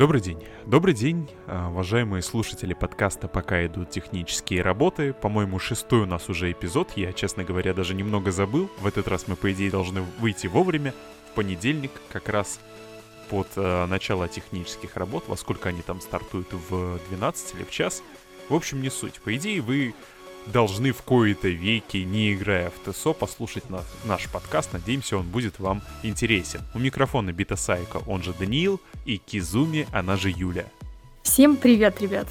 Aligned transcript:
Добрый 0.00 0.22
день. 0.22 0.42
Добрый 0.64 0.94
день, 0.94 1.28
а, 1.46 1.68
уважаемые 1.68 2.22
слушатели 2.22 2.72
подкаста 2.72 3.28
«Пока 3.28 3.66
идут 3.66 3.90
технические 3.90 4.62
работы». 4.62 5.12
По-моему, 5.12 5.58
шестой 5.58 6.04
у 6.04 6.06
нас 6.06 6.30
уже 6.30 6.50
эпизод. 6.50 6.92
Я, 6.96 7.12
честно 7.12 7.44
говоря, 7.44 7.74
даже 7.74 7.94
немного 7.94 8.30
забыл. 8.30 8.70
В 8.78 8.86
этот 8.86 9.08
раз 9.08 9.28
мы, 9.28 9.36
по 9.36 9.52
идее, 9.52 9.70
должны 9.70 10.00
выйти 10.18 10.46
вовремя. 10.46 10.94
В 11.30 11.34
понедельник, 11.34 11.90
как 12.10 12.30
раз 12.30 12.60
под 13.28 13.48
э, 13.56 13.84
начало 13.84 14.26
технических 14.26 14.96
работ. 14.96 15.24
Во 15.28 15.36
сколько 15.36 15.68
они 15.68 15.82
там 15.82 16.00
стартуют? 16.00 16.50
В 16.50 16.98
12 17.10 17.56
или 17.56 17.64
в 17.64 17.70
час? 17.70 18.02
В 18.48 18.54
общем, 18.54 18.80
не 18.80 18.88
суть. 18.88 19.20
По 19.20 19.36
идее, 19.36 19.60
вы 19.60 19.94
должны 20.46 20.92
в 20.92 21.02
кои-то 21.02 21.48
веки, 21.48 21.98
не 21.98 22.34
играя 22.34 22.70
в 22.70 22.92
ТСО, 22.92 23.12
послушать 23.12 23.68
на, 23.70 23.82
наш 24.04 24.28
подкаст. 24.28 24.72
Надеемся, 24.72 25.16
он 25.16 25.28
будет 25.28 25.58
вам 25.58 25.82
интересен. 26.02 26.60
У 26.74 26.78
микрофона 26.78 27.32
Бита 27.32 27.56
Сайко, 27.56 28.02
он 28.06 28.22
же 28.22 28.32
Даниил, 28.32 28.80
и 29.04 29.18
Кизуми, 29.18 29.86
она 29.92 30.16
же 30.16 30.30
Юля. 30.30 30.66
Всем 31.22 31.56
привет, 31.56 32.00
ребят! 32.00 32.26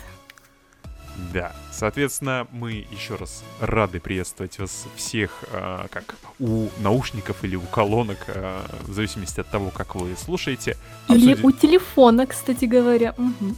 Да, 1.33 1.53
соответственно, 1.71 2.47
мы 2.51 2.87
еще 2.91 3.15
раз 3.15 3.43
рады 3.59 3.99
приветствовать 3.99 4.57
вас 4.57 4.85
всех, 4.95 5.43
э, 5.51 5.87
как 5.91 6.15
у 6.39 6.69
наушников 6.79 7.43
или 7.43 7.55
у 7.55 7.61
колонок, 7.61 8.19
э, 8.27 8.61
в 8.87 8.93
зависимости 8.93 9.41
от 9.41 9.49
того, 9.49 9.69
как 9.69 9.95
вы 9.95 10.15
слушаете. 10.15 10.77
Или 11.09 11.33
Обсудим... 11.33 11.45
у 11.45 11.51
телефона, 11.51 12.25
кстати 12.25 12.65
говоря. 12.65 13.13
Угу. 13.17 13.55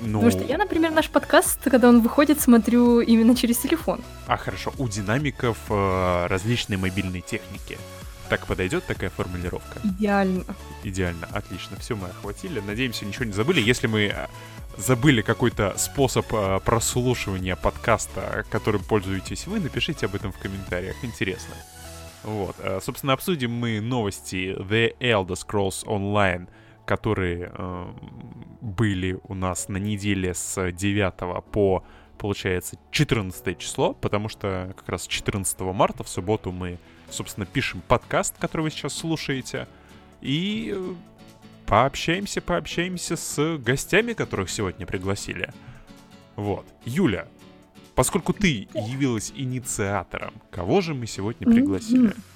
Ну... 0.00 0.20
Потому 0.20 0.30
что 0.30 0.44
я, 0.44 0.58
например, 0.58 0.90
наш 0.92 1.08
подкаст, 1.08 1.60
когда 1.62 1.88
он 1.88 2.00
выходит, 2.00 2.40
смотрю 2.40 3.00
именно 3.00 3.36
через 3.36 3.58
телефон. 3.58 4.00
А, 4.26 4.36
хорошо. 4.36 4.72
У 4.78 4.88
динамиков 4.88 5.58
э, 5.68 6.26
различные 6.26 6.78
мобильные 6.78 7.20
техники. 7.20 7.78
Так 8.28 8.46
подойдет 8.46 8.84
такая 8.84 9.10
формулировка? 9.10 9.80
Идеально. 9.82 10.44
Идеально, 10.84 11.28
отлично. 11.32 11.76
Все 11.80 11.96
мы 11.96 12.08
охватили. 12.08 12.60
Надеемся, 12.60 13.04
ничего 13.04 13.24
не 13.24 13.32
забыли. 13.32 13.60
Если 13.60 13.86
мы 13.88 14.02
э, 14.04 14.26
забыли 14.78 15.20
какой-то 15.20 15.74
способ 15.76 16.26
э, 16.32 16.60
прослушивания 16.64 17.56
подкаста, 17.56 18.44
которым 18.50 18.82
пользуетесь 18.84 19.46
вы, 19.46 19.60
напишите 19.60 20.06
об 20.06 20.14
этом 20.14 20.32
в 20.32 20.38
комментариях. 20.38 20.96
Интересно. 21.02 21.54
Вот. 22.22 22.56
Э, 22.60 22.80
собственно, 22.82 23.12
обсудим 23.12 23.52
мы 23.52 23.80
новости 23.80 24.56
The 24.58 24.96
Elder 24.98 25.36
Scrolls 25.36 25.84
Online— 25.84 26.48
которые 26.90 27.52
э, 27.54 27.92
были 28.60 29.18
у 29.28 29.34
нас 29.34 29.68
на 29.68 29.76
неделе 29.76 30.34
с 30.34 30.70
9 30.70 31.44
по, 31.50 31.84
получается, 32.18 32.78
14 32.90 33.58
число, 33.58 33.94
потому 33.94 34.28
что 34.28 34.72
как 34.76 34.88
раз 34.88 35.06
14 35.06 35.60
марта 35.60 36.04
в 36.04 36.08
субботу 36.08 36.52
мы, 36.52 36.78
собственно, 37.08 37.46
пишем 37.46 37.82
подкаст, 37.86 38.36
который 38.38 38.62
вы 38.62 38.70
сейчас 38.70 38.94
слушаете, 38.94 39.66
и 40.20 40.74
э, 40.76 40.94
пообщаемся, 41.66 42.40
пообщаемся 42.40 43.16
с 43.16 43.56
гостями, 43.58 44.12
которых 44.12 44.50
сегодня 44.50 44.86
пригласили. 44.86 45.52
Вот. 46.36 46.66
Юля, 46.84 47.28
поскольку 47.94 48.32
ты 48.32 48.68
явилась 48.74 49.32
инициатором, 49.34 50.34
кого 50.50 50.80
же 50.80 50.94
мы 50.94 51.06
сегодня 51.06 51.46
пригласили? 51.46 52.10
Mm-hmm. 52.10 52.29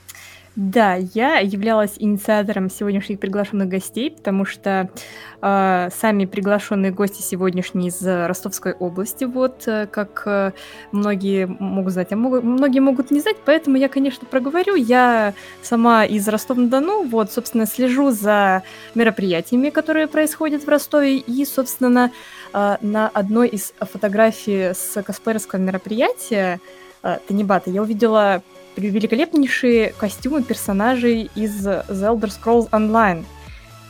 Да, 0.57 0.95
я 1.15 1.39
являлась 1.39 1.95
инициатором 1.99 2.71
сегодняшних 2.71 3.19
приглашенных 3.19 3.69
гостей, 3.69 4.13
потому 4.13 4.45
что 4.45 4.89
э, 5.43 5.89
сами 5.93 6.27
приглашенные 6.27 6.93
гости 6.93 7.23
сегодняшние 7.23 7.89
из 7.89 8.01
Ростовской 8.01 8.73
области, 8.73 9.25
вот 9.25 9.67
э, 9.67 9.89
как 9.89 10.23
э, 10.27 10.53
многие 10.93 11.47
могут 11.47 11.95
знать, 11.95 12.13
а 12.13 12.17
могут, 12.17 12.45
многие 12.45 12.79
могут 12.79 13.11
не 13.11 13.19
знать, 13.19 13.37
поэтому 13.45 13.77
я, 13.77 13.89
конечно, 13.89 14.29
проговорю. 14.31 14.77
Я 14.77 15.35
сама 15.61 16.05
из 16.05 16.29
Ростова-на-Дону, 16.29 17.09
вот, 17.09 17.33
собственно, 17.33 17.67
слежу 17.67 18.13
за 18.13 18.63
мероприятиями, 18.95 19.71
которые 19.71 20.07
происходят 20.07 20.63
в 20.63 20.69
Ростове, 20.69 21.19
и, 21.19 21.45
собственно, 21.47 22.13
э, 22.53 22.77
на 22.81 23.09
одной 23.09 23.49
из 23.49 23.75
фотографий 23.81 24.73
с 24.73 25.03
косплеерского 25.03 25.59
мероприятия 25.59 26.61
э, 27.03 27.19
Танибата 27.27 27.71
я 27.71 27.83
увидела 27.83 28.45
великолепнейшие 28.77 29.93
костюмы 29.97 30.43
персонажей 30.43 31.31
из 31.35 31.67
The 31.67 31.87
Elder 31.89 32.31
Scrolls 32.31 32.71
Online. 32.71 33.25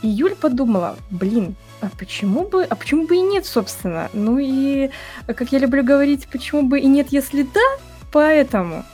И 0.01 0.07
Юль 0.07 0.35
подумала, 0.35 0.97
блин, 1.09 1.55
а 1.81 1.89
почему 1.97 2.47
бы, 2.47 2.63
а 2.63 2.75
почему 2.75 3.07
бы 3.07 3.15
и 3.15 3.21
нет, 3.21 3.45
собственно? 3.45 4.09
Ну 4.13 4.37
и, 4.39 4.89
как 5.27 5.51
я 5.51 5.59
люблю 5.59 5.83
говорить, 5.83 6.27
почему 6.31 6.63
бы 6.63 6.79
и 6.79 6.85
нет, 6.85 7.07
если 7.11 7.43
да? 7.43 7.61
Поэтому 8.11 8.85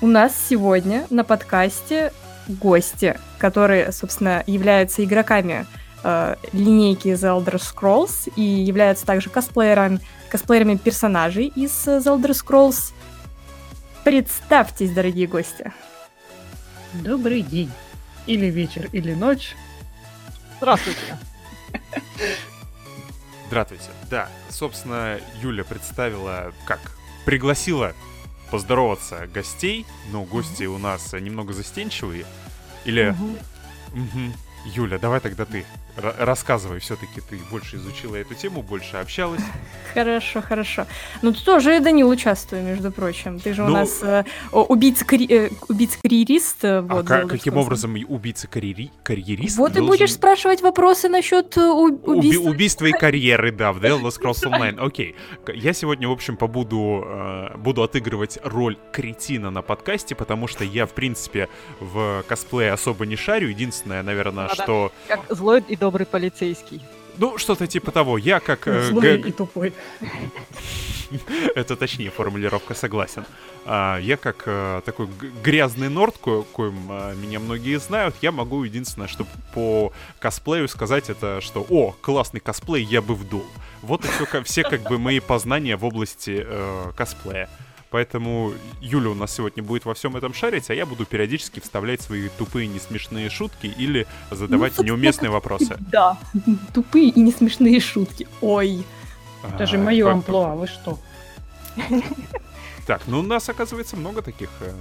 у 0.00 0.06
нас 0.06 0.32
сегодня 0.48 1.06
на 1.10 1.24
подкасте 1.24 2.12
гости, 2.46 3.18
которые, 3.38 3.92
собственно, 3.92 4.42
являются 4.46 5.04
игроками 5.04 5.66
э, 6.04 6.36
линейки 6.52 7.08
The 7.08 7.44
Elder 7.44 7.56
Scrolls 7.56 8.32
и 8.36 8.42
являются 8.42 9.04
также 9.06 9.28
косплеерами, 9.28 10.00
косплеерами 10.30 10.76
персонажей 10.76 11.52
из 11.54 11.70
The 11.86 12.02
Elder 12.04 12.30
Scrolls 12.30 12.92
Представьтесь, 14.08 14.90
дорогие 14.92 15.26
гости. 15.26 15.70
Добрый 16.94 17.42
день. 17.42 17.70
Или 18.26 18.46
вечер, 18.46 18.88
или 18.92 19.12
ночь. 19.12 19.54
Здравствуйте. 20.56 21.18
Здравствуйте. 23.48 23.90
Да, 24.10 24.30
собственно, 24.48 25.20
Юля 25.42 25.62
представила, 25.62 26.54
как 26.64 26.80
пригласила 27.26 27.92
поздороваться 28.50 29.26
гостей, 29.26 29.84
но 30.10 30.24
гости 30.24 30.64
у 30.64 30.78
нас 30.78 31.12
немного 31.12 31.52
застенчивые. 31.52 32.24
Или... 32.86 33.14
Угу. 33.92 34.32
Юля, 34.74 34.98
давай 34.98 35.20
тогда 35.20 35.44
ты 35.44 35.66
рассказывай, 35.98 36.78
все-таки 36.80 37.20
ты 37.20 37.38
больше 37.50 37.76
изучила 37.76 38.16
эту 38.16 38.34
тему, 38.34 38.62
больше 38.62 38.96
общалась. 38.96 39.42
Хорошо, 39.94 40.42
хорошо. 40.42 40.86
Ну, 41.22 41.32
ты 41.32 41.44
тоже 41.44 41.76
и 41.76 41.80
Данил 41.80 42.08
участвует, 42.08 42.64
между 42.64 42.92
прочим. 42.92 43.40
Ты 43.40 43.54
же 43.54 43.62
ну, 43.62 43.68
у 43.68 43.70
нас 43.72 44.02
э, 44.02 44.24
убийца-карьерист. 44.52 45.52
Э, 46.04 46.08
убийца 46.08 46.66
э, 46.66 46.80
вот, 46.80 47.10
а 47.10 47.26
каким 47.26 47.56
образом 47.56 47.96
убийца-карьерист 48.08 49.56
Вот 49.56 49.72
должен... 49.72 49.72
ты 49.72 49.82
будешь 49.82 50.12
спрашивать 50.12 50.62
вопросы 50.62 51.08
насчет 51.08 51.56
убийства. 51.56 52.42
Уби- 52.42 52.50
убийства 52.50 52.86
и 52.86 52.92
карьеры, 52.92 53.50
да, 53.52 53.72
в 53.72 53.78
The 53.78 53.98
Elder 53.98 54.10
Scrolls 54.10 54.44
Online. 54.44 54.78
Окей. 54.78 55.16
Я 55.54 55.72
сегодня, 55.72 56.08
в 56.08 56.12
общем, 56.12 56.36
побуду 56.36 57.04
э, 57.04 57.56
буду 57.56 57.82
отыгрывать 57.82 58.38
роль 58.44 58.76
кретина 58.92 59.50
на 59.50 59.62
подкасте, 59.62 60.14
потому 60.14 60.46
что 60.46 60.64
я, 60.64 60.86
в 60.86 60.92
принципе, 60.92 61.48
в 61.80 62.24
косплее 62.28 62.72
особо 62.72 63.06
не 63.06 63.16
шарю. 63.16 63.48
Единственное, 63.48 64.02
наверное, 64.02 64.46
а, 64.46 64.54
что... 64.54 64.92
Как 65.08 65.20
злой 65.30 65.64
и 65.66 65.76
добрый 65.76 65.87
полицейский. 65.90 66.82
Ну, 67.18 67.36
что-то 67.36 67.66
типа 67.66 67.90
того. 67.90 68.16
Я 68.16 68.40
как... 68.40 68.68
Э, 68.68 68.82
Злой 68.82 69.18
г... 69.18 69.28
и 69.28 69.32
тупой. 69.32 69.72
Это 71.54 71.76
точнее 71.76 72.10
формулировка, 72.10 72.74
согласен. 72.74 73.24
А, 73.64 73.98
я 73.98 74.16
как 74.16 74.44
а, 74.46 74.80
такой 74.82 75.08
грязный 75.42 75.88
норд, 75.88 76.16
ко 76.18 76.42
коим 76.42 76.88
а, 76.90 77.14
меня 77.14 77.40
многие 77.40 77.78
знают, 77.78 78.14
я 78.22 78.30
могу 78.30 78.62
единственное, 78.62 79.08
что 79.08 79.26
по 79.52 79.92
косплею 80.18 80.68
сказать, 80.68 81.10
это 81.10 81.40
что, 81.40 81.66
о, 81.68 81.94
классный 82.00 82.40
косплей, 82.40 82.84
я 82.84 83.02
бы 83.02 83.14
вдул. 83.14 83.44
Вот 83.82 84.04
и 84.04 84.08
все, 84.08 84.42
все 84.42 84.62
как 84.62 84.82
бы 84.82 84.98
мои 84.98 85.20
познания 85.20 85.76
в 85.76 85.84
области 85.84 86.44
э, 86.46 86.92
косплея. 86.96 87.48
Поэтому 87.90 88.52
Юля 88.80 89.10
у 89.10 89.14
нас 89.14 89.34
сегодня 89.34 89.62
будет 89.62 89.86
во 89.86 89.94
всем 89.94 90.16
этом 90.16 90.34
шарить, 90.34 90.68
а 90.70 90.74
я 90.74 90.84
буду 90.84 91.06
периодически 91.06 91.60
вставлять 91.60 92.02
свои 92.02 92.28
тупые 92.36 92.66
несмешные 92.66 93.30
шутки 93.30 93.66
или 93.66 94.06
задавать 94.30 94.76
ну, 94.78 94.84
неуместные 94.84 95.30
вопросы. 95.30 95.76
Да, 95.90 96.18
тупые 96.74 97.08
и 97.08 97.20
несмешные 97.20 97.80
шутки. 97.80 98.26
Ой. 98.40 98.84
Это 99.42 99.66
же 99.66 99.78
мое 99.78 100.10
амплуа, 100.10 100.54
вы 100.54 100.66
что? 100.66 100.98
Так, 102.88 103.02
ну 103.06 103.18
у 103.18 103.22
нас, 103.22 103.46
оказывается, 103.46 103.98
много 103.98 104.22
таких 104.22 104.48
э, 104.62 104.72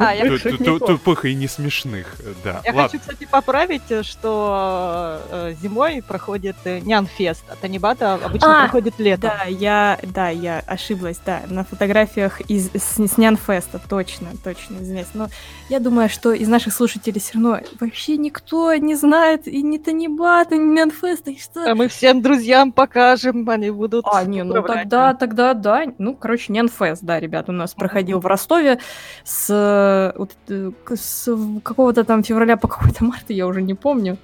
а, 0.00 0.78
тупых 0.80 1.24
и 1.24 1.36
не 1.36 1.46
смешных. 1.46 2.16
Да. 2.42 2.60
Я 2.64 2.72
хочу, 2.72 2.98
кстати, 2.98 3.28
поправить, 3.30 3.88
э, 3.90 4.02
что 4.02 5.20
э, 5.30 5.54
зимой 5.62 6.02
проходит 6.02 6.56
Нянфест, 6.64 7.44
а 7.48 7.54
Танибата 7.54 8.14
обычно 8.14 8.58
а, 8.58 8.62
проходит 8.64 8.98
летом. 8.98 9.30
Да, 9.38 9.44
я, 9.44 10.00
да, 10.02 10.30
я 10.30 10.64
ошиблась, 10.66 11.20
да, 11.24 11.42
на 11.46 11.62
фотографиях 11.62 12.40
из 12.50 12.70
с, 12.74 12.98
с 12.98 13.18
Нянфеста, 13.18 13.80
точно, 13.88 14.30
точно, 14.42 14.78
извиняюсь. 14.80 15.14
Но 15.14 15.28
я 15.68 15.78
думаю, 15.78 16.08
что 16.08 16.32
из 16.32 16.48
наших 16.48 16.74
слушателей 16.74 17.20
все 17.20 17.34
равно 17.34 17.60
вообще 17.78 18.16
никто 18.16 18.74
не 18.74 18.96
знает 18.96 19.46
и 19.46 19.62
ни 19.62 19.78
Танибата, 19.78 20.56
ни 20.56 20.74
Нянфеста, 20.74 21.30
и 21.30 21.38
что... 21.38 21.70
А 21.70 21.76
мы 21.76 21.86
всем 21.86 22.20
друзьям 22.20 22.72
покажем, 22.72 23.48
они 23.48 23.70
будут... 23.70 24.04
А, 24.08 24.24
не, 24.24 24.42
ну 24.42 24.60
тогда, 24.60 25.14
тогда, 25.14 25.54
да, 25.54 25.84
ну, 25.98 26.16
короче, 26.16 26.52
Нянфест, 26.52 27.04
да, 27.04 27.20
ребят, 27.20 27.43
у 27.48 27.52
нас 27.52 27.74
проходил 27.74 28.20
в 28.20 28.26
Ростове 28.26 28.78
с, 29.24 30.12
вот, 30.16 30.32
э, 30.48 30.70
с 30.94 31.28
какого-то 31.62 32.04
там 32.04 32.22
февраля 32.22 32.56
по 32.56 32.68
какой-то 32.68 33.04
март, 33.04 33.24
я 33.28 33.46
уже 33.46 33.62
не 33.62 33.74
помню. 33.74 34.16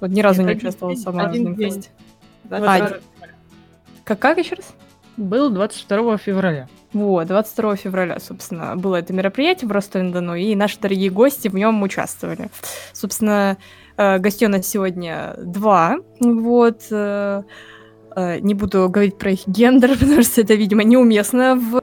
Вот 0.00 0.10
ни 0.10 0.20
разу 0.20 0.42
не 0.42 0.54
участвовала 0.54 0.96
сама 0.96 1.28
в 1.28 1.36
нем 1.36 1.56
фесте. 1.56 1.90
А, 2.50 2.98
как, 4.04 4.18
как 4.18 4.38
еще 4.38 4.56
раз? 4.56 4.66
Был 5.16 5.50
22 5.50 6.18
февраля. 6.18 6.68
Вот, 6.92 7.26
22 7.26 7.76
февраля, 7.76 8.18
собственно, 8.18 8.76
было 8.76 8.96
это 8.96 9.12
мероприятие 9.12 9.68
в 9.68 9.72
Ростове-на-Дону, 9.72 10.34
и 10.34 10.54
наши 10.54 10.78
дорогие 10.78 11.10
гости 11.10 11.48
в 11.48 11.54
нем 11.54 11.82
участвовали. 11.82 12.50
Собственно, 12.92 13.56
э, 13.96 14.18
гостей 14.18 14.46
у 14.46 14.50
нас 14.50 14.66
сегодня 14.66 15.34
два, 15.38 15.96
вот. 16.20 16.82
э, 16.90 17.42
э, 18.14 18.38
Не 18.40 18.54
буду 18.54 18.88
говорить 18.90 19.16
про 19.16 19.30
их 19.30 19.46
гендер, 19.46 19.98
потому 20.00 20.22
что 20.22 20.42
это, 20.42 20.54
видимо, 20.54 20.82
неуместно 20.82 21.56
в... 21.56 21.82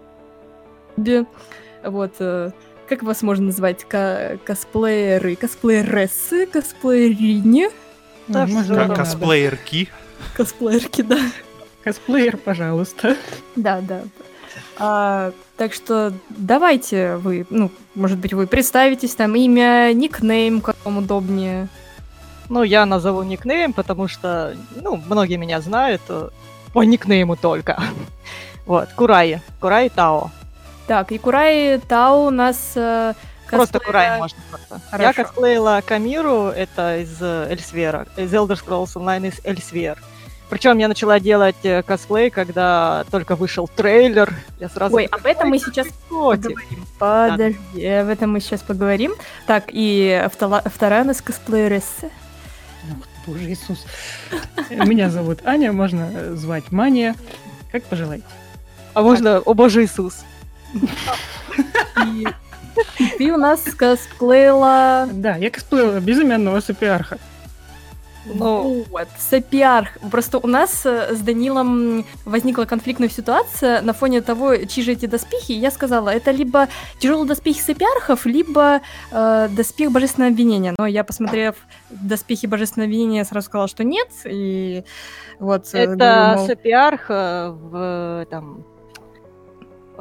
Вот, 1.83 2.13
э, 2.19 2.51
как 2.87 3.03
вас 3.03 3.21
можно 3.21 3.47
назвать? 3.47 3.83
Ка- 3.85 4.37
Косплееры, 4.43 5.35
косплеерессы, 5.35 6.45
косплеерине, 6.45 7.69
Да, 8.27 8.45
надо. 8.47 8.95
Косплеерки. 8.95 9.89
косплеерки, 10.35 11.01
да. 11.01 11.19
Косплеер, 11.83 12.37
пожалуйста. 12.37 13.15
Да, 13.55 13.81
да. 13.81 14.01
А, 14.77 15.31
так 15.57 15.73
что 15.73 16.13
давайте 16.29 17.15
вы, 17.17 17.45
ну, 17.49 17.71
может 17.95 18.17
быть, 18.17 18.33
вы 18.33 18.47
представитесь, 18.47 19.15
там 19.15 19.35
имя, 19.35 19.91
никнейм, 19.93 20.61
как 20.61 20.75
вам 20.83 20.97
удобнее. 20.99 21.67
Ну, 22.49 22.63
я 22.63 22.85
назову 22.85 23.23
никнейм, 23.23 23.73
потому 23.73 24.07
что, 24.07 24.55
ну, 24.75 24.95
многие 25.07 25.35
меня 25.37 25.61
знают 25.61 26.01
э, 26.09 26.29
по 26.73 26.83
никнейму 26.83 27.35
только. 27.35 27.81
Вот, 28.65 28.89
Курай. 28.95 29.41
Курай 29.59 29.89
Тао. 29.89 30.29
Так, 30.89 31.12
и 31.12 31.19
Курай 31.19 31.77
Тау 31.88 32.25
у 32.25 32.30
нас 32.31 32.71
э, 32.75 33.13
Просто 33.47 33.77
косплея- 33.77 33.86
Курай 33.86 34.18
можно 34.18 34.39
просто. 34.50 34.81
Я 34.91 34.97
Хорошо. 34.97 35.24
косплеила 35.24 35.83
Камиру, 35.86 36.45
это 36.47 36.97
из 36.97 37.15
э, 37.21 37.47
Эльсвера, 37.51 38.07
из 38.18 38.33
Elder 38.33 38.59
Scrolls 38.59 38.95
Online 38.95 39.27
из 39.27 39.39
Эльсвер. 39.45 40.01
Причем 40.50 40.80
я 40.80 40.88
начала 40.88 41.19
делать 41.19 41.57
э, 41.62 41.83
косплей, 41.83 42.31
когда 42.31 43.06
только 43.12 43.36
вышел 43.36 43.68
трейлер. 43.68 44.33
Я 44.59 44.68
сразу... 44.68 44.95
Ой, 44.95 45.06
об 45.06 45.24
этом 45.27 45.50
мы 45.50 45.59
сейчас 45.59 45.86
Котик. 46.09 46.59
поговорим. 46.97 47.53
Подожди, 47.68 47.85
об 47.85 48.07
этом 48.07 48.31
мы 48.31 48.39
сейчас 48.39 48.62
поговорим. 48.62 49.13
Так, 49.45 49.65
и 49.68 50.27
втора- 50.35 50.68
вторая 50.68 51.03
у 51.03 51.06
нас 51.06 51.21
косплеересса. 51.21 52.07
Ох, 52.89 53.06
Боже 53.27 53.51
Иисус. 53.51 53.85
Меня 54.71 55.12
зовут 55.12 55.42
Аня, 55.45 55.71
можно 55.71 56.09
э, 56.12 56.33
звать 56.33 56.71
Мания. 56.71 57.13
Как 57.71 57.83
пожелаете. 57.83 58.25
А 58.95 59.03
можно, 59.03 59.38
о 59.38 59.53
боже 59.53 59.83
Иисус. 59.85 60.24
И 62.06 62.27
ты 63.18 63.31
у 63.31 63.38
нас 63.38 63.62
косплеила... 63.62 65.07
Да, 65.12 65.36
я 65.36 65.50
косплеила 65.50 66.00
безымянного 66.00 66.60
сапиарха. 66.60 67.18
Ну, 68.25 68.86
Вот, 68.89 69.07
Сапиарх. 69.18 69.98
Просто 70.12 70.38
у 70.38 70.48
нас 70.48 70.86
э, 70.86 71.16
с 71.16 71.19
Данилом 71.21 72.06
возникла 72.25 72.66
конфликтная 72.66 73.10
ситуация 73.10 73.81
на 73.81 73.94
фоне 73.94 74.21
того, 74.21 74.56
чьи 74.56 74.83
же 74.83 74.92
эти 74.92 75.06
доспехи. 75.06 75.54
Я 75.54 75.71
сказала, 75.71 76.10
это 76.10 76.31
либо 76.31 76.68
тяжелый 77.00 77.27
доспехи 77.27 77.62
Сапиархов, 77.62 78.25
либо 78.25 78.81
э, 79.12 79.48
доспех 79.50 79.92
Божественного 79.92 80.31
обвинения. 80.31 80.75
Но 80.77 80.86
я, 80.86 81.04
посмотрев 81.04 81.56
доспехи 81.89 82.45
Божественного 82.45 82.88
обвинения, 82.88 83.25
сразу 83.25 83.48
сказала, 83.48 83.68
что 83.68 83.83
нет. 83.83 84.10
И 84.25 84.83
вот... 85.39 85.74
э, 85.74 85.80
это 85.80 86.36
мол, 86.38 86.45
Сапиарх 86.45 87.06
э, 87.10 87.50
в 87.50 88.27
там 88.30 88.66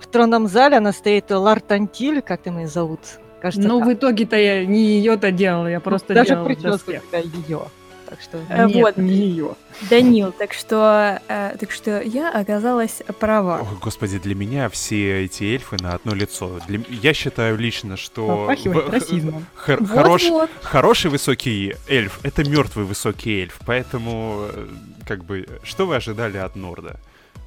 в 0.00 0.06
тронном 0.06 0.48
зале 0.48 0.76
она 0.78 0.92
стоит 0.92 1.30
Лартантиль, 1.30 2.22
как 2.22 2.42
там 2.42 2.58
ее 2.58 2.68
зовут? 2.68 3.00
Кажется, 3.40 3.68
Но 3.68 3.78
так. 3.78 3.88
в 3.88 3.92
итоге-то 3.92 4.36
я 4.36 4.64
не 4.66 4.82
ее-то 4.98 5.30
делала, 5.30 5.68
я 5.68 5.80
просто 5.80 6.12
даже 6.14 6.30
делала 6.30 6.44
прическу 6.46 6.90
ее. 6.92 7.62
Так 8.08 8.22
что 8.22 8.38
Э, 8.48 8.64
Нет, 8.66 8.76
вот. 8.76 8.96
не 8.96 9.12
ее. 9.12 9.54
Данил, 9.90 10.32
так 10.32 10.54
что, 10.54 11.20
э, 11.28 11.56
так 11.60 11.70
что 11.70 12.00
я 12.00 12.30
оказалась 12.32 13.02
права. 13.20 13.60
Ой, 13.60 13.76
господи, 13.82 14.18
для 14.18 14.34
меня 14.34 14.70
все 14.70 15.24
эти 15.26 15.44
эльфы 15.44 15.76
на 15.82 15.92
одно 15.92 16.14
лицо. 16.14 16.58
Для 16.66 16.80
Я 16.88 17.12
считаю 17.12 17.58
лично, 17.58 17.98
что... 17.98 18.46
В- 18.46 18.56
хор- 19.54 19.84
хорош- 19.86 20.22
Вот-вот. 20.30 20.50
Хороший 20.62 21.10
высокий 21.10 21.74
эльф— 21.86 22.20
это 22.22 22.48
мертвый 22.48 22.86
высокий 22.86 23.42
эльф, 23.42 23.58
поэтому, 23.66 24.46
э, 24.54 24.66
как 25.06 25.24
бы, 25.24 25.46
что 25.62 25.86
вы 25.86 25.96
ожидали 25.96 26.38
от 26.38 26.56
Норда? 26.56 26.96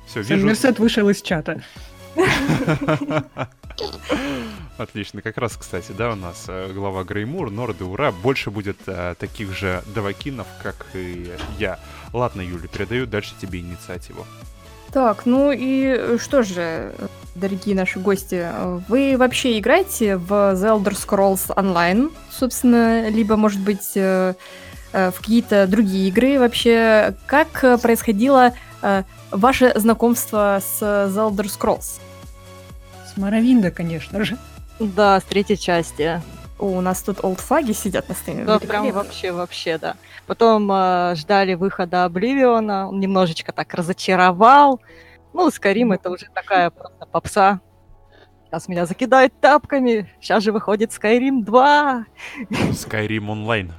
Все, 0.07 0.21
вижу... 0.21 0.45
Мерсет 0.45 0.77
вышел 0.77 1.09
из 1.09 1.24
чата. 1.24 1.63
Отлично, 4.78 5.22
как 5.22 5.38
раз, 5.38 5.58
кстати, 5.58 5.92
да, 5.92 6.12
у 6.12 6.16
нас 6.16 6.46
э, 6.48 6.72
глава 6.74 7.04
Греймур, 7.04 7.52
Норды, 7.52 7.84
ура, 7.84 8.12
больше 8.12 8.52
будет 8.52 8.78
э, 8.88 9.16
таких 9.19 9.56
же 9.56 9.84
давакинов, 9.94 10.48
как 10.62 10.88
и 10.94 11.31
я. 11.60 11.80
Ладно, 12.13 12.42
Юля, 12.42 12.68
передаю 12.68 13.06
дальше 13.06 13.34
тебе 13.40 13.60
инициативу. 13.60 14.25
Так, 14.92 15.25
ну 15.25 15.52
и 15.54 16.18
что 16.18 16.44
же, 16.44 16.94
дорогие 17.36 17.75
наши 17.75 18.00
гости, 18.00 18.48
вы 18.90 19.16
вообще 19.18 19.58
играете 19.58 20.18
в 20.18 20.31
The 20.31 20.78
Elder 20.78 20.94
Scrolls 20.94 21.56
Online, 21.56 22.12
собственно, 22.30 23.10
либо, 23.10 23.38
может 23.38 23.62
быть, 23.62 23.94
э, 23.96 24.34
э, 24.92 25.12
в 25.12 25.18
какие-то 25.18 25.66
другие 25.68 26.10
игры 26.10 26.40
вообще? 26.40 27.16
Как 27.25 27.63
э, 27.63 27.78
происходило 27.78 28.54
э, 28.81 29.04
ваше 29.31 29.72
знакомство 29.80 30.60
с 30.62 30.81
The 30.81 31.30
Elder 31.30 31.45
Scrolls? 31.45 32.00
С 33.13 33.18
Моровинда, 33.18 33.72
конечно 33.72 34.24
же. 34.24 34.38
да, 34.80 35.19
с 35.19 35.24
третьей 35.24 35.57
части. 35.57 36.22
О, 36.60 36.66
у 36.78 36.81
нас 36.81 37.01
тут 37.01 37.24
олдфаги 37.24 37.72
сидят 37.72 38.07
на 38.10 38.16
стене. 38.16 38.45
Да, 38.45 38.60
прям 38.60 38.92
вообще, 38.92 39.31
вообще, 39.31 39.78
да. 39.78 39.95
Потом 40.28 40.72
э, 40.72 41.16
ждали 41.16 41.56
выхода 41.56 42.06
Обливиона, 42.06 42.88
он 42.88 43.00
немножечко 43.00 43.51
так 43.51 43.74
разочаровал. 43.74 44.80
Ну, 45.34 45.50
Скарим 45.50 45.92
это 45.92 46.10
уже 46.10 46.27
такая 46.34 46.69
просто 46.69 47.06
попса. 47.06 47.62
Сейчас 48.45 48.68
меня 48.68 48.86
закидают 48.86 49.34
тапками. 49.39 50.12
Сейчас 50.19 50.44
же 50.44 50.51
выходит 50.51 50.92
Skyrim 50.92 51.44
2. 51.44 52.06
Skyrim 52.50 53.27
Online. 53.27 53.72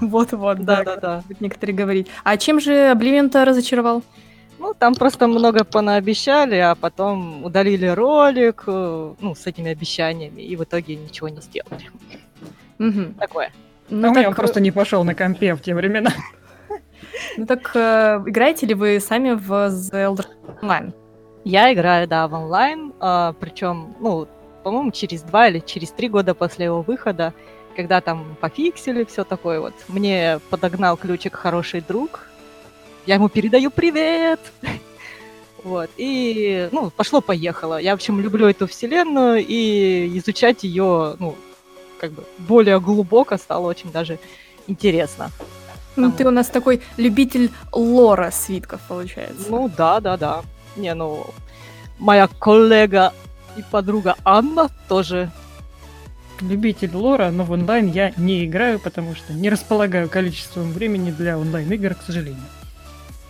Вот-вот, 0.00 0.58
да, 0.60 0.76
Да-да-да. 0.84 1.16
как 1.16 1.26
будут 1.26 1.40
некоторые 1.40 1.76
говорить. 1.76 2.06
А 2.22 2.36
чем 2.36 2.60
же 2.60 2.90
Обливион-то 2.90 3.44
разочаровал? 3.44 4.02
Ну, 4.58 4.74
там 4.74 4.94
просто 4.94 5.26
много 5.26 5.64
понаобещали, 5.64 6.56
а 6.56 6.74
потом 6.74 7.44
удалили 7.44 7.86
ролик, 7.86 8.64
э, 8.66 9.14
ну, 9.20 9.34
с 9.34 9.46
этими 9.46 9.70
обещаниями, 9.70 10.40
и 10.40 10.56
в 10.56 10.64
итоге 10.64 10.96
ничего 10.96 11.28
не 11.28 11.40
сделали. 11.40 11.90
Мгм. 12.78 13.14
Такое. 13.14 13.52
Ну, 13.90 14.08
а 14.08 14.10
у 14.10 14.12
меня 14.12 14.22
так, 14.22 14.30
он 14.30 14.34
просто 14.34 14.60
не 14.60 14.70
пошел 14.70 15.04
на 15.04 15.14
компе 15.14 15.54
в 15.54 15.60
те 15.60 15.74
времена. 15.74 16.10
ну 17.36 17.46
так 17.46 17.70
э, 17.74 18.22
играете 18.26 18.66
ли 18.66 18.74
вы 18.74 18.98
сами 19.00 19.32
в 19.32 19.50
The 19.52 20.06
Elder 20.06 20.26
Online? 20.62 20.92
Я 21.44 21.72
играю, 21.72 22.08
да, 22.08 22.26
в 22.26 22.34
онлайн, 22.34 22.92
причем, 23.38 23.94
ну, 24.00 24.26
по-моему, 24.64 24.90
через 24.90 25.22
два 25.22 25.46
или 25.46 25.60
через 25.60 25.92
три 25.92 26.08
года 26.08 26.34
после 26.34 26.64
его 26.64 26.82
выхода, 26.82 27.32
когда 27.76 28.00
там 28.00 28.36
пофиксили 28.40 29.04
все 29.04 29.22
такое 29.22 29.60
вот, 29.60 29.74
мне 29.86 30.40
подогнал 30.50 30.96
ключик 30.96 31.36
хороший 31.36 31.82
друг, 31.82 32.26
я 33.06 33.14
ему 33.14 33.28
передаю 33.28 33.70
привет, 33.70 34.40
вот, 35.62 35.90
и, 35.96 36.68
ну, 36.70 36.90
пошло-поехало. 36.90 37.78
Я, 37.78 37.92
в 37.92 37.94
общем, 37.94 38.20
люблю 38.20 38.46
эту 38.46 38.66
вселенную, 38.66 39.44
и 39.46 40.16
изучать 40.18 40.64
ее, 40.64 41.16
ну, 41.18 41.36
как 41.98 42.12
бы 42.12 42.24
более 42.38 42.78
глубоко 42.80 43.36
стало 43.36 43.66
очень 43.66 43.90
даже 43.90 44.18
интересно. 44.66 45.30
Ну, 45.96 46.12
ты 46.12 46.26
у 46.26 46.30
нас 46.30 46.48
такой 46.48 46.82
любитель 46.98 47.50
лора 47.72 48.30
свитков, 48.30 48.80
получается. 48.86 49.46
Ну, 49.48 49.70
да, 49.74 50.00
да, 50.00 50.16
да. 50.16 50.42
Не, 50.76 50.94
ну, 50.94 51.26
моя 51.98 52.28
коллега 52.28 53.14
и 53.56 53.62
подруга 53.62 54.16
Анна 54.24 54.68
тоже. 54.88 55.30
Любитель 56.40 56.94
лора, 56.94 57.30
но 57.30 57.44
в 57.44 57.52
онлайн 57.52 57.90
я 57.90 58.12
не 58.18 58.44
играю, 58.44 58.78
потому 58.78 59.14
что 59.14 59.32
не 59.32 59.48
располагаю 59.48 60.10
количеством 60.10 60.70
времени 60.70 61.10
для 61.10 61.38
онлайн-игр, 61.38 61.94
к 61.94 62.02
сожалению. 62.02 62.44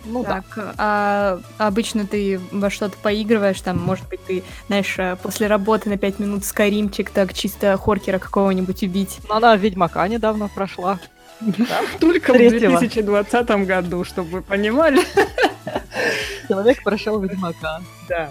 Ну 0.07 0.23
да. 0.23 0.43
так, 0.55 0.75
а 0.77 1.39
обычно 1.57 2.05
ты 2.07 2.39
во 2.51 2.69
что-то 2.69 2.97
поигрываешь, 2.97 3.61
там, 3.61 3.77
может 3.79 4.07
быть, 4.07 4.23
ты, 4.25 4.43
знаешь, 4.67 4.95
э, 4.97 5.15
после 5.21 5.47
работы 5.47 5.89
на 5.89 5.97
5 5.97 6.19
минут 6.19 6.45
скайримчик, 6.45 7.09
так, 7.09 7.33
чисто 7.33 7.77
хоркера 7.77 8.19
какого-нибудь 8.19 8.83
убить. 8.83 9.19
Но 9.27 9.35
она 9.35 9.55
Ведьмака 9.55 10.07
недавно 10.07 10.47
прошла. 10.47 10.99
Только 11.99 12.33
в 12.33 12.37
Третьего. 12.37 12.79
2020 12.79 13.49
году, 13.67 14.03
чтобы 14.03 14.29
вы 14.29 14.41
понимали. 14.41 15.01
Человек 16.47 16.81
прошел 16.83 17.19
Ведьмака. 17.19 17.81
Да, 18.07 18.29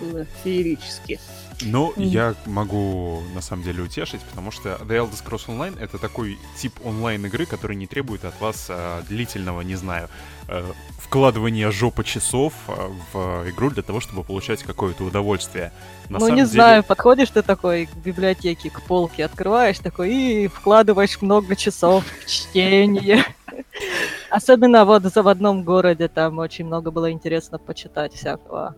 было 0.00 0.26
феерически. 0.44 1.18
Ну, 1.62 1.92
Мгм. 1.96 2.04
я 2.04 2.34
могу 2.44 3.22
на 3.34 3.40
самом 3.40 3.62
деле 3.62 3.82
утешить, 3.82 4.20
потому 4.20 4.50
что 4.50 4.78
The 4.82 4.98
Elder 4.98 5.14
Scrolls 5.14 5.46
Online 5.46 5.80
это 5.80 5.96
такой 5.96 6.38
тип 6.58 6.74
онлайн-игры, 6.84 7.46
который 7.46 7.76
не 7.76 7.86
требует 7.86 8.26
от 8.26 8.38
вас 8.42 8.66
а, 8.68 9.02
длительного, 9.08 9.62
не 9.62 9.74
знаю, 9.74 10.10
э, 10.48 10.70
вкладывания 11.06 11.70
жопы 11.70 12.02
часов 12.02 12.52
а, 12.66 12.90
в 13.12 13.48
игру 13.50 13.70
для 13.70 13.82
того, 13.82 14.00
чтобы 14.00 14.24
получать 14.24 14.62
какое-то 14.62 15.04
удовольствие. 15.04 15.72
На 16.08 16.18
ну, 16.18 16.28
не 16.28 16.36
деле- 16.36 16.46
знаю, 16.46 16.84
подходишь 16.84 17.30
ты 17.30 17.42
такой 17.42 17.86
к 17.86 17.94
библиотеке, 17.94 18.70
к 18.70 18.82
полке, 18.82 19.24
открываешь 19.24 19.78
такой 19.78 20.12
и 20.12 20.48
вкладываешь 20.48 21.22
много 21.22 21.54
часов 21.54 22.04
в 22.04 22.28
чтение. 22.28 23.24
Особенно 24.30 24.84
вот 24.84 25.04
в 25.04 25.08
заводном 25.08 25.62
городе, 25.62 26.08
там 26.08 26.38
очень 26.38 26.66
много 26.66 26.90
было 26.90 27.10
интересно 27.12 27.58
почитать 27.58 28.12
всякого. 28.12 28.74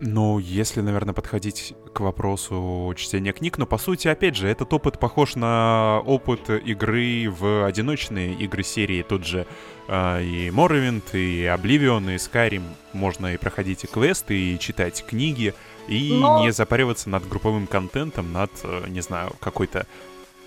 Ну, 0.00 0.38
если, 0.38 0.80
наверное, 0.80 1.12
подходить 1.12 1.74
к 1.92 2.00
вопросу 2.00 2.94
чтения 2.96 3.32
книг, 3.32 3.58
но 3.58 3.66
по 3.66 3.78
сути, 3.78 4.06
опять 4.06 4.36
же, 4.36 4.48
этот 4.48 4.72
опыт 4.72 4.98
похож 5.00 5.34
на 5.34 6.00
опыт 6.06 6.50
игры 6.50 7.28
в 7.28 7.66
одиночные 7.66 8.34
игры 8.34 8.62
серии. 8.62 9.02
Тут 9.02 9.26
же 9.26 9.46
э, 9.88 10.22
и 10.22 10.48
Morrowind, 10.50 11.02
и 11.14 11.44
Oblivion, 11.46 12.14
и 12.14 12.16
Skyrim. 12.16 12.62
Можно 12.92 13.34
и 13.34 13.36
проходить 13.38 13.84
и 13.84 13.86
квесты, 13.88 14.38
и 14.38 14.58
читать 14.58 15.04
книги, 15.04 15.52
и 15.88 16.16
но... 16.20 16.44
не 16.44 16.52
запариваться 16.52 17.10
над 17.10 17.28
групповым 17.28 17.66
контентом, 17.66 18.32
над, 18.32 18.52
э, 18.62 18.84
не 18.88 19.00
знаю, 19.00 19.32
какой-то 19.40 19.86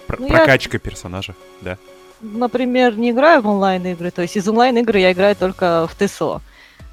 пр- 0.08 0.20
ну, 0.20 0.30
прокачкой 0.30 0.80
я... 0.84 0.90
персонажа, 0.90 1.36
да. 1.60 1.78
Например, 2.22 2.96
не 2.96 3.12
играю 3.12 3.42
в 3.42 3.48
онлайн-игры, 3.48 4.12
то 4.12 4.22
есть 4.22 4.38
из 4.38 4.48
онлайн-игры 4.48 5.00
я 5.00 5.12
играю 5.12 5.36
только 5.36 5.88
в 5.88 5.96
ТСО. 5.96 6.42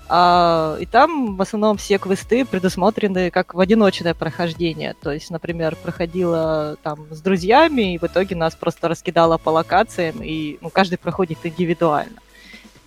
А, 0.08 0.76
и 0.80 0.86
там 0.86 1.36
в 1.36 1.42
основном 1.42 1.76
все 1.76 1.98
квесты 1.98 2.44
предусмотрены 2.44 3.30
как 3.30 3.54
в 3.54 3.60
одиночное 3.60 4.14
прохождение. 4.14 4.94
То 5.00 5.12
есть, 5.12 5.30
например, 5.30 5.76
проходила 5.76 6.76
там 6.82 7.06
с 7.10 7.20
друзьями, 7.20 7.94
и 7.94 7.98
в 7.98 8.04
итоге 8.04 8.34
нас 8.34 8.54
просто 8.54 8.88
раскидало 8.88 9.38
по 9.38 9.50
локациям, 9.50 10.22
и 10.22 10.58
ну, 10.60 10.70
каждый 10.70 10.96
проходит 10.96 11.38
индивидуально. 11.44 12.20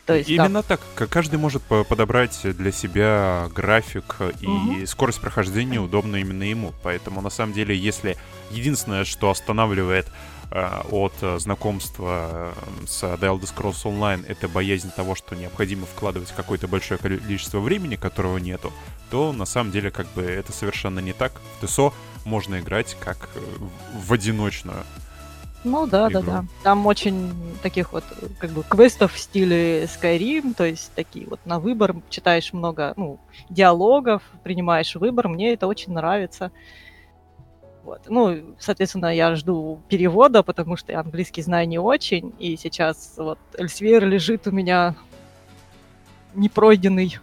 То 0.05 0.15
есть, 0.15 0.29
Именно 0.29 0.63
там... 0.63 0.79
так. 0.95 1.09
Каждый 1.09 1.37
может 1.37 1.61
подобрать 1.61 2.39
для 2.43 2.71
себя 2.71 3.47
график 3.53 4.17
и 4.41 4.47
угу. 4.47 4.85
скорость 4.87 5.21
прохождения 5.21 5.79
удобно 5.79 6.17
именно 6.17 6.43
ему. 6.43 6.73
Поэтому, 6.81 7.21
на 7.21 7.29
самом 7.29 7.53
деле, 7.53 7.77
если 7.77 8.17
единственное, 8.49 9.05
что 9.05 9.29
останавливает 9.29 10.07
от 10.51 11.13
э, 11.21 11.39
знакомства 11.39 12.53
э, 12.81 12.85
с 12.85 13.03
The 13.03 13.19
Elder 13.19 13.43
Scrolls 13.43 13.83
Online 13.85 14.25
это 14.27 14.49
боязнь 14.49 14.91
того, 14.91 15.15
что 15.15 15.35
необходимо 15.35 15.85
вкладывать 15.85 16.31
какое-то 16.31 16.67
большое 16.67 16.99
количество 16.99 17.59
времени, 17.59 17.95
которого 17.95 18.37
нету, 18.37 18.73
то 19.09 19.31
на 19.31 19.45
самом 19.45 19.71
деле 19.71 19.91
как 19.91 20.07
бы 20.13 20.23
это 20.23 20.51
совершенно 20.51 20.99
не 20.99 21.13
так. 21.13 21.41
В 21.59 21.65
ТСО 21.65 21.93
можно 22.25 22.59
играть 22.59 22.97
как 22.99 23.29
в 23.95 24.11
одиночную. 24.11 24.83
Ну 25.63 25.85
да, 25.87 26.09
игру. 26.09 26.21
да, 26.21 26.41
да. 26.41 26.45
Там 26.63 26.85
очень 26.87 27.31
таких 27.61 27.93
вот 27.93 28.03
как 28.39 28.49
бы 28.49 28.63
квестов 28.63 29.13
в 29.13 29.19
стиле 29.19 29.83
Skyrim, 29.83 30.53
то 30.53 30.65
есть 30.65 30.91
такие 30.95 31.27
вот 31.27 31.39
на 31.45 31.59
выбор 31.59 31.95
читаешь 32.09 32.51
много 32.51 32.93
ну, 32.97 33.19
диалогов, 33.49 34.23
принимаешь 34.43 34.95
выбор. 34.95 35.27
Мне 35.27 35.53
это 35.53 35.67
очень 35.67 35.93
нравится. 35.93 36.51
Вот. 37.83 38.01
Ну, 38.07 38.55
соответственно, 38.59 39.15
я 39.15 39.35
жду 39.35 39.81
перевода, 39.89 40.43
потому 40.43 40.75
что 40.75 40.91
я 40.91 40.99
английский 40.99 41.41
знаю 41.41 41.67
не 41.67 41.79
очень, 41.79 42.33
и 42.37 42.55
сейчас 42.55 43.15
вот 43.17 43.39
Эльсвейр 43.57 44.05
лежит 44.05 44.47
у 44.47 44.51
меня 44.51 44.95
непройденный. 46.35 47.17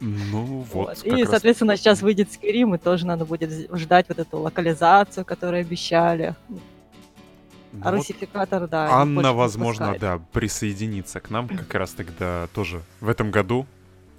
Ну 0.00 0.64
вот. 0.72 0.98
вот. 0.98 1.04
И, 1.04 1.24
соответственно, 1.24 1.72
раз... 1.72 1.80
сейчас 1.80 2.02
выйдет 2.02 2.28
Skyrim, 2.28 2.74
и 2.74 2.78
тоже 2.78 3.06
надо 3.06 3.24
будет 3.24 3.50
ждать 3.76 4.06
вот 4.08 4.18
эту 4.18 4.38
локализацию, 4.38 5.24
которую 5.24 5.62
обещали. 5.62 6.34
Ну, 6.48 7.80
а 7.82 7.90
вот 7.90 7.98
русификатор, 7.98 8.66
да. 8.66 8.88
Анна, 8.90 9.32
возможно, 9.32 9.96
да, 9.98 10.20
присоединится 10.32 11.20
к 11.20 11.30
нам 11.30 11.48
как 11.48 11.74
раз 11.74 11.90
тогда 11.92 12.48
тоже 12.54 12.82
в 13.00 13.08
этом 13.08 13.30
году, 13.30 13.66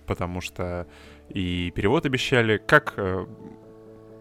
потому 0.06 0.42
что 0.42 0.88
и 1.30 1.72
перевод 1.76 2.06
обещали. 2.06 2.58
Как 2.58 2.94
э, 2.98 3.26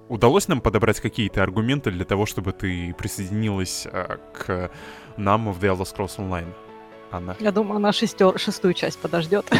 удалось 0.08 0.48
нам 0.48 0.60
подобрать 0.60 1.00
какие-то 1.00 1.42
аргументы 1.42 1.90
для 1.90 2.04
того, 2.04 2.26
чтобы 2.26 2.52
ты 2.52 2.94
присоединилась 2.98 3.86
а, 3.90 4.18
к 4.32 4.70
нам 5.16 5.52
в 5.52 5.62
The 5.62 5.74
Elder 5.74 5.84
Scrolls 5.84 6.18
Online, 6.18 6.48
Анна? 7.10 7.36
Я 7.38 7.52
думаю, 7.52 7.76
она 7.76 7.92
шестер, 7.92 8.38
шестую 8.38 8.74
часть 8.74 8.98
подождет. 8.98 9.46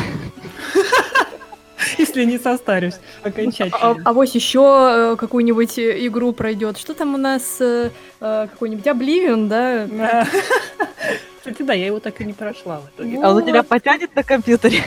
Если 1.99 2.25
не 2.25 2.39
состарюсь 2.39 2.99
окончательно. 3.23 3.79
А, 3.81 3.97
а 4.05 4.13
вот 4.13 4.29
еще 4.29 5.13
э, 5.13 5.17
какую-нибудь 5.17 5.79
игру 5.79 6.33
пройдет. 6.33 6.77
Что 6.77 6.93
там 6.93 7.15
у 7.15 7.17
нас? 7.17 7.61
Э, 7.61 7.91
э, 8.21 8.49
какой-нибудь 8.51 8.85
Oblivion, 8.85 9.49
да? 9.49 10.27
Кстати, 11.39 11.63
да, 11.63 11.73
я 11.73 11.87
его 11.87 12.01
так 12.01 12.21
и 12.21 12.25
не 12.25 12.33
прошла 12.33 12.81
в 12.81 12.89
итоге. 12.89 13.21
А 13.23 13.31
он 13.31 13.43
у 13.43 13.47
тебя 13.47 13.63
потянет 13.63 14.15
на 14.15 14.23
компьютере? 14.23 14.85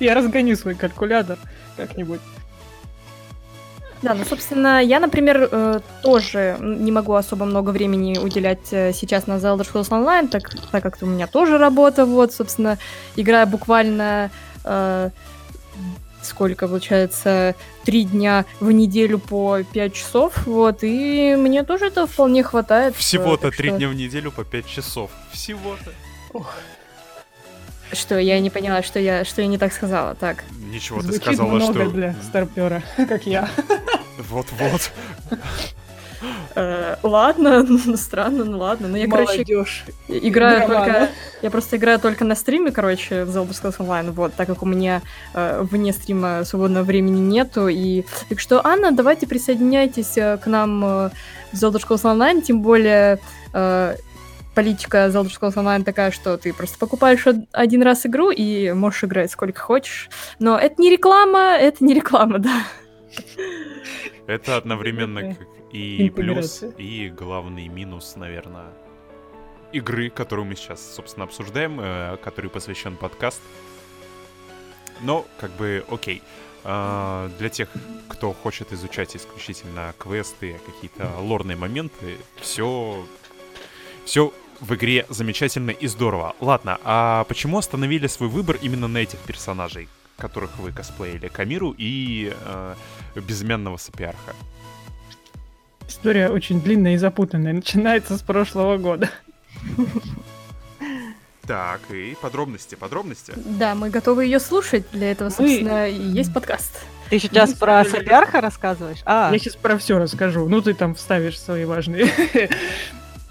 Я 0.00 0.14
разгоню 0.14 0.56
свой 0.56 0.74
калькулятор 0.74 1.38
как-нибудь. 1.76 2.20
Да, 4.02 4.14
ну, 4.14 4.24
собственно, 4.24 4.82
я, 4.82 4.98
например, 4.98 5.48
э, 5.50 5.80
тоже 6.02 6.56
не 6.60 6.90
могу 6.90 7.12
особо 7.14 7.44
много 7.44 7.70
времени 7.70 8.18
уделять 8.18 8.72
э, 8.72 8.92
сейчас 8.94 9.26
на 9.26 9.34
The 9.34 9.56
Elder 9.56 9.70
Scrolls 9.70 9.90
Online, 9.90 10.28
так, 10.28 10.50
так 10.70 10.82
как 10.82 10.98
у 11.02 11.06
меня 11.06 11.26
тоже 11.26 11.58
работа, 11.58 12.06
вот, 12.06 12.32
собственно, 12.32 12.78
играю 13.16 13.46
буквально 13.46 14.30
э, 14.64 15.10
сколько 16.22 16.68
получается, 16.68 17.54
три 17.84 18.04
дня 18.04 18.44
в 18.60 18.70
неделю 18.70 19.18
по 19.18 19.62
пять 19.62 19.94
часов, 19.94 20.46
вот, 20.46 20.78
и 20.82 21.34
мне 21.36 21.62
тоже 21.62 21.86
это 21.86 22.06
вполне 22.06 22.42
хватает. 22.42 22.96
Всего-то 22.96 23.50
три 23.50 23.68
что... 23.68 23.78
дня 23.78 23.88
в 23.88 23.94
неделю 23.94 24.30
по 24.32 24.44
пять 24.44 24.66
часов. 24.66 25.10
Всего-то. 25.32 25.92
Ох. 26.32 26.54
Что, 27.92 28.18
я 28.18 28.38
не 28.38 28.50
поняла, 28.50 28.82
что 28.82 29.00
я, 29.00 29.24
что 29.24 29.42
я 29.42 29.48
не 29.48 29.58
так 29.58 29.72
сказала, 29.72 30.14
так. 30.14 30.44
Ничего, 30.70 31.00
Звучит 31.00 31.24
ты 31.24 31.32
сказала, 31.32 31.48
много 31.48 31.72
что... 31.72 31.90
для 31.90 32.14
старпера, 32.22 32.82
как 32.96 33.26
я. 33.26 33.50
Вот-вот. 34.28 34.90
Э, 36.54 36.96
ладно, 37.02 37.62
ну, 37.68 37.96
странно, 37.96 38.44
ну 38.44 38.58
ладно. 38.58 38.88
Но 38.88 38.96
я, 38.96 39.08
короче, 39.08 39.42
играю 40.08 40.66
только... 40.66 41.08
Я 41.42 41.50
просто 41.50 41.76
играю 41.76 41.98
только 41.98 42.24
на 42.24 42.34
стриме, 42.34 42.70
короче, 42.70 43.24
в 43.24 43.30
Zelda 43.30 43.50
Scrolls 43.50 43.78
Online, 43.78 44.10
вот, 44.10 44.34
так 44.34 44.46
как 44.46 44.62
у 44.62 44.66
меня 44.66 45.02
э, 45.34 45.62
вне 45.62 45.92
стрима 45.92 46.44
свободного 46.44 46.84
времени 46.84 47.20
нету, 47.20 47.68
и... 47.68 48.04
Так 48.28 48.40
что, 48.40 48.64
Анна, 48.66 48.92
давайте 48.92 49.26
присоединяйтесь 49.26 50.18
э, 50.18 50.38
к 50.38 50.46
нам 50.46 50.80
в 50.80 51.12
Zelda 51.54 51.80
Scrolls 51.80 52.02
Online, 52.02 52.42
тем 52.42 52.62
более 52.62 53.18
политика 54.54 55.08
Zelda 55.08 55.28
Scrolls 55.28 55.54
Online 55.54 55.84
такая, 55.84 56.10
что 56.10 56.36
ты 56.36 56.52
просто 56.52 56.78
покупаешь 56.78 57.24
один 57.52 57.82
раз 57.82 58.04
игру 58.06 58.30
и 58.30 58.72
можешь 58.72 59.04
играть 59.04 59.30
сколько 59.30 59.60
хочешь. 59.60 60.10
Но 60.38 60.58
это 60.58 60.80
не 60.82 60.90
реклама, 60.90 61.56
это 61.56 61.84
не 61.84 61.94
реклама, 61.94 62.38
да. 62.40 62.64
Это 64.26 64.56
одновременно 64.56 65.36
и 65.72 66.10
плюс, 66.10 66.62
и 66.76 67.08
главный 67.08 67.68
минус, 67.68 68.16
наверное, 68.16 68.72
игры, 69.72 70.10
которую 70.10 70.46
мы 70.46 70.56
сейчас, 70.56 70.94
собственно, 70.94 71.24
обсуждаем, 71.24 71.80
э, 71.80 72.16
который 72.18 72.50
посвящен 72.50 72.96
подкаст. 72.96 73.40
Но, 75.00 75.26
как 75.38 75.50
бы, 75.52 75.84
окей. 75.90 76.22
Uh, 76.62 77.34
для 77.38 77.48
тех, 77.48 77.70
кто 78.06 78.34
хочет 78.34 78.70
изучать 78.74 79.16
исключительно 79.16 79.94
квесты, 79.96 80.60
какие-то 80.66 81.10
лорные 81.18 81.56
моменты, 81.56 82.18
все, 82.36 83.02
все 84.04 84.30
в 84.60 84.74
игре 84.74 85.06
замечательно 85.08 85.70
и 85.70 85.86
здорово. 85.86 86.36
Ладно, 86.38 86.78
а 86.84 87.24
почему 87.24 87.56
остановили 87.56 88.06
свой 88.08 88.28
выбор 88.28 88.58
именно 88.60 88.88
на 88.88 88.98
этих 88.98 89.20
персонажей, 89.20 89.88
которых 90.20 90.58
вы 90.58 90.72
косплеили? 90.72 91.28
Камиру 91.28 91.74
и 91.76 92.32
э, 92.32 92.74
безымянного 93.16 93.76
Сапиарха. 93.76 94.34
История 95.88 96.28
очень 96.28 96.60
длинная 96.60 96.94
и 96.94 96.96
запутанная. 96.96 97.52
Начинается 97.52 98.16
с 98.16 98.22
прошлого 98.22 98.76
года. 98.76 99.10
Так, 101.46 101.80
и 101.90 102.16
подробности, 102.22 102.76
подробности. 102.76 103.32
Да, 103.36 103.74
мы 103.74 103.90
готовы 103.90 104.24
ее 104.24 104.38
слушать. 104.38 104.84
Для 104.92 105.10
этого, 105.10 105.30
собственно, 105.30 105.88
и 105.88 105.94
есть 105.94 106.32
подкаст. 106.32 106.84
Ты 107.08 107.18
сейчас 107.18 107.54
про 107.54 107.84
Сапиарха 107.84 108.40
рассказываешь? 108.40 109.00
А. 109.04 109.30
Я 109.32 109.38
сейчас 109.40 109.56
про 109.56 109.76
все 109.76 109.98
расскажу. 109.98 110.48
Ну, 110.48 110.62
ты 110.62 110.74
там 110.74 110.94
вставишь 110.94 111.40
свои 111.40 111.64
важные 111.64 112.08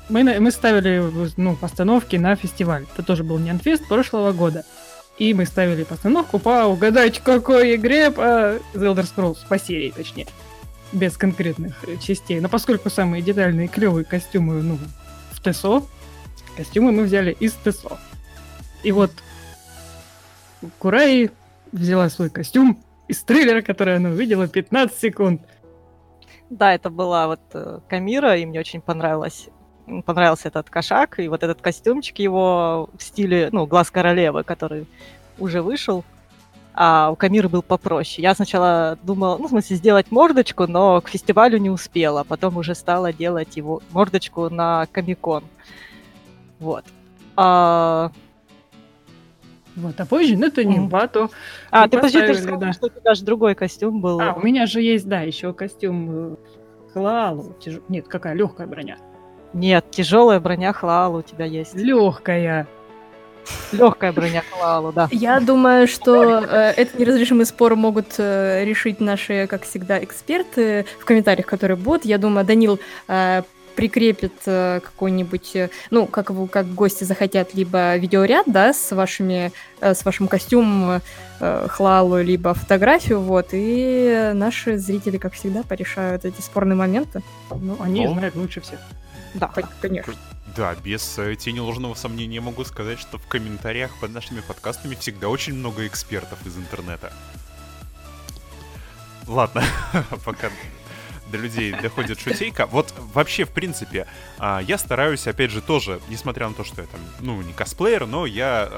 мы, 0.10 0.40
мы 0.40 0.52
ставили 0.52 1.32
ну, 1.38 1.56
постановки 1.56 2.16
на 2.18 2.36
фестиваль. 2.36 2.86
Это 2.94 3.04
тоже 3.04 3.24
был 3.24 3.38
Нянфест 3.38 3.88
прошлого 3.88 4.32
года. 4.32 4.66
И 5.20 5.34
мы 5.34 5.46
ставили 5.46 5.84
постановку 5.84 6.40
по 6.40 6.66
угадайте 6.66 7.22
какой 7.22 7.76
игре 7.76 8.10
по 8.10 8.22
The 8.22 8.60
Elder 8.74 9.06
Scrolls, 9.06 9.40
по 9.48 9.60
серии 9.60 9.92
точнее. 9.92 10.28
Без 10.94 11.18
конкретных 11.18 11.86
частей. 12.02 12.40
Но 12.40 12.48
поскольку 12.48 12.90
самые 12.90 13.22
детальные 13.22 13.68
клевые 13.68 14.06
костюмы, 14.06 14.64
ну, 14.64 14.80
в 15.32 15.42
ТСО, 15.42 15.84
костюмы 16.56 16.94
мы 16.94 17.04
взяли 17.04 17.36
из 17.40 17.54
ТСО. 17.54 18.00
И 18.84 18.94
вот 18.94 19.12
Курай 20.80 21.32
взяла 21.72 22.10
свой 22.10 22.30
костюм 22.30 22.82
из 23.08 23.22
трейлера, 23.24 23.62
который 23.62 23.98
она 23.98 24.10
увидела 24.10 24.48
15 24.48 24.98
секунд. 24.98 25.42
Да, 26.50 26.74
это 26.74 26.90
была 26.90 27.28
вот 27.28 27.42
э, 27.54 27.80
Камира, 27.88 28.36
и 28.38 28.46
мне 28.46 28.60
очень 28.60 28.82
понравилось 28.82 29.50
понравился 30.06 30.48
этот 30.48 30.70
кошак, 30.70 31.20
и 31.20 31.28
вот 31.28 31.44
этот 31.44 31.62
костюмчик 31.62 32.20
его 32.20 32.90
в 32.98 33.04
стиле, 33.04 33.50
ну, 33.52 33.66
глаз 33.66 33.92
королевы, 33.92 34.44
который 34.44 34.86
уже 35.38 35.62
вышел, 35.62 36.04
а 36.74 37.10
у 37.12 37.16
Камиры 37.16 37.50
был 37.50 37.62
попроще. 37.62 38.22
Я 38.24 38.34
сначала 38.36 38.98
думала, 39.04 39.38
ну, 39.38 39.48
в 39.48 39.50
смысле, 39.50 39.76
сделать 39.76 40.12
мордочку, 40.12 40.68
но 40.68 41.02
к 41.02 41.10
фестивалю 41.10 41.58
не 41.58 41.70
успела. 41.70 42.24
Потом 42.24 42.58
уже 42.58 42.76
стала 42.76 43.12
делать 43.12 43.58
его 43.58 43.82
мордочку 43.92 44.50
на 44.50 44.86
Комикон. 44.92 45.44
Вот. 46.60 46.86
А... 47.36 48.12
Вот, 49.76 50.00
а 50.00 50.06
позже, 50.06 50.38
ну, 50.38 50.48
это 50.48 50.64
не 50.64 50.78
Мгм. 50.78 50.90
бату. 50.90 51.32
А, 51.72 51.88
ты 51.88 51.98
подожди, 51.98 52.20
ты 52.20 52.34
же 52.34 52.40
сказала, 52.40 52.60
да. 52.60 52.74
что 52.74 52.88
у 52.88 52.90
тебя 52.90 53.14
же 53.14 53.24
другой 53.24 53.56
костюм 53.56 54.02
был. 54.02 54.20
А, 54.20 54.34
у 54.34 54.42
меня 54.42 54.66
же 54.66 54.82
есть, 54.82 55.08
да, 55.08 55.22
еще 55.22 55.54
костюм 55.54 56.34
э, 56.34 56.36
Хлалу. 56.94 57.56
тяж- 57.60 57.82
Нет, 57.88 58.08
какая 58.08 58.34
легкая 58.34 58.68
броня. 58.68 58.98
Нет, 59.54 59.86
тяжелая 59.92 60.40
броня 60.40 60.74
Хлаалу 60.74 61.20
у 61.20 61.22
тебя 61.22 61.46
есть. 61.46 61.76
Легкая. 61.76 62.68
Легкая 63.72 64.12
броня 64.12 64.44
Хлаалу, 64.52 64.92
да. 64.92 65.08
Я 65.12 65.40
думаю, 65.40 65.88
что 65.88 66.40
э, 66.40 66.74
этот 66.78 67.00
неразрешимый 67.00 67.46
спор 67.48 67.76
могут 67.76 68.16
э, 68.20 68.64
решить 68.64 69.00
наши, 69.00 69.48
как 69.48 69.64
всегда, 69.64 70.04
эксперты 70.04 70.86
в 71.00 71.06
комментариях, 71.06 71.48
которые 71.48 71.78
будут. 71.78 72.06
Я 72.06 72.20
думаю, 72.20 72.46
Данил 72.46 72.80
э, 73.08 73.42
прикрепит 73.76 74.34
э, 74.46 74.82
какой-нибудь, 74.84 75.56
э, 75.56 75.70
ну, 75.90 76.06
как 76.06 76.30
вы, 76.30 76.48
как 76.48 76.68
гости 76.76 77.06
захотят, 77.06 77.56
либо 77.56 77.96
видеоряд, 77.96 78.44
да, 78.46 78.72
с 78.72 78.92
вашими, 78.92 79.52
э, 79.82 79.96
с 79.96 80.06
вашим 80.06 80.28
костюмом 80.28 81.02
э, 81.40 81.68
Хлалу, 81.70 82.22
либо 82.22 82.54
фотографию, 82.54 83.20
вот, 83.22 83.48
и 83.54 84.32
наши 84.36 84.78
зрители, 84.78 85.18
как 85.18 85.34
всегда, 85.34 85.64
порешают 85.64 86.26
эти 86.26 86.42
спорные 86.42 86.76
моменты. 86.76 87.24
Ну, 87.50 87.78
они 87.80 88.06
Ну. 88.06 88.14
знают 88.14 88.36
лучше 88.36 88.62
всех. 88.62 88.80
Да. 89.34 89.52
Конечно. 89.82 90.14
Да, 90.56 90.76
без 90.76 91.18
э, 91.20 91.36
тени 91.36 91.60
ложного 91.60 91.94
сомнения 91.94 92.42
могу 92.42 92.66
сказать, 92.66 93.00
что 93.00 93.18
в 93.18 93.28
комментариях 93.28 93.92
под 94.00 94.12
нашими 94.12 94.42
подкастами 94.42 94.96
всегда 94.96 95.30
очень 95.30 95.54
много 95.54 95.86
экспертов 95.86 96.46
из 96.46 96.58
интернета. 96.58 97.14
Ладно, 99.28 99.64
пока 100.26 100.50
до 101.32 101.38
людей 101.38 101.72
доходит 101.72 102.20
шутейка. 102.20 102.66
Вот 102.66 102.94
вообще, 103.14 103.46
в 103.46 103.50
принципе, 103.50 104.08
а, 104.38 104.60
я 104.60 104.78
стараюсь, 104.78 105.28
опять 105.28 105.52
же, 105.52 105.62
тоже, 105.62 106.00
несмотря 106.10 106.48
на 106.48 106.54
то, 106.54 106.64
что 106.64 106.82
я 106.82 106.88
там, 106.88 107.00
ну, 107.20 107.42
не 107.42 107.54
косплеер, 107.54 108.06
но 108.06 108.26
я, 108.26 108.70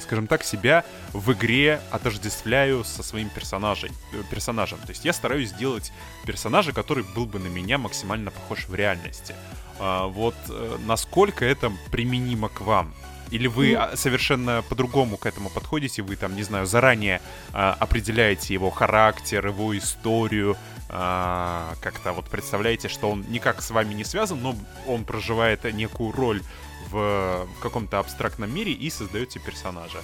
скажем 0.00 0.26
так, 0.26 0.42
себя 0.44 0.84
в 1.12 1.32
игре 1.32 1.80
отождествляю 1.90 2.84
со 2.84 3.02
своим 3.02 3.28
персонажей, 3.28 3.90
э, 4.12 4.22
персонажем. 4.30 4.78
То 4.78 4.90
есть 4.90 5.04
я 5.04 5.12
стараюсь 5.12 5.50
сделать 5.50 5.92
персонажа, 6.26 6.72
который 6.72 7.04
был 7.14 7.26
бы 7.26 7.38
на 7.38 7.48
меня 7.48 7.78
максимально 7.78 8.30
похож 8.30 8.66
в 8.68 8.74
реальности. 8.74 9.34
А, 9.78 10.06
вот 10.06 10.34
э, 10.48 10.76
насколько 10.86 11.44
это 11.44 11.72
применимо 11.90 12.48
к 12.48 12.60
вам? 12.60 12.92
Или 13.30 13.46
вы 13.46 13.72
Ну- 13.74 13.78
а, 13.80 13.96
совершенно 13.96 14.62
по-другому 14.68 15.16
к 15.16 15.24
этому 15.26 15.50
подходите? 15.50 16.02
Вы 16.02 16.16
там, 16.16 16.34
не 16.34 16.42
знаю, 16.42 16.66
заранее 16.66 17.20
а, 17.52 17.76
определяете 17.78 18.54
его 18.54 18.70
характер, 18.70 19.46
его 19.46 19.76
историю, 19.78 20.56
а, 20.92 21.74
как-то 21.80 22.12
вот 22.12 22.26
представляете, 22.26 22.88
что 22.88 23.10
он 23.10 23.24
никак 23.28 23.62
с 23.62 23.70
вами 23.70 23.94
не 23.94 24.04
связан, 24.04 24.42
но 24.42 24.54
он 24.88 25.04
проживает 25.04 25.64
некую 25.72 26.12
роль 26.12 26.42
в, 26.90 27.46
в 27.46 27.62
каком-то 27.62 28.00
абстрактном 28.00 28.52
мире 28.52 28.72
и 28.72 28.90
создаете 28.90 29.38
персонажа. 29.38 29.98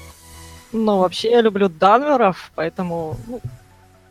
Ну, 0.73 0.99
вообще, 0.99 1.31
я 1.31 1.41
люблю 1.41 1.69
данверов, 1.69 2.53
поэтому, 2.55 3.17
ну, 3.27 3.41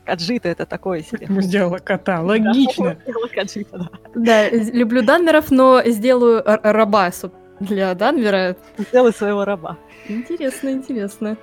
Каджита 0.05 0.49
это 0.49 0.65
такое 0.65 1.01
себе. 1.01 1.27
Мы 1.29 1.41
сделала 1.41 1.77
кота. 1.79 2.21
Логично. 2.21 2.97
Да, 3.05 3.13
Каджита, 3.33 3.77
да. 3.77 3.89
Да, 4.15 4.49
люблю 4.49 5.01
данверов, 5.01 5.51
но 5.51 5.81
сделаю 5.85 6.43
раба 6.45 7.11
для 7.59 7.93
данвера. 7.95 8.57
Сделай 8.77 9.13
своего 9.13 9.45
раба. 9.45 9.77
Интересно, 10.07 10.69
интересно. 10.69 11.37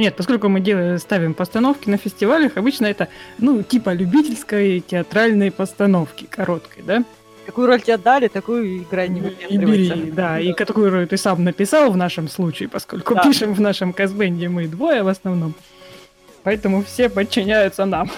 Нет, 0.00 0.16
поскольку 0.16 0.48
мы 0.48 0.60
делаем, 0.60 0.98
ставим 0.98 1.34
постановки 1.34 1.90
на 1.90 1.98
фестивалях, 1.98 2.56
обычно 2.56 2.86
это, 2.86 3.08
ну, 3.36 3.62
типа 3.62 3.92
любительской 3.92 4.80
театральной 4.80 5.50
постановки, 5.50 6.24
короткой, 6.24 6.82
да? 6.84 7.04
Какую 7.44 7.66
роль 7.66 7.82
тебе 7.82 7.98
дали, 7.98 8.28
такую 8.28 8.78
играй, 8.78 9.10
не 9.10 9.18
И 9.20 9.22
выпендривайся. 9.22 9.94
бери, 9.96 10.10
да, 10.10 10.40
и 10.40 10.54
такую 10.54 10.90
роль 10.90 11.06
ты 11.06 11.18
сам 11.18 11.44
написал 11.44 11.90
в 11.90 11.98
нашем 11.98 12.28
случае, 12.28 12.70
поскольку 12.70 13.14
Да. 13.14 13.22
пишем 13.22 13.52
в 13.52 13.60
нашем 13.60 13.92
казбенде 13.92 14.48
мы 14.48 14.68
двое 14.68 15.02
в 15.02 15.08
основном. 15.08 15.52
Поэтому 16.44 16.82
все 16.82 17.10
подчиняются 17.10 17.84
нам. 17.84 18.10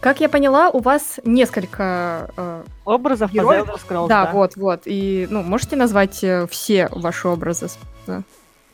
Как 0.00 0.20
я 0.20 0.28
поняла, 0.30 0.70
у 0.70 0.80
вас 0.80 1.20
несколько... 1.24 2.30
э, 2.36 2.64
Образов 2.86 3.30
Героев? 3.30 3.66
Да, 3.90 4.06
да. 4.08 4.30
вот, 4.32 4.56
вот. 4.56 4.82
И, 4.86 5.26
ну, 5.30 5.42
можете 5.42 5.76
назвать 5.76 6.24
э, 6.24 6.46
все 6.50 6.88
ваши 6.90 7.28
образы? 7.28 7.68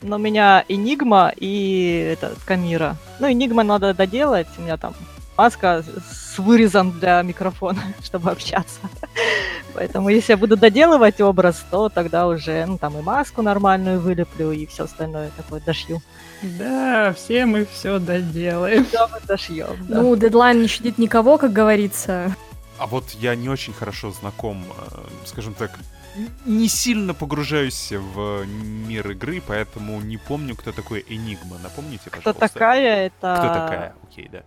Но 0.02 0.16
у 0.16 0.18
меня 0.18 0.64
Энигма 0.68 1.32
и 1.36 2.12
это, 2.12 2.34
Камира. 2.44 2.96
Ну, 3.18 3.30
Энигма 3.30 3.62
надо 3.62 3.94
доделать. 3.94 4.46
У 4.58 4.62
меня 4.62 4.76
там 4.76 4.94
маска 5.36 5.84
с 6.10 6.38
вырезом 6.38 6.98
для 6.98 7.22
микрофона, 7.22 7.82
чтобы 8.02 8.30
общаться. 8.30 8.80
Поэтому 9.74 10.08
если 10.08 10.32
я 10.32 10.36
буду 10.36 10.56
доделывать 10.56 11.20
образ, 11.20 11.64
то 11.70 11.88
тогда 11.88 12.26
уже, 12.26 12.64
ну, 12.66 12.78
там 12.78 12.98
и 12.98 13.02
маску 13.02 13.42
нормальную 13.42 14.00
вылеплю, 14.00 14.50
и 14.52 14.66
все 14.66 14.84
остальное 14.84 15.30
такое 15.36 15.60
дошью. 15.60 16.02
Да, 16.42 17.12
все 17.14 17.46
мы 17.46 17.66
все 17.72 17.98
доделаем. 17.98 18.84
Все 18.86 19.08
мы 19.08 19.20
дошьем. 19.26 19.76
да. 19.88 20.02
Ну, 20.02 20.16
дедлайн 20.16 20.62
не 20.62 20.68
щадит 20.68 20.98
никого, 20.98 21.38
как 21.38 21.52
говорится. 21.52 22.34
А 22.78 22.86
вот 22.86 23.10
я 23.20 23.34
не 23.34 23.48
очень 23.48 23.72
хорошо 23.72 24.12
знаком, 24.12 24.64
э, 24.92 24.98
скажем 25.24 25.54
так, 25.54 25.72
не 26.46 26.68
сильно 26.68 27.14
погружаюсь 27.14 27.92
в 27.92 28.44
мир 28.46 29.10
игры, 29.10 29.42
поэтому 29.46 30.00
не 30.00 30.16
помню, 30.16 30.56
кто 30.56 30.72
такой 30.72 31.04
Энигма. 31.08 31.58
Напомните, 31.62 32.10
Кто 32.10 32.32
пожалуйста. 32.32 32.48
такая? 32.48 33.06
Это... 33.06 33.36
Кто 33.38 33.48
такая? 33.54 33.94
Окей, 34.02 34.28
да. 34.32 34.42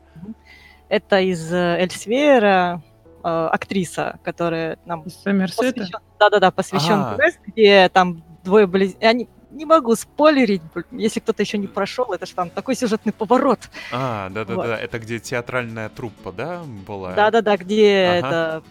Это 0.89 1.21
из 1.21 1.51
э, 1.53 1.77
Эльсвейра, 1.79 2.81
э, 3.23 3.27
актриса, 3.51 4.19
которая 4.23 4.77
нам 4.85 5.03
Из 5.03 5.15
Сомерсета. 5.21 5.71
посвящен, 5.73 5.99
да-да-да, 6.19 6.51
посвящен 6.51 6.99
А. 6.99 7.15
квест, 7.15 7.39
где 7.47 7.87
там 7.89 8.23
двое 8.43 8.67
близ... 8.67 8.95
Я 8.99 9.13
не, 9.51 9.65
могу 9.65 9.95
спойлерить, 9.95 10.61
если 10.91 11.19
кто-то 11.19 11.41
еще 11.43 11.57
не 11.57 11.67
прошел, 11.67 12.11
это 12.13 12.25
же 12.25 12.33
там 12.33 12.49
такой 12.49 12.75
сюжетный 12.75 13.13
поворот. 13.13 13.59
А, 13.91 14.29
да-да-да, 14.29 14.55
Вот. 14.55 14.65
это 14.65 14.99
где 14.99 15.19
театральная 15.19 15.89
труппа, 15.89 16.31
да, 16.31 16.61
была? 16.87 17.13
Да-да-да, 17.13 17.57
где 17.57 18.19
Ага. 18.23 18.27
это 18.27 18.63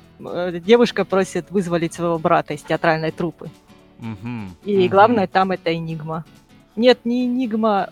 э, 0.55 0.61
девушка 0.61 1.05
просит 1.05 1.51
вызволить 1.51 1.95
своего 1.95 2.19
брата 2.19 2.55
из 2.55 2.63
театральной 2.63 3.11
труппы. 3.11 3.51
Мгм, 3.99 4.57
И 4.65 4.79
мгм. 4.79 4.89
главное 4.89 5.27
там 5.27 5.51
это 5.53 5.75
Энигма. 5.75 6.25
Нет, 6.77 7.01
не 7.05 7.27
Энигма, 7.27 7.91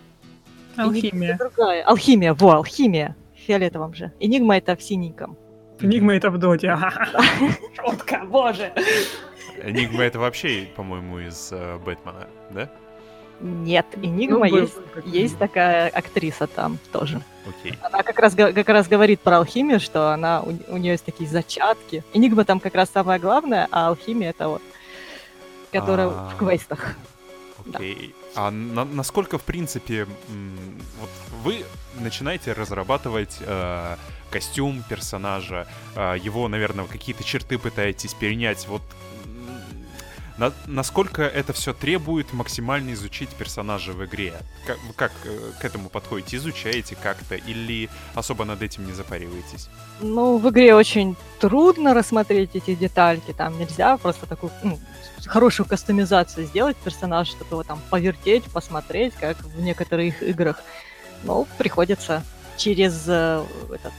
Энигма 0.77 0.83
Алхимия. 0.95 1.35
это 1.35 1.43
другая. 1.49 1.83
Алхимия, 1.83 2.33
во, 2.33 2.53
алхимия. 2.55 3.15
В 3.35 3.39
фиолетовом 3.39 3.93
же. 3.93 4.11
Энигма 4.19 4.57
это 4.57 4.75
в 4.75 4.81
синеньком. 4.83 5.37
Энигма 5.79 6.15
это 6.15 6.29
в 6.31 6.37
доте. 6.37 6.77
Шутка, 7.75 8.23
боже. 8.25 8.73
Энигма 9.63 10.03
это 10.03 10.19
вообще, 10.19 10.69
по-моему, 10.75 11.19
из 11.19 11.49
э, 11.51 11.77
Бэтмена, 11.77 12.27
да? 12.51 12.69
Нет, 13.41 13.85
Энигма 13.95 14.47
Ну, 14.49 14.57
есть, 14.57 14.77
есть 15.05 15.37
такая 15.37 15.87
актриса 15.89 16.47
там 16.47 16.77
тоже. 16.91 17.21
Окей. 17.47 17.73
Она 17.81 18.03
как 18.03 18.19
раз, 18.19 18.35
как 18.35 18.67
раз 18.67 18.87
говорит 18.87 19.21
про 19.21 19.37
алхимию, 19.37 19.79
что 19.79 20.11
она, 20.11 20.41
у, 20.41 20.77
нее 20.77 20.91
есть 20.91 21.05
такие 21.05 21.29
зачатки. 21.29 22.03
Энигма 22.13 22.43
там 22.43 22.59
как 22.59 22.75
раз 22.75 22.89
самое 22.89 23.19
главное, 23.19 23.67
а 23.71 23.87
алхимия 23.87 24.31
это 24.31 24.49
вот, 24.49 24.61
которая 25.71 26.07
А. 26.07 26.29
в 26.33 26.37
квестах. 26.37 26.95
Да. 27.65 27.79
Окей. 27.79 28.13
А 28.35 28.51
на- 28.51 28.85
насколько, 28.85 29.37
в 29.37 29.43
принципе, 29.43 30.05
вот 30.99 31.09
вы 31.43 31.63
начинаете 31.99 32.53
разрабатывать 32.53 33.37
э, 33.39 33.95
костюм 34.31 34.83
персонажа, 34.89 35.67
э, 35.95 36.15
его, 36.21 36.47
наверное, 36.47 36.85
какие-то 36.85 37.23
черты 37.23 37.57
пытаетесь 37.57 38.13
перенять, 38.13 38.67
вот 38.67 38.81
на- 40.39 40.53
насколько 40.67 41.21
это 41.21 41.51
все 41.53 41.73
требует 41.73 42.31
максимально 42.33 42.93
изучить 42.93 43.29
персонажа 43.29 43.91
в 43.91 44.03
игре? 44.05 44.33
Как, 44.65 44.77
как 44.95 45.11
э, 45.25 45.51
к 45.59 45.65
этому 45.65 45.89
подходите? 45.89 46.37
Изучаете 46.37 46.95
как-то 46.95 47.35
или 47.35 47.89
особо 48.15 48.45
над 48.45 48.61
этим 48.61 48.87
не 48.87 48.93
запариваетесь? 48.93 49.69
Ну, 49.99 50.37
в 50.37 50.49
игре 50.49 50.73
очень 50.75 51.17
трудно 51.39 51.93
рассмотреть 51.93 52.51
эти 52.53 52.73
детальки. 52.73 53.33
Там 53.33 53.59
нельзя 53.59 53.97
просто 53.97 54.25
такую 54.27 54.51
ну, 54.63 54.79
хорошую 55.25 55.67
кастомизацию 55.67 56.47
сделать 56.47 56.77
персонажа, 56.77 57.31
чтобы 57.31 57.51
его 57.51 57.63
там 57.63 57.81
повертеть, 57.89 58.45
посмотреть, 58.45 59.13
как 59.15 59.37
в 59.43 59.61
некоторых 59.61 60.23
играх. 60.23 60.63
Ну, 61.23 61.47
приходится 61.57 62.23
через 62.57 63.03
э, 63.07 63.43
этот 63.73 63.93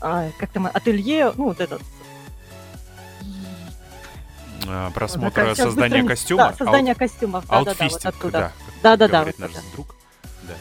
а, 0.00 0.30
как 0.38 0.50
там 0.50 0.66
ателье, 0.66 1.32
ну 1.36 1.44
вот 1.44 1.60
этот 1.60 1.80
просмотра 4.94 5.44
как- 5.46 5.54
Сейчас 5.56 5.66
создания 5.66 6.02
быстренько- 6.02 6.08
костюма? 6.08 6.48
Да, 6.50 6.54
создание 6.64 6.94
костюмов. 6.94 7.44
Да, 7.48 7.64
да, 7.64 7.74
да, 7.78 7.88
вот 7.88 8.06
оттуда. 8.06 8.38
да. 8.38 8.52
Да-да-да, 8.82 9.16
говорит 9.20 9.38
вот 9.38 9.48
наш 9.48 9.50
это. 9.58 9.72
друг. 9.74 9.94
Да. 10.42 10.52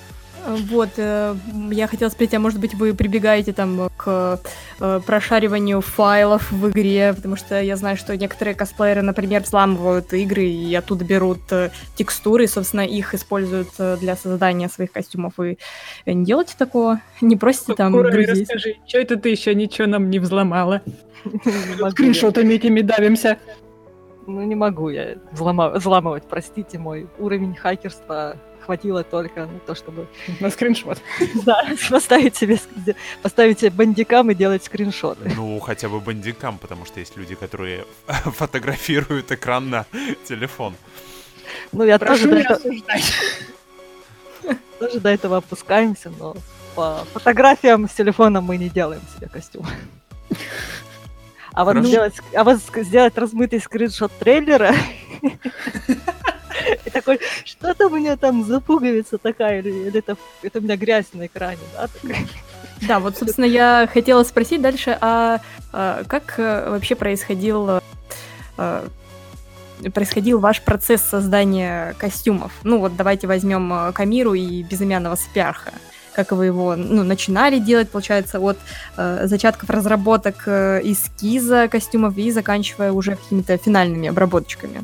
Э, 0.48 0.56
Вот, 0.70 0.90
э, 0.98 1.36
я 1.72 1.88
хотела 1.88 2.10
спросить, 2.10 2.34
а 2.36 2.40
может 2.40 2.60
быть 2.60 2.76
вы 2.76 2.94
прибегаете 2.94 3.52
там 3.52 3.90
к 3.98 4.40
э, 4.80 5.00
прошариванию 5.06 5.82
файлов 5.82 6.52
в 6.52 6.70
игре, 6.70 7.14
потому 7.16 7.36
что 7.36 7.60
я 7.62 7.76
знаю, 7.78 7.98
что 7.98 8.16
некоторые 8.16 8.54
косплееры, 8.54 9.02
например, 9.02 9.42
взламывают 9.42 10.14
игры 10.14 10.44
и 10.46 10.74
оттуда 10.76 11.04
берут 11.04 11.40
э, 11.52 11.72
текстуры, 11.96 12.44
и, 12.44 12.48
собственно, 12.48 12.82
их 12.82 13.14
используют 13.16 13.70
э, 13.80 13.98
для 14.00 14.16
создания 14.16 14.70
своих 14.70 14.92
костюмов. 14.92 15.34
Вы 15.38 15.58
э, 16.06 16.12
не 16.14 16.26
делаете 16.26 16.54
такого? 16.58 17.00
Не 17.22 17.36
просите 17.38 17.74
там 17.74 17.92
Курами, 17.94 18.24
грузить? 18.26 18.50
расскажи, 18.50 18.76
что 18.88 19.00
это 19.00 19.16
ты 19.18 19.30
еще 19.30 19.56
ничего 19.56 19.88
нам 19.88 20.10
не 20.12 20.20
взломала? 20.20 20.82
Скриншотами 21.92 22.54
этими 22.54 22.82
давимся. 22.82 23.38
Ну, 24.28 24.42
не 24.42 24.56
могу 24.56 24.90
я 24.90 25.16
взлома- 25.32 25.78
взламывать, 25.78 26.24
простите, 26.28 26.78
мой 26.78 27.08
уровень 27.20 27.56
хакерства 27.56 28.38
хватило 28.66 29.04
только 29.04 29.46
на 29.46 29.60
то, 29.60 29.76
чтобы 29.76 30.08
На 30.40 30.50
скриншот. 30.50 31.00
да, 31.46 31.64
поставить 31.90 32.36
себе, 32.36 32.60
поставить 33.22 33.60
себе 33.60 33.70
бандикам 33.70 34.32
и 34.32 34.36
делать 34.36 34.64
скриншоты. 34.64 35.32
Ну, 35.36 35.60
хотя 35.60 35.90
бы 35.90 36.00
бандикам, 36.00 36.58
потому 36.58 36.86
что 36.86 37.00
есть 37.00 37.16
люди, 37.18 37.36
которые 37.36 37.86
фотографируют 38.08 39.32
экран 39.32 39.70
на 39.70 39.86
телефон. 40.28 40.76
Ну, 41.72 41.84
я 41.84 42.00
Прошу 42.00 42.24
тоже 42.24 42.30
до, 42.30 42.38
этого, 42.40 42.60
тоже 44.80 45.00
до 45.00 45.10
этого 45.10 45.38
опускаемся, 45.38 46.12
но 46.20 46.36
по 46.74 47.06
фотографиям 47.14 47.88
с 47.88 47.94
телефона 47.94 48.42
мы 48.42 48.58
не 48.58 48.70
делаем 48.70 49.02
себе 49.16 49.30
костюм. 49.30 49.66
А 51.56 51.64
вот 51.64 51.78
сделать, 51.86 52.16
а 52.34 52.44
вот 52.44 52.60
сделать 52.84 53.18
размытый 53.18 53.62
скриншот 53.62 54.12
трейлера 54.20 54.74
и 56.86 56.90
такой, 56.92 57.20
что-то 57.46 57.88
у 57.88 57.90
меня 57.90 58.18
там 58.18 58.44
за 58.44 58.60
пуговица 58.60 59.18
такая, 59.18 59.60
или, 59.60 59.70
или 59.70 60.00
это, 60.00 60.18
это 60.44 60.60
у 60.60 60.62
меня 60.62 60.76
грязь 60.76 61.06
на 61.14 61.28
экране, 61.28 61.62
да? 61.74 61.88
Да, 62.82 63.00
вот, 63.00 63.18
собственно, 63.18 63.46
я 63.46 63.90
хотела 63.92 64.24
спросить 64.24 64.62
дальше, 64.62 64.98
а, 65.00 65.40
а 65.72 66.04
как 66.08 66.34
э, 66.38 66.70
вообще 66.70 66.96
происходил 66.96 67.80
э, 68.58 68.88
происходил 69.94 70.40
ваш 70.40 70.62
процесс 70.62 71.02
создания 71.02 71.96
костюмов? 71.98 72.52
Ну 72.64 72.80
вот 72.80 72.98
давайте 72.98 73.28
возьмем 73.28 73.94
Камиру 73.94 74.34
и 74.34 74.62
безымянного 74.62 75.16
Спярха. 75.16 75.72
Как 76.16 76.32
вы 76.32 76.46
его 76.46 76.76
ну, 76.76 77.04
начинали 77.04 77.60
делать, 77.60 77.90
получается, 77.90 78.40
от 78.40 78.58
э, 78.98 79.28
зачатков 79.28 79.70
разработок 79.70 80.44
э, 80.48 80.80
эскиза 80.84 81.68
костюмов 81.68 82.18
и 82.18 82.32
заканчивая 82.32 82.92
уже 82.92 83.16
какими-то 83.16 83.58
финальными 83.58 84.08
обработочками. 84.08 84.84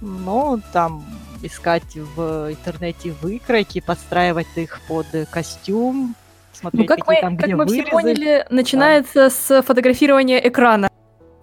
Ну, 0.00 0.60
там 0.72 1.04
искать 1.42 1.96
в 2.16 2.50
интернете 2.50 3.14
выкройки, 3.22 3.80
подстраивать 3.80 4.46
их 4.56 4.80
под 4.88 5.06
костюм, 5.30 6.14
смотреть, 6.52 6.88
Ну, 6.88 6.96
как 6.96 7.06
какие 7.06 7.16
мы, 7.16 7.20
там 7.22 7.36
как 7.36 7.46
где 7.46 7.56
мы 7.56 7.66
все 7.66 7.74
вырезы. 7.76 7.90
поняли, 7.90 8.46
начинается 8.50 9.30
с 9.30 9.62
фотографирования 9.62 10.46
экрана. 10.46 10.90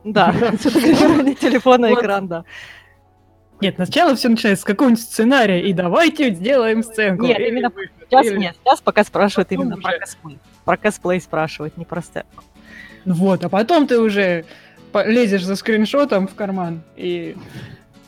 Да, 0.03 0.33
сфотографирование 0.59 1.35
телефона 1.35 1.89
Вот. 1.89 1.99
экран, 1.99 2.27
да. 2.27 2.43
Нет, 3.63 3.75
сначала 3.75 4.15
все 4.15 4.29
начинается 4.29 4.61
с 4.61 4.65
какого-нибудь 4.65 5.01
сценария, 5.01 5.61
и 5.61 5.73
давайте 5.73 6.33
сделаем 6.33 6.83
сценку. 6.83 7.25
Нет, 7.25 7.39
Или 7.39 7.47
именно 7.49 7.69
выход, 7.69 7.91
Сейчас 8.09 8.25
или- 8.27 8.37
нет, 8.37 8.55
сейчас 8.63 8.81
пока 8.81 9.03
спрашивают 9.03 9.49
Потом 9.49 9.63
именно 9.65 9.77
про 9.81 9.89
уже. 9.91 9.99
косплей. 9.99 10.39
Про 10.65 10.77
косплей 10.77 11.21
спрашивают, 11.21 11.77
не 11.77 11.85
про 11.85 12.01
сценку. 12.01 12.43
Вот, 13.05 13.43
а 13.43 13.49
потом 13.49 13.87
ты 13.87 13.99
уже 13.99 14.45
лезешь 15.05 15.43
за 15.43 15.55
скриншотом 15.55 16.27
в 16.27 16.35
карман 16.35 16.81
и, 16.95 17.35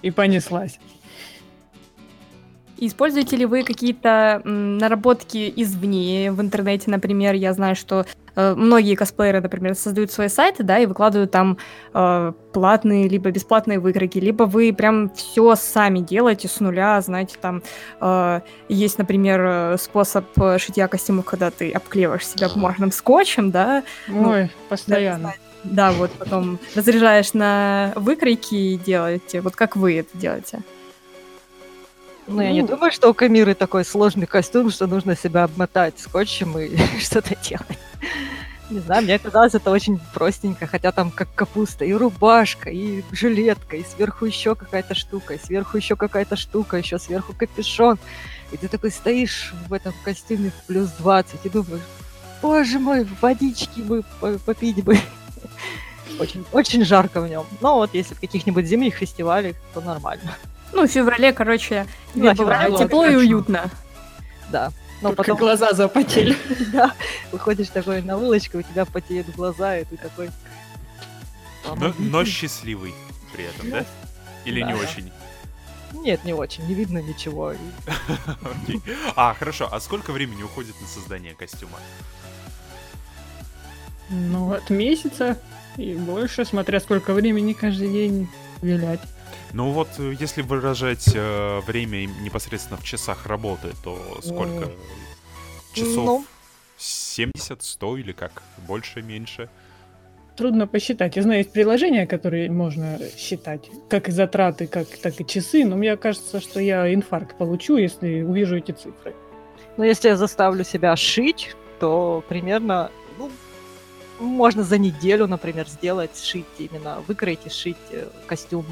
и 0.02 0.12
понеслась. 0.12 0.80
Используете 2.78 3.38
ли 3.38 3.46
вы 3.46 3.64
какие-то 3.64 4.42
наработки 4.44 5.52
извне 5.56 6.32
в 6.32 6.42
интернете, 6.42 6.92
например? 6.92 7.34
Я 7.34 7.54
знаю, 7.54 7.76
что 7.76 8.06
э, 8.36 8.54
многие 8.56 8.96
косплееры, 8.96 9.42
например, 9.42 9.76
создают 9.76 10.12
свои 10.12 10.28
сайты, 10.28 10.64
да, 10.64 10.78
и 10.80 10.86
выкладывают 10.86 11.32
там 11.32 11.58
э, 11.94 12.34
платные 12.54 13.08
либо 13.08 13.32
бесплатные 13.32 13.80
выкройки, 13.80 14.18
либо 14.20 14.44
вы 14.44 14.74
прям 14.74 15.10
все 15.12 15.56
сами 15.56 16.00
делаете 16.00 16.48
с 16.48 16.60
нуля, 16.60 17.00
знаете, 17.02 17.38
там 17.40 17.64
э, 18.02 18.42
есть, 18.68 18.98
например, 18.98 19.42
э, 19.46 19.78
способ 19.80 20.26
э, 20.40 20.58
шитья 20.60 20.88
костюмов, 20.88 21.26
когда 21.26 21.52
ты 21.52 21.72
обклеиваешь 21.72 22.28
себя 22.28 22.50
бумажным 22.50 22.92
скотчем, 22.92 23.52
да, 23.52 23.84
Ну, 24.08 24.30
Ой, 24.32 24.52
постоянно. 24.70 25.34
да, 25.64 25.92
вот 25.94 26.12
потом 26.12 26.60
разряжаешь 26.76 27.34
на 27.34 27.94
выкройки 27.96 28.56
и 28.56 28.78
делаете. 28.78 29.42
Вот 29.42 29.56
как 29.56 29.76
вы 29.76 30.00
это 30.00 30.10
делаете? 30.18 30.60
Ну, 32.28 32.42
я 32.42 32.52
не 32.52 32.62
Ну. 32.62 32.68
думаю, 32.68 32.92
что 32.92 33.10
у 33.10 33.14
Камиры 33.14 33.54
такой 33.54 33.86
сложный 33.86 34.26
костюм, 34.26 34.72
что 34.72 34.88
нужно 34.88 35.16
себя 35.16 35.44
обмотать 35.44 36.00
скотчем 36.00 36.58
и 36.58 36.76
что-то 37.00 37.36
делать. 37.36 37.80
Не 38.72 38.80
знаю, 38.80 39.04
мне 39.04 39.20
казалось, 39.20 39.54
это 39.54 39.70
очень 39.70 40.00
простенько, 40.16 40.66
хотя 40.66 40.92
там 40.92 41.12
как 41.12 41.28
капуста, 41.36 41.86
и 41.86 41.94
рубашка, 41.94 42.72
и 42.72 43.04
жилетка, 43.12 43.76
и 43.78 43.84
сверху 43.84 44.26
еще 44.26 44.56
какая-то 44.56 44.96
штука, 44.96 45.36
и 45.36 45.38
сверху 45.38 45.78
еще 45.78 45.96
какая-то 45.96 46.36
штука, 46.36 46.78
еще 46.78 46.98
сверху 46.98 47.34
капюшон. 47.38 48.00
И 48.52 48.58
ты 48.58 48.68
такой 48.68 48.90
стоишь 48.90 49.54
в 49.68 49.74
этом 49.74 49.94
костюме 50.04 50.50
в 50.50 50.66
плюс 50.66 50.90
20 50.98 51.46
и 51.46 51.50
думаешь, 51.50 51.84
боже 52.42 52.80
мой, 52.80 53.08
водички 53.22 53.82
бы 53.82 54.04
по- 54.20 54.40
попить 54.40 54.84
бы. 54.84 54.98
Очень, 56.20 56.46
очень 56.54 56.86
жарко 56.86 57.20
в 57.20 57.28
нем. 57.28 57.46
Но 57.62 57.76
вот 57.76 57.94
если 57.94 58.14
в 58.16 58.20
каких-нибудь 58.22 58.66
зимних 58.66 58.96
фестивалях, 58.96 59.56
то 59.74 59.82
нормально. 59.82 60.36
Ну, 60.76 60.86
в 60.86 60.92
феврале, 60.92 61.32
короче, 61.32 61.88
Да, 62.14 62.34
тебе 62.34 62.34
было 62.34 62.36
феврале 62.36 62.78
тепло 62.78 63.06
и 63.06 63.16
уютно. 63.16 63.72
Да. 64.50 64.72
Но 65.02 65.10
Только 65.10 65.24
потом 65.24 65.38
глаза 65.38 65.74
запотели. 65.74 66.36
да, 66.74 66.94
выходишь 67.32 67.70
такой 67.70 68.02
на 68.02 68.18
улочку, 68.18 68.58
у 68.58 68.62
тебя 68.62 68.86
потеют 68.86 69.30
глаза, 69.30 69.78
и 69.78 69.86
ты 69.86 69.96
такой... 69.96 70.30
Но, 71.78 71.94
но 71.98 72.26
счастливый 72.26 72.94
при 73.34 73.46
этом, 73.46 73.70
да? 73.70 73.86
Или 74.44 74.62
не 74.62 74.74
Да. 74.74 74.80
очень? 74.80 75.12
Нет, 75.94 76.26
не 76.26 76.34
очень, 76.34 76.68
не 76.68 76.74
видно 76.74 77.00
ничего. 77.00 77.54
А, 79.16 79.34
хорошо. 79.34 79.70
А 79.72 79.80
сколько 79.80 80.12
времени 80.12 80.44
уходит 80.44 80.80
на 80.82 80.88
создание 80.88 81.36
костюма? 81.36 81.80
Ну, 84.10 84.52
от 84.52 84.70
месяца 84.70 85.40
и 85.78 85.94
больше, 85.94 86.44
смотря 86.44 86.82
сколько 86.82 87.14
времени 87.14 87.54
каждый 87.54 87.92
день 87.92 88.30
вилять. 88.62 89.00
Ну 89.54 89.72
вот, 89.72 89.88
э, 90.00 90.14
если 90.20 90.42
выражать 90.42 91.10
э, 91.14 91.60
время 91.68 92.06
непосредственно 92.06 92.78
в 92.78 92.84
часах 92.84 93.26
работы, 93.26 93.70
то 93.84 93.98
сколько? 94.22 94.72
Часов 95.74 96.06
Ну. 96.06 96.26
70, 96.78 97.64
100 97.64 97.98
или 97.98 98.12
как? 98.12 98.44
Больше, 98.68 99.02
меньше? 99.02 99.50
Трудно 100.36 100.68
посчитать. 100.68 101.16
Я 101.16 101.22
знаю, 101.22 101.40
есть 101.40 101.54
приложения, 101.54 102.06
которые 102.06 102.52
можно 102.52 103.00
считать, 103.18 103.70
как 103.90 104.10
и 104.10 104.12
затраты, 104.12 104.68
как, 104.68 104.88
так 104.98 105.22
и 105.22 105.26
часы, 105.26 105.64
но 105.64 105.78
мне 105.78 105.96
кажется, 105.96 106.42
что 106.42 106.60
я 106.60 106.94
инфаркт 106.94 107.38
получу, 107.38 107.78
если 107.78 108.22
увижу 108.22 108.58
эти 108.58 108.74
цифры. 108.74 109.16
Но 109.78 109.86
если 109.86 110.10
я 110.10 110.18
заставлю 110.18 110.66
себя 110.66 110.96
шить, 110.98 111.56
то 111.80 112.22
примерно, 112.28 112.92
ну, 113.18 113.32
можно 114.20 114.64
за 114.64 114.78
неделю, 114.78 115.28
например, 115.28 115.68
сделать, 115.70 116.18
сшить 116.18 116.46
именно, 116.58 117.02
выкроить 117.08 117.46
и 117.46 117.50
сшить 117.50 117.78
э, 117.92 118.08
костюм, 118.28 118.66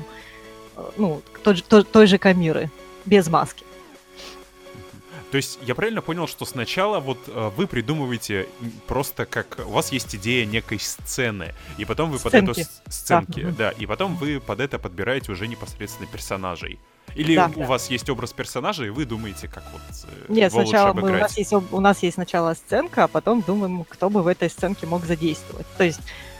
ну, 0.97 1.21
тот 1.43 1.57
же- 1.57 1.63
той, 1.63 1.83
той 1.83 2.07
же 2.07 2.17
Камиры, 2.17 2.69
без 3.05 3.27
маски. 3.27 3.65
То 5.31 5.37
есть 5.37 5.57
я 5.63 5.73
правильно 5.73 6.01
понял, 6.03 6.27
что 6.27 6.45
сначала 6.45 6.99
вот 6.99 7.17
э, 7.27 7.51
вы 7.57 7.65
придумываете 7.65 8.47
просто 8.85 9.25
как 9.25 9.59
у 9.65 9.71
вас 9.71 9.91
есть 9.91 10.15
идея 10.15 10.45
некой 10.45 10.79
сцены, 10.79 11.55
и 11.79 11.85
потом 11.85 12.11
вы 12.11 12.19
под 12.19 12.35
эту 12.35 12.53
Сценки. 12.53 12.69
с- 12.87 12.93
сценки, 12.95 13.41
Да. 13.41 13.51
да, 13.57 13.69
и 13.71 13.87
потом 13.87 14.15
вы 14.15 14.39
под 14.39 14.59
это 14.59 14.77
подбираете 14.77 15.31
уже 15.31 15.47
непосредственно 15.47 16.07
персонажей. 16.07 16.79
Или 17.15 17.35
Да. 17.35 17.51
у 17.55 17.63
вас 17.63 17.89
есть 17.89 18.07
образ 18.11 18.31
персонажа, 18.31 18.85
и 18.85 18.89
вы 18.89 19.05
думаете, 19.05 19.47
как 19.47 19.63
вот 19.73 19.81
э, 20.03 20.25
Нет, 20.31 20.51
его 20.51 20.59
лучше 20.59 20.69
сначала 20.69 20.93
мы, 20.93 21.01
у, 21.01 21.05
обыграть. 21.05 21.21
нас 21.23 21.37
есть, 21.37 21.53
у 21.53 21.79
нас 21.79 22.03
есть 22.03 22.13
сначала 22.13 22.53
сценка, 22.53 23.05
а 23.05 23.07
потом 23.07 23.41
думаем, 23.41 23.85
кто 23.89 24.11
бы 24.11 24.21
в 24.21 24.27
этой 24.27 24.51
сценке 24.51 24.85
мог 24.85 25.03
задействовать. 25.03 25.65
То 25.77 25.83
есть 25.83 25.99
э, 25.99 26.32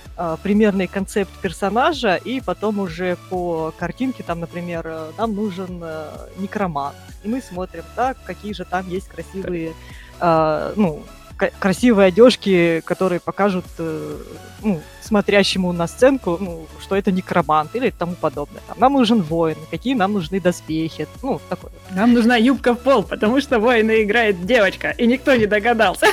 примерный 0.43 0.88
концепт 0.88 1.32
персонажа, 1.41 2.15
и 2.15 2.41
потом 2.41 2.80
уже 2.80 3.17
по 3.30 3.73
картинке, 3.78 4.23
там, 4.23 4.39
например, 4.39 4.84
э, 4.86 5.12
нам 5.17 5.36
нужен 5.36 5.82
э, 5.84 6.08
некромант. 6.38 6.95
И 7.23 7.28
мы 7.28 7.41
смотрим, 7.41 7.84
так, 7.95 8.17
какие 8.26 8.54
же 8.54 8.65
там 8.65 8.88
есть 8.89 9.08
красивые, 9.08 9.73
э, 10.19 10.73
ну, 10.76 11.04
красивые 11.38 12.08
одежки, 12.08 12.82
которые 12.86 13.19
покажут, 13.19 13.65
э, 13.78 14.17
ну, 14.62 14.82
смотрящему 15.02 15.72
на 15.72 15.88
сценку, 15.88 16.38
ну, 16.39 16.67
что 16.82 16.96
это 16.96 17.12
некромант 17.12 17.76
или 17.76 17.89
тому 17.89 18.15
подобное. 18.15 18.62
Там, 18.67 18.80
нам 18.80 18.93
нужен 18.93 19.22
воин, 19.22 19.58
какие 19.72 19.93
нам 19.93 20.13
нужны 20.13 20.39
доспехи, 20.39 21.08
ну, 21.22 21.39
такое. 21.50 21.72
Нам 21.91 22.13
нужна 22.13 22.36
юбка 22.36 22.74
в 22.74 22.80
пол, 22.80 23.04
потому 23.04 23.41
что 23.41 23.60
воина 23.60 24.04
играет 24.04 24.46
девочка, 24.46 24.91
и 24.91 25.08
никто 25.08 25.36
не 25.36 25.46
догадался, 25.46 26.08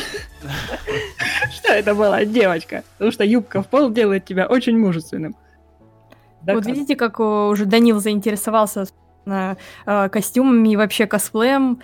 что 1.54 1.72
это 1.72 1.94
была 1.94 2.24
девочка. 2.24 2.82
Потому 2.92 3.12
что 3.12 3.24
юбка 3.24 3.62
в 3.62 3.66
пол 3.66 3.90
делает 3.90 4.24
тебя 4.24 4.46
очень 4.46 4.78
мужественным. 4.78 5.36
Вот 6.42 6.66
видите, 6.66 6.96
как 6.96 7.20
о, 7.20 7.48
уже 7.48 7.66
Данил 7.66 8.00
заинтересовался 8.00 8.86
э, 9.26 9.56
костюмами 10.10 10.70
и 10.70 10.76
вообще 10.76 11.06
косплеем. 11.06 11.80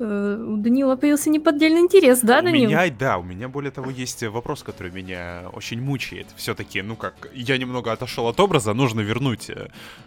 Э, 0.00 0.36
У 0.48 0.56
Данила 0.56 0.96
появился 0.96 1.30
неподдельный 1.30 1.80
интерес, 1.80 2.20
да, 2.20 2.40
у 2.40 2.42
Данил? 2.42 2.68
меня, 2.68 2.90
да, 2.98 3.18
у 3.18 3.22
меня 3.22 3.48
более 3.48 3.70
того 3.70 3.90
есть 3.90 4.22
вопрос, 4.24 4.62
который 4.64 4.90
меня 4.90 5.44
очень 5.52 5.80
мучает. 5.80 6.26
Все-таки, 6.36 6.82
ну 6.82 6.96
как, 6.96 7.28
я 7.32 7.56
немного 7.58 7.92
отошел 7.92 8.26
от 8.26 8.40
образа, 8.40 8.74
нужно 8.74 9.02
вернуть 9.02 9.50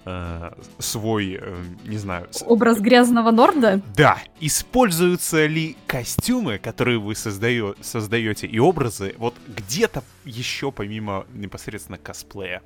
э, 0.06 0.52
свой, 0.80 1.40
э, 1.42 1.56
не 1.86 1.98
знаю, 1.98 2.28
с- 2.32 2.44
Образ 2.46 2.80
грязного 2.82 3.32
Норда? 3.32 3.82
Да, 3.96 4.18
используются 4.42 5.46
ли 5.46 5.78
костюмы, 5.88 6.58
которые 6.58 7.00
вы 7.00 7.16
создаю- 7.16 7.76
создаете, 7.82 8.46
и 8.48 8.60
образы 8.60 9.16
вот 9.18 9.36
где-то 9.48 10.04
еще 10.26 10.72
помимо 10.74 11.26
непосредственно 11.34 11.98
косплея? 11.98 12.62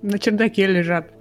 На 0.00 0.18
чердаке 0.18 0.66
лежат. 0.66 1.12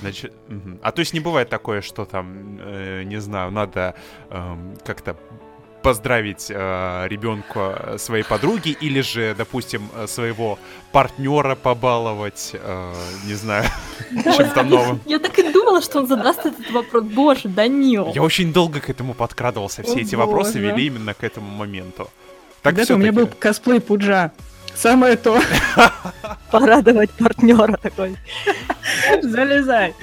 Значит, 0.00 0.32
мгм. 0.48 0.78
а 0.82 0.92
то 0.92 1.00
есть 1.00 1.14
не 1.14 1.20
бывает 1.20 1.48
такое, 1.48 1.80
что 1.80 2.04
там, 2.04 2.58
э, 2.60 3.02
не 3.04 3.20
знаю, 3.20 3.50
надо 3.50 3.94
эм, 4.30 4.76
как-то 4.84 5.16
поздравить 5.84 6.46
э, 6.48 7.08
ребенка 7.08 7.96
своей 7.98 8.24
подруги 8.24 8.70
или 8.70 9.02
же, 9.02 9.34
допустим, 9.36 9.82
э, 9.94 10.06
своего 10.06 10.58
партнера 10.92 11.54
побаловать, 11.56 12.52
э, 12.54 12.94
не 13.26 13.34
знаю, 13.34 13.64
чем-то 14.10 14.62
новым. 14.62 15.00
Я 15.04 15.18
так 15.18 15.38
и 15.38 15.52
думала, 15.52 15.82
что 15.82 15.98
он 15.98 16.06
задаст 16.06 16.46
этот 16.46 16.70
вопрос. 16.70 17.04
Боже, 17.04 17.48
Данил. 17.48 18.10
Я 18.14 18.22
очень 18.22 18.50
долго 18.50 18.80
к 18.80 18.88
этому 18.88 19.12
подкрадывался. 19.12 19.82
Все 19.82 19.96
О, 19.96 20.00
эти 20.00 20.14
вопросы 20.14 20.54
боже. 20.54 20.66
вели 20.68 20.86
именно 20.86 21.12
к 21.12 21.22
этому 21.22 21.50
моменту. 21.50 22.08
Так 22.62 22.74
Когда-то 22.76 22.94
у 22.94 22.96
меня 22.96 23.12
был 23.12 23.26
косплей 23.26 23.78
Пуджа. 23.78 24.32
Самое 24.74 25.16
то. 25.16 25.40
Порадовать 26.50 27.10
партнера 27.12 27.76
такой. 27.76 28.16
Залезай. 29.22 29.94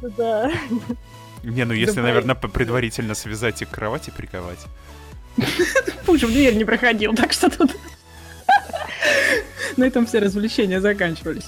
Да. 0.00 0.50
Не, 1.42 1.64
ну 1.64 1.74
если, 1.74 2.00
наверное, 2.00 2.34
предварительно 2.34 3.14
связать 3.14 3.62
и 3.62 3.64
к 3.64 3.70
кровати 3.70 4.12
приковать. 4.16 4.60
Пуш 6.06 6.22
в 6.22 6.32
дверь 6.32 6.54
не 6.54 6.64
проходил, 6.64 7.14
так 7.14 7.32
что 7.32 7.50
тут... 7.50 7.72
На 9.76 9.84
этом 9.84 10.06
все 10.06 10.18
развлечения 10.18 10.80
заканчивались. 10.80 11.46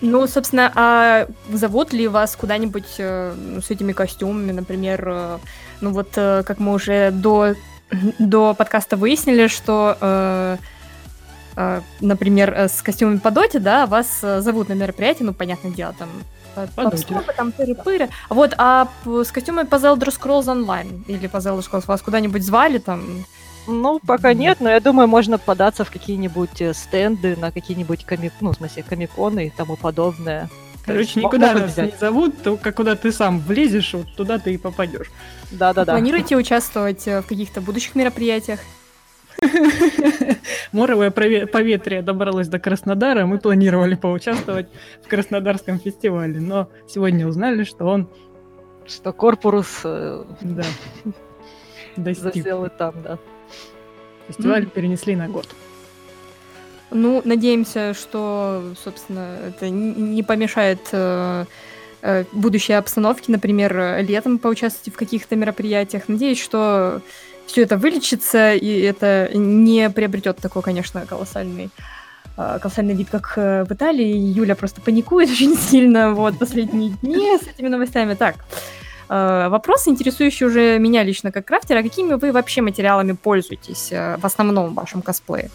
Ну, 0.00 0.26
собственно, 0.26 0.72
а 0.74 1.28
зовут 1.50 1.92
ли 1.92 2.06
вас 2.06 2.36
куда-нибудь 2.36 2.96
э, 2.98 3.34
с 3.64 3.70
этими 3.70 3.92
костюмами, 3.92 4.52
например, 4.52 5.08
э, 5.08 5.38
ну 5.80 5.90
вот 5.90 6.10
э, 6.16 6.42
как 6.44 6.58
мы 6.58 6.74
уже 6.74 7.10
до, 7.10 7.54
до 8.18 8.54
подкаста 8.54 8.96
выяснили, 8.96 9.46
что, 9.46 9.96
э, 10.00 10.56
э, 11.56 11.80
например, 12.00 12.52
э, 12.52 12.68
с 12.68 12.82
костюмами 12.82 13.18
по 13.18 13.30
доте, 13.30 13.58
да, 13.58 13.86
вас 13.86 14.20
зовут 14.20 14.68
на 14.68 14.74
мероприятие, 14.74 15.26
ну, 15.26 15.34
понятное 15.34 15.70
дело, 15.70 15.94
там 15.98 16.08
по- 16.54 16.66
По 16.74 16.84
доте. 16.90 16.96
попскопы, 17.06 17.32
там 17.36 17.52
тыры-пыры. 17.56 18.08
Вот, 18.30 18.54
а 18.56 18.88
с 19.04 19.30
костюмами 19.30 19.66
по 19.66 19.76
Elder 19.76 20.08
Scrolls 20.08 20.44
Online 20.46 21.04
или 21.06 21.26
по 21.26 21.36
Elder 21.36 21.60
Scrolls 21.60 21.84
вас 21.86 22.02
куда-нибудь 22.02 22.42
звали 22.44 22.78
там? 22.78 23.24
Ну, 23.68 24.00
пока 24.06 24.32
нет, 24.32 24.60
но 24.60 24.70
я 24.70 24.80
думаю, 24.80 25.08
можно 25.08 25.38
податься 25.38 25.84
в 25.84 25.90
какие-нибудь 25.90 26.62
стенды, 26.76 27.36
на 27.36 27.50
какие-нибудь 27.50 28.04
комик... 28.04 28.32
ну, 28.40 28.52
в 28.52 28.56
смысле, 28.56 28.84
комиконы 28.84 29.48
и 29.48 29.50
тому 29.50 29.76
подобное. 29.76 30.48
То 30.86 30.92
Короче, 30.92 31.20
никуда 31.20 31.52
нас 31.52 31.72
взять. 31.72 31.94
не 31.94 31.98
зовут, 31.98 32.42
только 32.42 32.70
куда 32.70 32.94
ты 32.94 33.10
сам 33.10 33.40
влезешь, 33.40 33.92
вот 33.92 34.06
туда 34.16 34.38
ты 34.38 34.54
и 34.54 34.56
попадешь. 34.56 35.08
Да-да-да. 35.50 35.92
Планируете 35.92 36.36
участвовать 36.36 37.08
э, 37.08 37.22
в 37.22 37.26
каких-то 37.26 37.60
будущих 37.60 37.96
мероприятиях? 37.96 38.60
Моровое 40.72 41.10
поветрие 41.10 42.02
добралось 42.02 42.46
до 42.46 42.60
Краснодара, 42.60 43.26
мы 43.26 43.38
планировали 43.38 43.96
поучаствовать 43.96 44.68
в 45.04 45.08
Краснодарском 45.08 45.80
фестивале, 45.80 46.40
но 46.40 46.70
сегодня 46.88 47.26
узнали, 47.26 47.64
что 47.64 47.86
он, 47.86 48.08
Что 48.86 49.12
корпус 49.12 49.80
э, 49.82 50.24
да, 50.40 50.62
засел 52.14 52.64
и 52.64 52.68
там, 52.68 52.94
да. 53.02 53.18
Фестиваль 54.28 54.66
перенесли 54.66 55.16
на 55.16 55.28
год. 55.28 55.48
Ну, 56.90 57.20
надеемся, 57.24 57.94
что, 57.94 58.62
собственно, 58.82 59.38
это 59.48 59.68
не 59.70 60.22
помешает 60.22 60.80
э, 60.92 61.44
э, 62.02 62.24
будущей 62.32 62.74
обстановке, 62.74 63.32
например, 63.32 63.98
летом 64.02 64.38
поучаствовать 64.38 64.94
в 64.94 64.98
каких-то 64.98 65.34
мероприятиях. 65.34 66.04
Надеюсь, 66.06 66.40
что 66.40 67.00
все 67.46 67.62
это 67.62 67.76
вылечится, 67.76 68.54
и 68.54 68.80
это 68.80 69.30
не 69.34 69.90
приобретет 69.90 70.36
такой, 70.38 70.62
конечно, 70.62 71.04
колоссальный 71.06 71.70
э, 72.36 72.58
колоссальный 72.62 72.94
вид, 72.94 73.08
как 73.10 73.36
в 73.36 73.66
Италии. 73.68 74.16
Юля 74.16 74.54
просто 74.54 74.80
паникует 74.80 75.28
очень 75.30 75.56
сильно 75.56 76.12
вот 76.12 76.38
последние 76.38 76.90
дни 77.02 77.36
с 77.36 77.48
этими 77.48 77.66
новостями. 77.66 78.14
Так, 78.14 78.36
вопрос, 79.08 79.88
интересующий 79.88 80.46
уже 80.46 80.78
меня 80.78 81.02
лично 81.02 81.32
как 81.32 81.46
крафтера. 81.46 81.82
Какими 81.82 82.14
вы 82.14 82.30
вообще 82.30 82.62
материалами 82.62 83.12
пользуетесь 83.12 83.90
в 83.90 84.24
основном 84.24 84.68
в 84.70 84.74
вашем 84.74 85.02
косплее? 85.02 85.50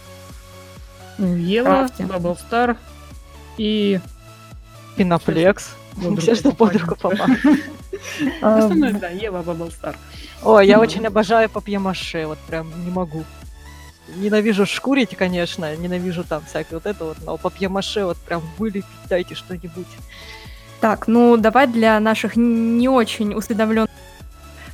Ну, 1.22 1.36
Ева. 1.36 1.88
Bubble 2.00 2.38
Star 2.38 2.78
и... 3.58 4.00
Пиноплекс. 4.96 5.76
Все, 6.18 6.36
что 6.36 6.52
под 6.52 6.76
руку 6.76 6.96
попало. 6.96 7.30
Э, 8.42 8.58
Основное, 8.58 8.94
да, 8.94 9.10
Ева, 9.10 9.44
Bubble 9.44 9.72
Star. 9.72 9.96
Ой, 10.44 10.66
я 10.66 10.80
очень 10.80 11.06
обожаю 11.06 11.50
папье-маше, 11.50 12.26
вот 12.26 12.40
прям 12.40 12.72
не 12.84 12.90
могу. 12.90 13.24
Ненавижу 14.16 14.66
шкурить, 14.66 15.16
конечно, 15.16 15.76
ненавижу 15.76 16.24
там 16.24 16.42
всякое 16.46 16.78
вот 16.78 16.86
это 16.88 17.06
вот, 17.06 17.18
но 17.24 17.38
папье-маше 17.38 18.06
вот 18.06 18.18
прям 18.18 18.42
вылепить, 18.58 18.86
дайте 19.08 19.36
что-нибудь. 19.36 19.88
Так, 20.80 21.08
ну 21.08 21.38
давай 21.38 21.68
для 21.68 22.00
наших 22.00 22.36
не 22.36 22.90
очень 22.90 23.36
усредомленных 23.36 23.92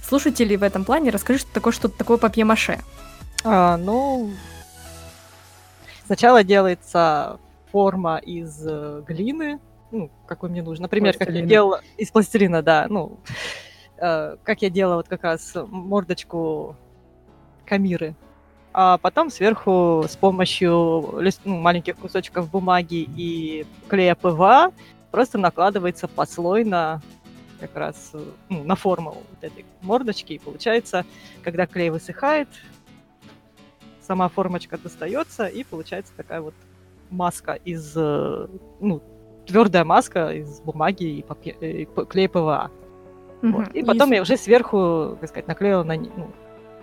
слушателей 0.08 0.56
в 0.56 0.64
этом 0.64 0.86
плане 0.86 1.10
расскажи, 1.10 1.40
что 1.40 1.52
такое 1.52 1.74
что-то 1.74 1.98
такое 1.98 2.18
папье-маше. 2.18 2.80
А, 3.44 3.76
ну, 3.78 4.32
сначала 6.08 6.44
делается 6.44 7.40
форма 7.72 8.18
из 8.18 8.66
э, 8.66 9.04
глины, 9.06 9.60
ну, 9.92 10.10
какой 10.26 10.50
мне 10.50 10.64
нужен. 10.64 10.82
Например, 10.84 11.14
как 11.14 11.22
я 11.22 11.26
Пластилина. 11.28 11.50
делала 11.50 11.82
из 11.98 12.12
пластилина, 12.12 12.62
да, 12.64 12.88
ну, 12.90 13.20
э, 13.98 14.38
как 14.44 14.62
я 14.62 14.70
делала 14.70 14.96
вот 14.96 15.08
как 15.08 15.24
раз 15.24 15.54
мордочку 15.56 16.76
Камиры. 17.66 18.16
А 18.74 18.98
потом 18.98 19.30
сверху 19.30 20.06
с 20.08 20.16
помощью 20.16 21.20
лист- 21.20 21.42
ну, 21.46 21.58
маленьких 21.58 21.98
кусочков 21.98 22.50
бумаги 22.50 23.08
и 23.16 23.66
клея 23.88 24.16
ПВА 24.16 24.72
просто 25.12 25.38
накладывается 25.38 26.08
послойно 26.08 27.02
как 27.60 27.76
раз 27.76 28.12
э, 28.14 28.24
ну, 28.50 28.64
на 28.64 28.76
форму 28.76 29.18
вот 29.30 29.44
этой 29.44 29.66
мордочки. 29.82 30.34
И 30.34 30.40
получается, 30.40 31.06
когда 31.44 31.66
клей 31.66 31.90
высыхает, 31.90 32.48
сама 34.08 34.30
формочка 34.30 34.78
достается, 34.78 35.46
и 35.48 35.64
получается 35.64 36.14
такая 36.18 36.42
вот 36.42 36.54
маска 37.10 37.54
из, 37.66 37.94
э, 37.96 38.48
ну, 38.80 39.02
твердая 39.46 39.84
маска 39.84 40.30
из 40.34 40.60
бумаги 40.62 41.04
и, 41.04 41.22
папе- 41.24 41.56
э, 41.62 41.72
и 41.82 41.86
клея 41.86 42.30
ПВА. 42.30 42.72
Вот. 43.42 43.68
Мгм. 43.68 43.72
И 43.74 43.84
потом 43.84 44.10
с- 44.10 44.14
я 44.14 44.22
уже 44.22 44.38
сверху, 44.38 45.18
так 45.22 45.30
сказать, 45.30 45.48
наклеила 45.48 45.84
на, 45.84 45.96
ну, 45.96 46.32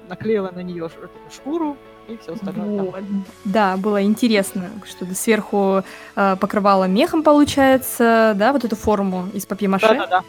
наклеила 0.09 0.51
на 0.51 0.63
нее 0.63 0.89
шкуру 1.35 1.77
и 2.09 2.17
все 2.19 2.33
остальное. 2.35 2.77
там. 2.77 2.87
Вот. 2.87 3.03
Да, 3.45 3.77
было 3.77 4.03
интересно, 4.03 4.71
что 4.87 5.05
ты 5.07 5.15
сверху 5.15 5.83
э, 6.17 6.37
покрывала 6.37 6.85
мехом, 6.85 7.23
получается, 7.23 8.33
да, 8.37 8.53
вот 8.53 8.65
эту 8.65 8.77
форму 8.77 9.25
из 9.35 9.47
папье-маше. 9.47 9.89
Да-да-да. 9.89 10.23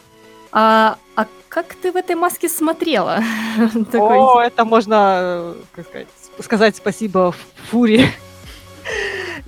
А, 0.51 0.97
а 1.15 1.25
как 1.49 1.73
ты 1.75 1.91
в 1.91 1.95
этой 1.97 2.15
маске 2.15 2.47
смотрела? 2.49 3.19
О, 3.93 4.39
это 4.41 4.63
можно, 4.65 5.17
э, 5.21 5.55
как 5.73 5.85
сказать, 5.87 6.07
с- 6.21 6.24
сказать 6.39 6.75
спасибо 6.75 7.33
Фури. 7.69 8.09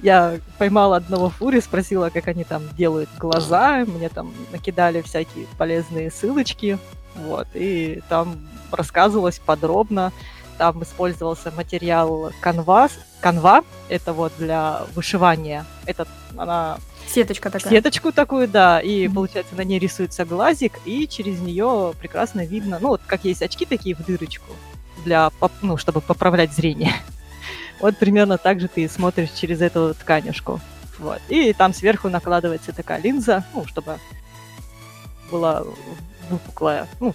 Я 0.02 0.40
поймала 0.60 0.98
одного 0.98 1.30
Фури, 1.30 1.60
спросила, 1.60 2.10
как 2.10 2.28
они 2.28 2.44
там 2.44 2.64
делают 2.78 3.10
глаза, 3.18 3.84
мне 3.88 4.10
там 4.10 4.32
накидали 4.52 5.02
всякие 5.02 5.48
полезные 5.58 6.12
ссылочки, 6.12 6.78
вот, 7.16 7.48
и 7.56 8.02
там 8.08 8.38
рассказывалось 8.72 9.40
подробно, 9.40 10.12
там 10.60 10.84
использовался 10.84 11.52
материал 11.52 12.32
канвас, 12.42 12.92
канва, 13.22 13.64
это 13.90 14.14
вот 14.14 14.34
для 14.38 14.82
вышивания, 14.94 15.66
это 15.88 16.08
она 16.38 16.78
сеточка 17.08 17.50
такая. 17.50 17.72
сеточку 17.72 18.12
такую, 18.12 18.48
да, 18.48 18.80
и 18.80 19.08
Мгм. 19.08 19.16
получается 19.16 19.56
на 19.56 19.62
ней 19.62 19.80
рисуется 19.80 20.26
глазик, 20.26 20.74
и 20.86 21.08
через 21.08 21.40
нее 21.40 21.94
прекрасно 22.00 22.46
видно, 22.46 22.78
ну 22.80 22.90
вот 22.90 23.02
как 23.08 23.26
есть 23.26 23.42
очки 23.42 23.66
такие 23.66 23.96
в 23.96 24.06
дырочку 24.06 24.52
для, 25.08 25.32
ну 25.62 25.78
чтобы 25.78 26.02
поправлять 26.02 26.54
зрение. 26.54 26.94
Вот 27.80 27.96
примерно 27.98 28.38
так 28.40 28.60
же 28.60 28.68
ты 28.68 28.90
смотришь 28.90 29.30
через 29.40 29.62
эту 29.62 29.94
тканюшку. 29.94 30.60
Вот. 30.98 31.22
И 31.30 31.54
там 31.54 31.76
сверху 31.76 32.10
накладывается 32.10 32.72
такая 32.74 33.00
линза, 33.00 33.44
ну, 33.54 33.68
чтобы 33.68 34.00
была 35.32 35.64
выпуклая, 36.32 36.88
ну, 37.00 37.14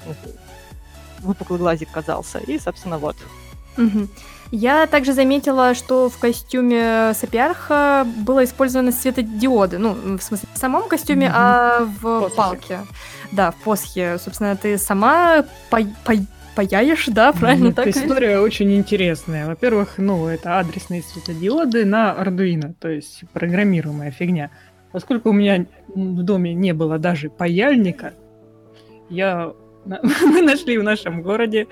выпуклый 1.19 1.59
глазик 1.59 1.91
казался. 1.91 2.39
И, 2.39 2.61
собственно, 2.61 2.99
вот. 2.99 3.17
Мгм. 3.77 4.09
Я 4.53 4.87
также 4.87 5.13
заметила, 5.15 5.75
что 5.75 6.09
в 6.09 6.17
костюме 6.19 7.13
Сапиарха 7.15 8.07
было 8.19 8.45
использовано 8.45 8.93
светодиоды. 8.93 9.79
Ну, 9.79 9.95
в 10.17 10.23
смысле, 10.23 10.49
не 10.53 10.57
в 10.57 10.61
самом 10.61 10.89
костюме, 10.89 11.27
Мгм. 11.27 11.37
а 11.37 11.79
в 12.01 12.21
Посохе. 12.21 12.37
палке. 12.37 12.81
Да, 13.33 13.51
в 13.51 13.57
посохе. 13.57 14.19
Собственно, 14.19 14.55
ты 14.57 14.79
сама 14.79 15.45
пай- 15.71 15.93
пай- 16.05 16.27
паяешь, 16.55 17.07
да, 17.07 17.33
правильно 17.33 17.69
Эта 17.69 17.85
так? 17.85 17.89
история 17.89 18.39
очень 18.39 18.75
интересная. 18.77 19.47
Во-первых, 19.47 19.95
ну, 19.99 20.27
это 20.29 20.59
адресные 20.59 21.03
светодиоды 21.03 21.85
на 21.85 22.15
Arduino, 22.19 22.75
то 22.79 22.89
есть 22.89 23.25
программируемая 23.33 24.11
фигня. 24.11 24.51
Поскольку 24.93 25.31
у 25.31 25.33
меня 25.33 25.67
в 25.89 26.23
доме 26.23 26.55
не 26.55 26.73
было 26.73 26.99
даже 26.99 27.31
паяльника, 27.31 28.15
я... 29.09 29.53
мы 29.85 30.43
нашли 30.43 30.79
в 30.79 30.83
нашем 30.83 31.23
городе 31.23 31.67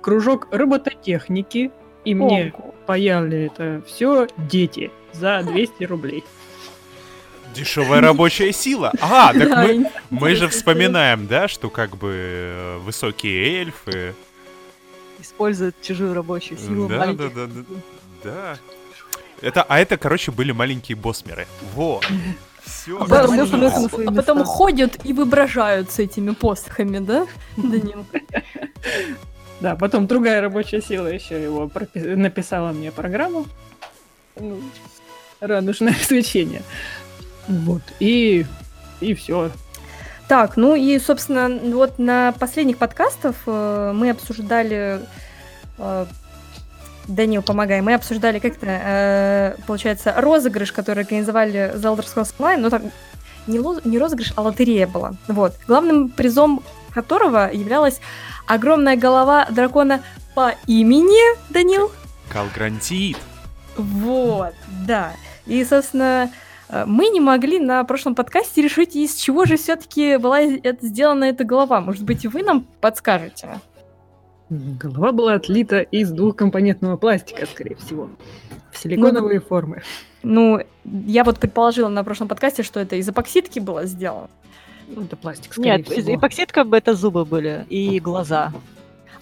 кружок 0.00 0.48
робототехники, 0.52 1.70
и 2.04 2.14
мне 2.14 2.52
Ого. 2.56 2.74
паяли 2.86 3.46
это 3.46 3.82
все 3.86 4.28
дети 4.48 4.90
за 5.12 5.42
200 5.42 5.84
рублей. 5.84 6.24
Дешевая 7.54 8.00
рабочая 8.00 8.52
сила. 8.52 8.92
А, 9.00 9.32
так 9.38 9.48
Да, 9.48 9.62
мы, 9.66 9.90
мы 10.10 10.34
же 10.34 10.48
вспоминаем, 10.48 11.26
да, 11.26 11.48
что 11.48 11.70
как 11.70 11.96
бы 11.96 12.12
э, 12.14 12.78
высокие 12.78 13.60
эльфы. 13.60 14.14
Используют 15.20 15.80
чужую 15.82 16.14
рабочую 16.14 16.58
силу. 16.58 16.88
Да, 16.88 17.06
да, 17.12 17.28
да, 17.28 17.46
да. 17.46 17.62
Да. 18.24 18.58
Это, 19.40 19.62
а 19.62 19.78
это, 19.78 19.96
короче, 19.96 20.32
были 20.32 20.52
маленькие 20.52 20.96
босмеры. 20.96 21.46
Во. 21.74 22.00
Все. 22.64 22.98
А 23.00 23.06
потом, 23.06 24.08
а 24.08 24.12
потом 24.12 24.44
ходят 24.44 25.04
и 25.04 25.12
воображают 25.12 25.90
с 25.90 25.98
этими 25.98 26.32
посохами, 26.32 26.98
да, 26.98 27.26
Данил? 27.56 28.04
Да, 29.60 29.74
потом 29.74 30.06
другая 30.06 30.40
рабочая 30.40 30.80
сила 30.80 31.08
еще 31.08 31.42
его 31.42 31.70
написала 31.94 32.72
мне 32.72 32.92
программу. 32.92 33.46
Ну, 34.38 34.60
радужное 35.40 35.94
освещение. 36.00 36.62
Вот. 37.48 37.82
И, 37.98 38.46
и 39.00 39.14
все. 39.14 39.50
Так, 40.28 40.56
ну 40.56 40.74
и, 40.74 40.98
собственно, 40.98 41.48
вот 41.74 41.98
на 41.98 42.32
последних 42.38 42.76
подкастах 42.78 43.34
э, 43.46 43.92
мы 43.94 44.10
обсуждали... 44.10 45.00
э, 45.78 46.06
Данил, 47.06 47.42
помогай. 47.42 47.80
Мы 47.80 47.94
обсуждали 47.94 48.38
как-то, 48.38 48.66
э, 48.68 49.56
получается, 49.66 50.12
розыгрыш, 50.14 50.72
который 50.72 51.04
организовали 51.04 51.72
за 51.74 51.88
Elder 51.88 52.04
Scrolls 52.04 52.34
Online. 52.38 52.58
Ну, 52.58 52.68
там 52.68 52.82
не, 53.46 53.58
лоз- 53.58 53.80
не 53.88 53.98
розыгрыш, 53.98 54.34
а 54.36 54.42
лотерея 54.42 54.86
была. 54.86 55.14
Вот. 55.26 55.54
Главным 55.66 56.10
призом 56.10 56.62
которого 56.92 57.50
являлась 57.50 58.00
огромная 58.46 58.96
голова 58.96 59.46
дракона 59.46 60.02
по 60.34 60.54
имени 60.66 61.36
Данил. 61.50 61.90
Калгрантит. 62.28 63.16
Вот, 63.76 64.52
да. 64.86 65.12
И, 65.46 65.64
собственно, 65.64 66.24
э, 66.24 66.28
мы 66.86 67.08
не 67.08 67.20
могли 67.20 67.58
на 67.58 67.82
прошлом 67.84 68.14
подкасте 68.14 68.62
решить, 68.62 68.94
из 68.96 69.14
чего 69.14 69.44
же 69.44 69.56
все-таки 69.56 70.16
была 70.16 70.40
это- 70.40 70.86
сделана 70.86 71.24
эта 71.24 71.44
голова. 71.44 71.80
Может 71.80 72.04
быть, 72.04 72.24
и 72.24 72.28
вы 72.28 72.42
нам 72.42 72.66
подскажете? 72.80 73.60
Голова 74.50 75.12
была 75.12 75.34
отлита 75.34 75.80
из 75.80 76.10
двухкомпонентного 76.10 76.96
пластика, 76.96 77.46
скорее 77.46 77.76
всего. 77.76 78.10
В 78.72 78.78
силиконовые 78.78 79.40
формы. 79.40 79.82
Ну, 80.22 80.60
я 80.84 81.24
вот 81.24 81.38
предположила 81.38 81.88
на 81.88 82.02
прошлом 82.02 82.28
подкасте, 82.28 82.62
что 82.62 82.80
это 82.80 82.96
из 82.96 83.08
эпоксидки 83.08 83.58
было 83.58 83.84
сделано. 83.84 84.28
Ну, 84.88 85.02
это 85.02 85.16
пластик, 85.16 85.52
скорее 85.52 85.78
Нет, 85.78 85.88
всего. 85.88 86.14
эпоксидка 86.14 86.64
бы 86.64 86.76
это 86.78 86.94
зубы 86.94 87.24
были 87.26 87.66
и 87.68 88.00
глаза. 88.00 88.52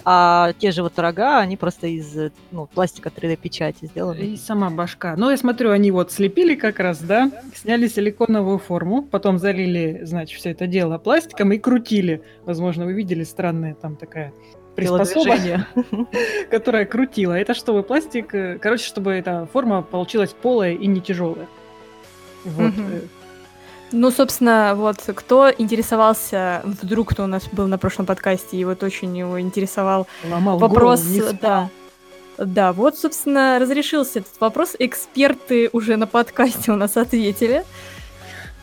А 0.09 0.53
те 0.61 0.71
же 0.71 0.85
вот 0.85 0.97
рога, 1.01 1.40
они 1.40 1.57
просто 1.57 1.88
из 1.88 2.31
ну, 2.53 2.66
пластика 2.66 3.09
3D-печати 3.09 3.87
сделаны. 3.87 4.21
И 4.21 4.37
сама 4.37 4.71
башка. 4.71 5.16
Ну, 5.16 5.31
я 5.31 5.37
смотрю, 5.37 5.73
они 5.73 5.90
вот 5.90 6.12
слепили 6.12 6.55
как 6.55 6.79
раз, 6.79 7.01
да, 7.01 7.29
сняли 7.57 7.88
силиконовую 7.88 8.59
форму, 8.59 9.03
потом 9.03 9.40
залили, 9.40 10.03
значит, 10.05 10.38
все 10.38 10.53
это 10.53 10.69
дело 10.69 10.99
пластиком 10.99 11.51
и 11.51 11.59
крутили. 11.59 12.23
Возможно, 12.45 12.85
вы 12.85 12.92
видели 12.92 13.25
странная 13.25 13.75
там 13.75 13.97
такая 13.97 14.33
приспособа, 14.77 15.25
Телодвижение. 15.25 15.66
которая 16.53 16.85
крутила. 16.85 17.33
Это 17.33 17.55
чтобы 17.55 17.83
пластик, 17.83 18.33
э, 18.33 18.59
короче, 18.62 18.85
чтобы 18.85 19.11
эта 19.11 19.49
форма 19.53 19.83
получилась 19.83 20.31
полая 20.40 20.75
и 20.75 20.87
не 20.87 21.01
тяжелая. 21.01 21.49
Вот. 22.45 22.77
Мгм. 22.77 23.01
Ну, 23.92 24.11
собственно, 24.11 24.75
вот 24.75 24.99
кто 25.14 25.51
интересовался, 25.51 26.61
вдруг 26.64 27.11
кто 27.11 27.25
у 27.25 27.27
нас 27.29 27.46
был 27.53 27.66
на 27.68 27.79
прошлом 27.79 28.05
подкасте, 28.07 28.57
и 28.57 28.64
вот 28.64 28.83
очень 28.83 29.16
его 29.16 29.40
интересовал 29.40 30.07
ломал 30.25 30.59
вопрос, 30.59 31.03
голову, 31.03 31.33
не 31.33 31.38
да. 31.38 31.70
Да, 32.38 32.72
вот, 32.72 32.99
собственно, 32.99 33.59
разрешился 33.59 34.18
этот 34.18 34.38
вопрос. 34.40 34.75
Эксперты 34.79 35.70
уже 35.72 35.96
на 35.96 36.07
подкасте 36.07 36.72
у 36.72 36.77
нас 36.77 36.96
ответили. 36.96 37.64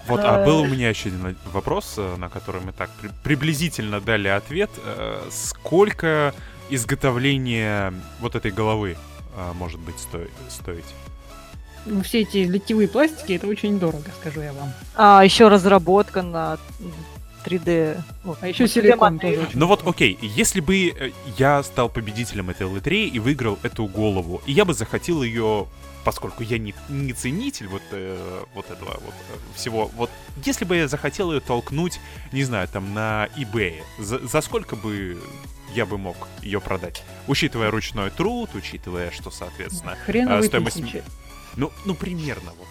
Вот, 0.08 0.20
а 0.24 0.42
Э. 0.42 0.46
был 0.46 0.60
у 0.62 0.66
меня 0.68 0.90
еще 0.90 1.08
один 1.10 1.36
вопрос, 1.54 1.96
э, 1.98 2.16
на 2.18 2.28
который 2.30 2.62
мы 2.62 2.74
так 2.74 2.90
при- 3.02 3.10
приблизительно 3.24 4.02
дали 4.02 4.28
ответ. 4.28 4.70
Э, 4.86 5.22
Сколько 5.32 6.34
изготовление 6.70 7.94
вот 8.20 8.36
этой 8.36 8.52
головы 8.52 8.98
может 9.56 9.80
быть 9.80 9.96
сто- 9.98 10.28
стоить? 10.50 10.86
Ну, 11.86 12.02
Все 12.02 12.22
эти 12.22 12.38
литьевые 12.38 12.88
пластики, 12.88 13.34
это 13.34 13.48
очень 13.48 13.80
дорого, 13.80 14.10
скажу 14.20 14.42
я 14.42 14.54
вам. 14.54 14.72
А 14.96 15.24
еще 15.24 15.48
разработка 15.48 16.22
на 16.22 16.58
3D. 17.46 18.02
ну, 18.24 18.36
А 18.42 18.48
еще 18.48 18.64
на 18.64 18.68
3D 18.68 18.70
силикон 18.70 19.20
тоже 19.20 19.40
очень 19.42 19.60
Ну 19.60 19.68
вот, 19.68 19.86
окей, 19.86 20.18
если 20.22 20.62
бы 20.62 20.88
э, 20.88 21.12
я 21.38 21.62
стал 21.64 21.90
победителем 21.90 22.50
этой 22.50 22.66
лотереи 22.66 23.08
и 23.08 23.20
выиграл 23.20 23.60
эту 23.64 23.86
голову, 23.86 24.42
и 24.46 24.52
я 24.54 24.66
бы 24.66 24.74
захотел 24.74 25.24
ее, 25.24 25.68
поскольку 26.06 26.44
я 26.44 26.58
не, 26.58 26.74
не 26.90 27.14
ценитель 27.14 27.68
вот, 27.68 27.82
э, 27.92 28.44
вот 28.56 28.72
этого 28.72 28.92
вот 29.04 29.14
э, 29.14 29.56
всего, 29.56 29.92
вот 29.96 30.10
если 30.46 30.66
бы 30.66 30.78
я 30.78 30.88
захотел 30.88 31.32
ее 31.32 31.42
толкнуть, 31.42 32.00
не 32.32 32.44
знаю, 32.44 32.68
там 32.68 32.94
на 32.94 33.28
eBay, 33.38 33.82
за, 34.00 34.20
за 34.26 34.42
сколько 34.42 34.76
бы 34.76 35.18
я 35.74 35.86
бы 35.86 35.98
мог 35.98 36.16
ее 36.42 36.62
продать? 36.62 37.04
Учитывая 37.28 37.72
ручной 37.72 38.10
труд, 38.12 38.50
учитывая, 38.54 39.12
что, 39.12 39.32
соответственно, 39.32 39.98
Хреновые 40.06 40.40
а, 40.40 40.44
стоимость 40.44 40.78
тысячи. 40.78 41.04
Ну, 41.56 41.72
ну 41.86 41.96
примерно 41.96 42.52
вот. 42.58 42.68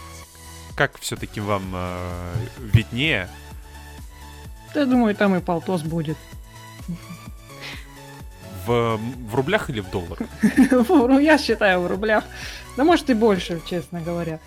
Как 0.74 0.98
все-таки 0.98 1.40
вам 1.40 1.62
э, 1.74 2.34
виднее? 2.58 3.28
Да, 4.74 4.86
думаю, 4.86 5.14
там 5.14 5.34
и 5.36 5.40
полтос 5.40 5.82
будет. 5.82 6.16
В, 8.66 8.96
в 8.96 9.34
рублях 9.34 9.70
или 9.70 9.80
в 9.80 9.90
долларах? 9.90 10.28
Ну, 10.88 11.18
я 11.18 11.36
считаю 11.36 11.80
в 11.80 11.86
рублях. 11.86 12.24
Да 12.76 12.84
может 12.84 13.10
и 13.10 13.14
больше, 13.14 13.60
честно 13.68 14.00
говоря. 14.00 14.40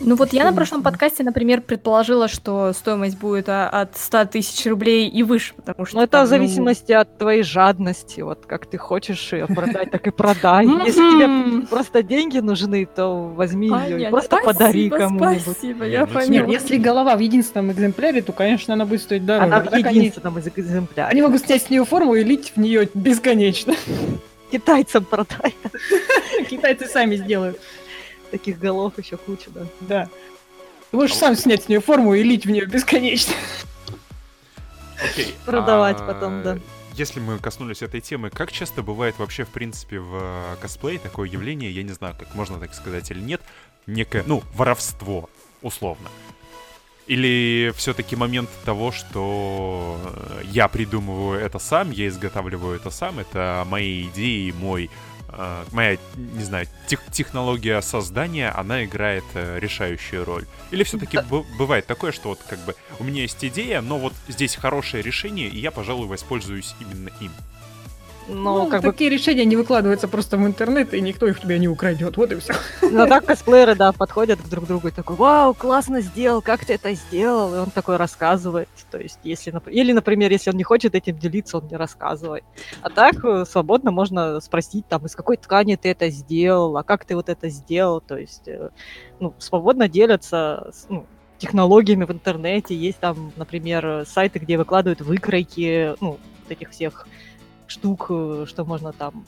Ну 0.00 0.16
вот 0.16 0.32
я 0.32 0.44
на 0.44 0.52
прошлом 0.52 0.82
подкасте, 0.82 1.22
например, 1.22 1.60
предположила, 1.60 2.28
что 2.28 2.72
стоимость 2.72 3.18
будет 3.18 3.48
а, 3.48 3.68
от 3.68 3.96
100 3.96 4.24
тысяч 4.26 4.66
рублей 4.66 5.08
и 5.08 5.22
выше, 5.22 5.54
потому 5.54 5.86
что... 5.86 5.96
Ну, 5.96 6.02
это 6.02 6.12
там, 6.12 6.26
в 6.26 6.28
зависимости 6.28 6.92
от 6.92 7.18
твоей 7.18 7.42
жадности. 7.42 8.20
Вот 8.20 8.46
как 8.46 8.66
ты 8.66 8.78
хочешь 8.78 9.32
ее 9.32 9.46
продать, 9.46 9.90
так 9.90 10.06
и 10.06 10.10
продай. 10.10 10.66
Если 10.66 11.00
тебе 11.00 11.66
просто 11.66 12.02
деньги 12.02 12.38
нужны, 12.38 12.86
то 12.86 13.28
возьми 13.28 13.68
ее 13.68 14.08
и 14.08 14.10
просто 14.10 14.38
подари 14.38 14.90
кому-нибудь. 14.90 15.42
Спасибо, 15.42 15.84
я 15.84 16.06
ну, 16.06 16.12
поняла. 16.12 16.48
если 16.48 16.78
голова 16.78 17.16
в 17.16 17.20
единственном 17.20 17.70
экземпляре, 17.72 18.22
то, 18.22 18.32
конечно, 18.32 18.74
она 18.74 18.86
будет 18.86 19.02
стоить 19.02 19.24
дороже. 19.24 19.54
Она 19.54 19.60
в 19.60 19.74
единственном 19.74 20.38
экземпляре. 20.38 21.10
они 21.10 21.22
могут 21.22 21.42
снять 21.42 21.62
с 21.62 21.70
нее 21.70 21.84
форму 21.84 22.14
и 22.14 22.24
лить 22.24 22.52
в 22.56 22.60
нее 22.60 22.88
бесконечно. 22.94 23.74
Китайцам 24.50 25.04
продай. 25.04 25.54
Китайцы 26.50 26.86
сами 26.86 27.16
сделают. 27.16 27.58
Таких 28.32 28.58
голов 28.58 28.98
еще 28.98 29.18
куча, 29.18 29.50
да. 29.50 29.66
Да. 29.80 30.08
Ты 30.90 30.96
можешь 30.96 31.14
сам 31.14 31.36
снять 31.36 31.64
с 31.64 31.68
нее 31.68 31.80
форму 31.80 32.14
и 32.14 32.22
лить 32.22 32.46
в 32.46 32.50
нее 32.50 32.64
бесконечно. 32.64 33.34
Окей. 35.04 35.34
Продавать 35.44 36.00
а, 36.00 36.06
потом, 36.06 36.42
да. 36.42 36.58
Если 36.94 37.20
мы 37.20 37.38
коснулись 37.38 37.82
этой 37.82 38.00
темы, 38.00 38.30
как 38.30 38.50
часто 38.50 38.82
бывает 38.82 39.18
вообще, 39.18 39.44
в 39.44 39.50
принципе, 39.50 40.00
в 40.00 40.14
э, 40.14 40.56
косплее 40.62 40.98
такое 40.98 41.28
явление, 41.28 41.70
я 41.70 41.82
не 41.82 41.92
знаю, 41.92 42.14
как 42.18 42.34
можно 42.34 42.58
так 42.58 42.74
сказать 42.74 43.10
или 43.10 43.20
нет, 43.20 43.42
некое, 43.86 44.24
ну, 44.26 44.42
воровство, 44.54 45.28
условно. 45.60 46.08
Или 47.06 47.70
все-таки 47.76 48.16
момент 48.16 48.48
того, 48.64 48.92
что 48.92 50.00
э, 50.04 50.42
я 50.44 50.68
придумываю 50.68 51.38
это 51.38 51.58
сам, 51.58 51.90
я 51.90 52.08
изготавливаю 52.08 52.76
это 52.76 52.88
сам, 52.88 53.18
это 53.18 53.66
мои 53.68 54.08
идеи, 54.08 54.52
мой, 54.52 54.88
э, 55.32 55.64
моя, 55.72 55.98
не 56.16 56.44
знаю, 56.44 56.66
тех- 56.86 57.04
технология 57.10 57.80
создания, 57.80 58.50
она 58.50 58.84
играет 58.84 59.24
э, 59.34 59.58
решающую 59.58 60.24
роль. 60.24 60.46
Или 60.70 60.84
все-таки 60.84 61.18
бывает 61.58 61.86
такое, 61.86 62.12
что 62.12 62.30
вот 62.30 62.40
как 62.48 62.58
бы 62.60 62.74
у 62.98 63.04
меня 63.04 63.22
есть 63.22 63.44
идея, 63.44 63.80
но 63.80 63.98
вот 63.98 64.12
здесь 64.28 64.56
хорошее 64.56 65.02
решение, 65.02 65.48
и 65.48 65.58
я, 65.58 65.70
пожалуй, 65.70 66.06
воспользуюсь 66.06 66.74
именно 66.80 67.10
им. 67.20 67.32
Ну, 68.28 68.64
Ну, 68.64 68.66
как 68.68 68.82
бы, 68.82 68.92
такие 68.92 69.10
решения 69.10 69.44
не 69.44 69.56
выкладываются 69.56 70.08
просто 70.08 70.36
в 70.36 70.46
интернет, 70.46 70.94
и 70.94 71.00
никто 71.00 71.26
их 71.26 71.38
у 71.38 71.40
тебя 71.40 71.58
не 71.58 71.68
украдет. 71.68 72.16
Вот 72.16 72.32
и 72.32 72.38
все. 72.38 72.54
ну 72.82 73.06
так 73.06 73.24
косплееры, 73.24 73.74
да, 73.74 73.92
подходят 73.92 74.40
к 74.40 74.48
друг 74.48 74.66
другу 74.66 74.88
и 74.88 74.90
такой, 74.90 75.16
вау, 75.16 75.54
классно 75.54 76.00
сделал, 76.00 76.42
как 76.42 76.64
ты 76.64 76.74
это 76.74 76.92
сделал? 76.94 77.54
И 77.54 77.58
он 77.58 77.70
такой 77.70 77.96
рассказывает. 77.96 78.68
То 78.90 78.98
есть, 78.98 79.18
если, 79.24 79.52
или, 79.70 79.92
например, 79.92 80.30
если 80.30 80.50
он 80.50 80.56
не 80.56 80.62
хочет 80.62 80.94
этим 80.94 81.18
делиться, 81.18 81.58
он 81.58 81.66
не 81.68 81.76
рассказывает. 81.76 82.44
А 82.80 82.90
так 82.90 83.24
э, 83.24 83.44
свободно 83.44 83.90
можно 83.90 84.40
спросить, 84.40 84.86
там, 84.88 85.06
из 85.06 85.16
какой 85.16 85.36
ткани 85.36 85.76
ты 85.76 85.90
это 85.90 86.08
сделал, 86.10 86.76
а 86.76 86.82
как 86.82 87.04
ты 87.04 87.16
вот 87.16 87.28
это 87.28 87.48
сделал? 87.48 88.00
То 88.00 88.16
есть, 88.16 88.46
э, 88.46 88.70
ну, 89.20 89.34
свободно 89.38 89.88
делятся, 89.88 90.70
ну, 90.88 91.06
технологиями 91.38 92.04
в 92.04 92.12
интернете. 92.12 92.76
Есть 92.76 92.98
там, 92.98 93.32
например, 93.36 94.04
сайты, 94.06 94.38
где 94.38 94.56
выкладывают 94.56 95.00
выкройки, 95.00 95.94
ну, 96.00 96.18
вот 96.42 96.50
этих 96.50 96.70
всех 96.70 97.06
штук, 97.66 98.06
э, 98.10 98.44
что 98.48 98.64
можно 98.64 98.92
там 98.92 99.24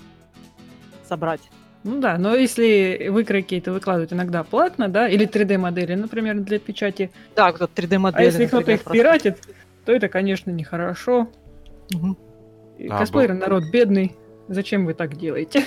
собрать. 1.08 1.40
Ну 1.84 2.00
да, 2.00 2.16
но 2.16 2.34
если 2.34 3.08
выкройки 3.10 3.56
это 3.56 3.70
выкладывают 3.70 4.12
иногда 4.12 4.42
платно, 4.42 4.88
да, 4.88 5.06
или 5.06 5.26
3D-модели, 5.28 5.94
например, 5.94 6.40
для 6.40 6.58
печати, 6.58 7.10
Да, 7.36 7.52
кто 7.52 7.66
3D-модель. 7.66 8.20
а 8.20 8.24
если 8.24 8.46
кто-то 8.46 8.72
их 8.72 8.84
пиратит, 8.84 9.38
то 9.84 9.92
это, 9.92 10.08
конечно, 10.08 10.50
нехорошо. 10.50 11.28
И 12.78 12.88
А, 12.88 12.98
Косплееры 12.98 13.34
народ 13.34 13.64
бедный. 13.70 14.16
Зачем 14.48 14.86
вы 14.86 14.94
так 14.94 15.16
делаете? 15.16 15.64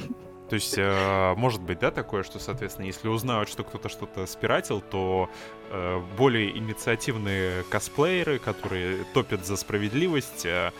То 0.50 0.54
есть, 0.54 0.74
э, 0.76 1.34
может 1.36 1.62
быть, 1.62 1.78
да, 1.78 1.92
такое, 1.92 2.24
что, 2.24 2.40
соответственно, 2.40 2.86
если 2.86 3.06
узнают, 3.06 3.48
что 3.48 3.62
кто-то 3.62 3.88
что-то 3.88 4.26
спиратил, 4.26 4.80
то 4.80 5.30
э, 5.70 6.00
более 6.18 6.58
инициативные 6.58 7.62
косплееры, 7.70 8.40
которые 8.40 9.04
топят 9.14 9.46
за 9.46 9.54
справедливость, 9.56 10.44
э, 10.44 10.72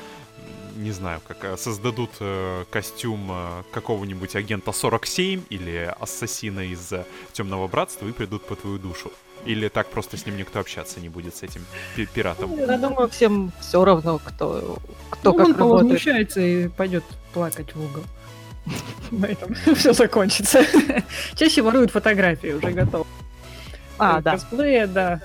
не 0.76 0.92
знаю, 0.92 1.20
как 1.26 1.44
э, 1.44 1.56
создадут 1.56 2.10
э, 2.20 2.64
костюм 2.70 3.28
э, 3.30 3.62
какого-нибудь 3.72 4.34
агента 4.36 4.72
47 4.72 5.42
или 5.50 5.94
ассасина 6.00 6.60
из 6.60 6.92
э, 6.92 7.04
Темного 7.32 7.68
Братства 7.68 8.06
и 8.08 8.12
придут 8.12 8.46
по 8.46 8.56
твою 8.56 8.78
душу. 8.78 9.12
Или 9.46 9.68
так 9.68 9.88
просто 9.88 10.16
с 10.16 10.26
ним 10.26 10.36
никто 10.36 10.60
общаться 10.60 11.00
не 11.00 11.08
будет, 11.08 11.34
с 11.36 11.42
этим 11.42 11.64
пи- 11.96 12.06
пиратом. 12.06 12.56
Я 12.58 12.76
думаю, 12.78 13.08
всем 13.08 13.52
все 13.60 13.84
равно, 13.84 14.18
кто, 14.18 14.78
кто 15.10 15.32
Ну, 15.32 15.38
как 15.38 15.46
он 15.46 15.52
работает. 15.54 15.82
возмущается 15.82 16.40
и 16.40 16.68
пойдет 16.68 17.04
плакать 17.32 17.74
в 17.74 17.82
угол. 17.84 18.04
На 19.10 19.26
этом 19.26 19.54
все 19.74 19.92
закончится. 19.92 20.64
Чаще 21.34 21.62
воруют 21.62 21.90
фотографии, 21.90 22.52
уже 22.52 22.70
готов. 22.70 23.06
А, 23.98 24.20
да. 24.20 24.32
Косплея, 24.32 24.86
да. 24.86 25.20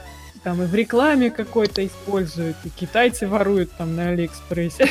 Там 0.46 0.62
и 0.62 0.68
в 0.68 0.76
рекламе 0.76 1.32
какой-то 1.32 1.84
используют, 1.84 2.56
и 2.66 2.70
китайцы 2.70 3.28
воруют 3.28 3.72
там 3.72 3.96
на 3.96 4.10
Алиэкспрессе. 4.10 4.88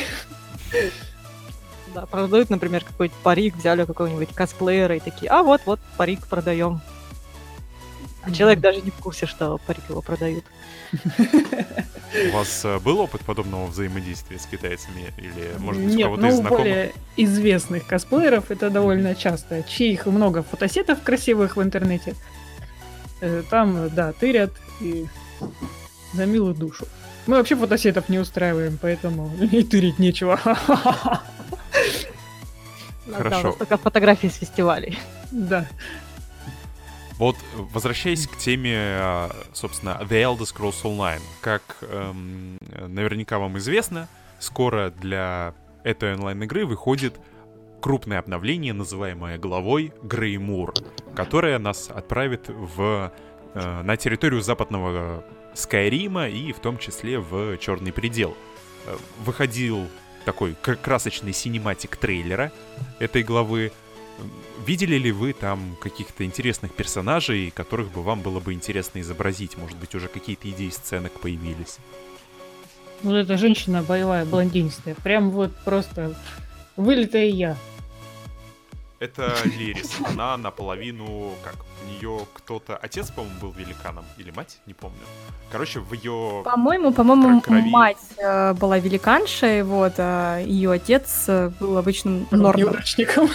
Да, 1.93 2.05
продают, 2.05 2.49
например, 2.49 2.83
какой-то 2.83 3.15
парик, 3.23 3.55
взяли 3.55 3.85
какого-нибудь 3.85 4.35
косплеера 4.35 4.97
и 4.97 4.99
такие, 4.99 5.31
а 5.31 5.43
вот, 5.43 5.61
вот, 5.65 5.79
парик 5.95 6.27
продаем. 6.27 6.81
А 8.23 8.31
человек 8.31 8.59
даже 8.59 8.81
не 8.81 8.91
в 8.91 8.95
курсе, 8.95 9.27
что 9.27 9.57
парик 9.65 9.83
его 9.87 10.01
продают. 10.01 10.43
У 10.91 12.33
вас 12.33 12.65
э, 12.65 12.79
был 12.79 12.99
опыт 12.99 13.21
подобного 13.21 13.67
взаимодействия 13.67 14.37
с 14.39 14.45
китайцами? 14.47 15.13
Или, 15.17 15.57
может 15.59 15.81
быть, 15.81 15.93
у 15.93 15.97
Нет, 15.97 16.03
кого-то 16.03 16.21
ну, 16.21 16.27
из 16.27 16.33
у 16.33 16.37
знакомых? 16.37 16.63
более 16.63 16.93
известных 17.15 17.87
косплееров 17.87 18.51
это 18.51 18.69
довольно 18.69 19.15
часто. 19.15 19.63
Чьих 19.63 20.05
много 20.05 20.43
фотосетов 20.43 21.01
красивых 21.01 21.55
в 21.55 21.61
интернете. 21.63 22.13
Э, 23.21 23.41
Там, 23.49 23.89
да, 23.95 24.11
тырят 24.11 24.51
и 24.81 25.07
за 26.13 26.25
милую 26.25 26.53
душу. 26.53 26.85
Мы 27.27 27.37
вообще 27.37 27.55
фотосетов 27.55 28.09
не 28.09 28.19
устраиваем, 28.19 28.77
поэтому 28.81 29.31
и 29.51 29.63
тырить 29.63 29.99
нечего. 29.99 30.39
Нас, 30.45 31.21
Да, 33.07 33.11
у 33.11 33.23
Хорошо. 33.23 33.47
нас 33.47 33.55
только 33.57 33.77
фотографии 33.77 34.27
с 34.27 34.35
фестивалей. 34.35 34.97
Да. 35.31 35.67
Вот, 37.17 37.35
возвращаясь 37.71 38.27
к 38.27 38.35
теме, 38.37 38.73
э, 38.75 39.29
собственно, 39.53 39.99
The 40.01 40.23
Elder 40.23 40.39
Scrolls 40.39 40.81
Online. 40.83 41.21
Как 41.39 41.61
эм, 41.81 42.57
наверняка 42.87 43.37
вам 43.39 43.57
известно, 43.57 44.07
скоро 44.39 44.89
для 44.89 45.53
этой 45.83 46.13
онлайн-игры 46.15 46.65
выходит 46.65 47.15
крупное 47.79 48.19
обновление, 48.19 48.73
называемое 48.73 49.37
главой 49.37 49.93
Греймур, 50.01 50.73
которое 51.15 51.59
нас 51.59 51.89
отправит 51.93 52.49
в, 52.49 53.11
э, 53.55 53.81
на 53.81 53.97
территорию 53.97 54.41
западного 54.41 55.23
Скайрима 55.53 56.27
и 56.27 56.51
в 56.51 56.59
том 56.59 56.77
числе 56.77 57.19
в 57.19 57.57
Черный 57.57 57.91
предел. 57.91 58.37
Э, 58.85 58.95
Выходил 59.23 59.87
такой 60.25 60.55
красочный 60.55 61.33
синематик 61.33 61.95
трейлера 61.97 62.51
этой 62.99 63.23
главы. 63.23 63.71
Видели 64.65 64.95
ли 64.97 65.11
вы 65.11 65.33
там 65.33 65.75
каких-то 65.81 66.25
интересных 66.25 66.73
персонажей, 66.73 67.51
которых 67.51 67.91
бы 67.91 68.01
вам 68.01 68.21
было 68.21 68.39
бы 68.39 68.53
интересно 68.53 68.99
изобразить? 68.99 69.57
Может 69.57 69.77
быть, 69.77 69.93
уже 69.95 70.07
какие-то 70.07 70.49
идеи 70.49 70.69
сценок 70.69 71.19
появились? 71.19 71.77
Вот 73.03 73.13
эта 73.13 73.37
женщина 73.37 73.83
боевая, 73.83 74.25
блондинистая. 74.25 74.95
Прям 74.95 75.29
вот 75.31 75.55
просто 75.63 76.15
вылитая 76.75 77.27
я. 77.27 77.57
Это 78.99 79.35
Лерис. 79.43 79.91
Она 80.05 80.37
наполовину, 80.37 81.33
как, 81.43 81.55
у 81.83 81.89
нее 81.89 82.25
кто-то, 82.33 82.77
отец, 82.77 83.11
по-моему, 83.11 83.39
был 83.39 83.51
великаном, 83.51 84.05
или 84.17 84.31
мать, 84.31 84.59
не 84.65 84.73
помню. 84.73 84.97
Короче, 85.51 85.79
в 85.79 85.93
ее... 85.93 86.41
По-моему, 86.45 86.93
по-моему, 86.93 87.41
крови. 87.41 87.69
мать 87.69 87.97
э, 88.17 88.53
была 88.53 88.79
великаншей, 88.79 89.63
вот, 89.63 89.93
а 89.97 90.39
ее 90.39 90.71
отец 90.71 91.25
э, 91.27 91.51
был 91.59 91.77
обычным 91.77 92.25
нордом. 92.31 92.61
Неудачником. 92.61 93.29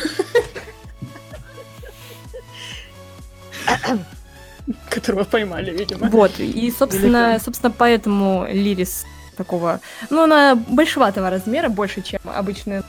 Которого 4.88 5.24
поймали, 5.24 5.76
видимо. 5.76 6.08
Вот, 6.08 6.38
и, 6.38 6.70
собственно, 6.70 7.32
Великан. 7.32 7.40
собственно, 7.40 7.74
поэтому 7.76 8.46
Лирис 8.48 9.04
такого... 9.36 9.80
Ну, 10.08 10.22
она 10.22 10.54
большеватого 10.54 11.28
размера, 11.28 11.68
больше, 11.68 12.02
чем 12.02 12.20
обычные... 12.24 12.82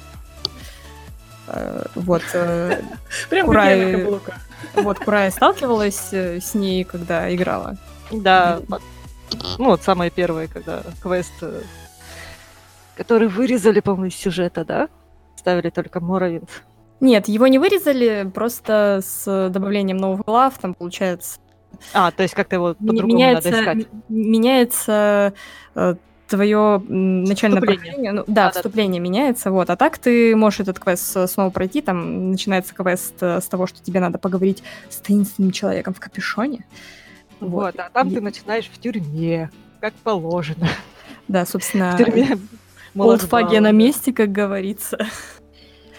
Э, 1.48 1.84
Вот, 1.96 2.22
э, 2.34 2.82
Прям 3.30 3.48
Курай- 3.48 3.92
на 3.92 3.98
каблуках. 4.00 4.36
вот 4.76 5.00
Курая 5.00 5.32
сталкивалась 5.32 6.10
э, 6.14 6.40
с 6.40 6.54
ней, 6.54 6.84
когда 6.84 7.34
играла. 7.34 7.78
Да, 8.12 8.60
вот. 8.68 8.82
ну 9.58 9.66
вот 9.66 9.82
самое 9.84 10.12
первое, 10.12 10.48
когда 10.48 10.84
квест, 11.02 11.32
э, 11.42 11.62
который 12.96 13.28
вырезали, 13.28 13.80
по-моему, 13.80 14.08
из 14.08 14.16
сюжета, 14.16 14.66
да? 14.66 14.90
Ставили 15.38 15.70
только 15.70 16.00
Моровинт. 16.00 16.50
Нет, 17.00 17.28
его 17.28 17.48
не 17.48 17.58
вырезали, 17.58 18.30
просто 18.32 19.02
с 19.04 19.50
добавлением 19.50 19.98
новых 19.98 20.22
глав, 20.26 20.58
там, 20.60 20.76
получается, 20.76 21.40
А, 21.94 22.12
то 22.12 22.22
есть 22.22 22.36
как-то 22.36 22.56
его 22.58 22.76
по-другому 22.76 23.08
меняется, 23.16 23.50
надо 23.50 23.62
искать. 23.62 23.88
меняется 24.10 25.34
твое 26.32 26.82
начальное 26.88 27.58
Вступление. 27.60 27.78
прохождение. 27.78 28.12
Ну, 28.14 28.24
да, 28.26 28.34
Да-да. 28.34 28.52
вступление 28.52 29.00
меняется, 29.00 29.52
вот. 29.52 29.70
А 29.70 29.76
так 29.76 30.00
ты 30.00 30.36
можешь 30.36 30.62
этот 30.62 30.80
квест 30.80 31.30
снова 31.30 31.50
пройти, 31.52 31.82
там 31.82 32.32
начинается 32.32 32.74
квест 32.74 33.14
э, 33.22 33.40
с 33.40 33.46
того, 33.46 33.68
что 33.68 33.82
тебе 33.84 34.00
надо 34.00 34.18
поговорить 34.18 34.64
с 34.90 34.96
таинственным 34.98 35.52
человеком 35.52 35.94
в 35.94 36.00
капюшоне. 36.00 36.66
Вот, 37.40 37.76
а 37.80 37.90
там 37.94 38.08
И- 38.10 38.16
ты 38.16 38.22
начинаешь 38.22 38.66
в 38.74 38.80
тюрьме, 38.80 39.52
как 39.80 39.94
положено. 39.96 40.68
Да, 41.28 41.46
собственно, 41.46 41.96
В 41.96 42.04
тюрьме 42.04 42.38
олдфагия 42.96 43.62
на 43.62 43.72
месте, 43.72 44.12
как 44.14 44.32
говорится. 44.32 44.98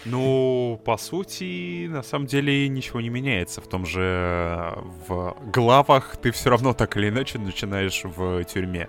Ну, 0.04 0.80
по 0.84 0.96
сути, 0.96 1.86
на 1.86 2.02
самом 2.02 2.26
деле 2.26 2.68
ничего 2.68 3.00
не 3.00 3.08
меняется. 3.08 3.60
В 3.60 3.68
том 3.68 3.86
же 3.86 4.00
э, 4.02 4.80
в 5.06 5.36
главах 5.52 6.16
ты 6.16 6.32
все 6.32 6.50
равно 6.50 6.74
так 6.74 6.96
или 6.96 7.08
иначе 7.08 7.38
начинаешь 7.38 8.02
в 8.04 8.42
тюрьме. 8.44 8.88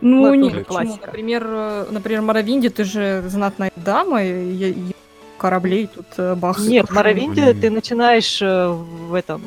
Ну, 0.00 0.34
Ну, 0.34 0.46
уже 0.46 0.50
почему? 0.50 0.64
классика. 0.64 1.06
Например, 1.06 1.46
э, 1.48 1.86
например, 1.90 2.22
Моровинди, 2.22 2.68
ты 2.68 2.84
же 2.84 3.22
знатная 3.26 3.70
дама, 3.76 4.22
и, 4.24 4.30
и- 4.52 4.70
и 4.90 4.96
кораблей 5.38 5.88
тут 5.88 6.06
э, 6.18 6.34
бах. 6.34 6.58
Нет, 6.60 6.86
в. 6.88 6.94
Моровинде 6.94 7.52
ты 7.54 7.70
начинаешь 7.70 8.40
э, 8.42 8.68
в 8.68 9.14
этом 9.14 9.42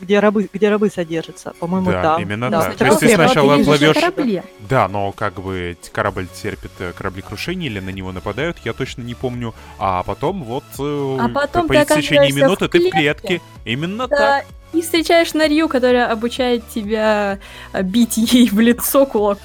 где 0.00 0.18
рабы, 0.18 0.48
где 0.52 0.68
рабы 0.68 0.90
содержатся, 0.90 1.54
по-моему, 1.60 1.90
Да, 1.92 2.02
там. 2.02 2.20
именно 2.22 2.50
да. 2.50 2.62
так. 2.62 2.74
То 2.76 2.84
есть 2.86 2.98
ты 3.00 3.08
сначала 3.14 3.56
плывешь- 3.56 3.94
корабле. 3.94 4.44
Да, 4.68 4.86
но 4.88 5.12
как 5.12 5.34
бы 5.40 5.76
корабль 5.92 6.26
терпит 6.26 6.72
э, 6.80 6.92
кораблекрушение 6.92 7.70
или 7.70 7.80
на 7.80 7.90
него 7.90 8.12
нападают, 8.12 8.58
я 8.64 8.72
точно 8.74 9.02
не 9.02 9.14
помню. 9.14 9.54
А 9.78 10.02
потом 10.02 10.42
вот 10.42 10.64
А 10.78 11.28
потом 11.32 11.68
по 11.68 11.74
истечении 11.82 12.32
минуты 12.32 12.66
в 12.66 12.68
ты 12.68 12.78
в 12.78 12.82
клетке. 12.82 12.90
клетке. 12.98 13.40
Именно 13.64 14.08
Да, 14.08 14.16
так. 14.16 14.46
И 14.74 14.82
встречаешь 14.82 15.34
Нарью, 15.34 15.68
которая 15.68 16.10
обучает 16.10 16.68
тебя 16.68 17.38
а, 17.72 17.82
бить 17.82 18.16
ей 18.16 18.48
в 18.48 18.60
лицо 18.60 19.06
кулак. 19.06 19.38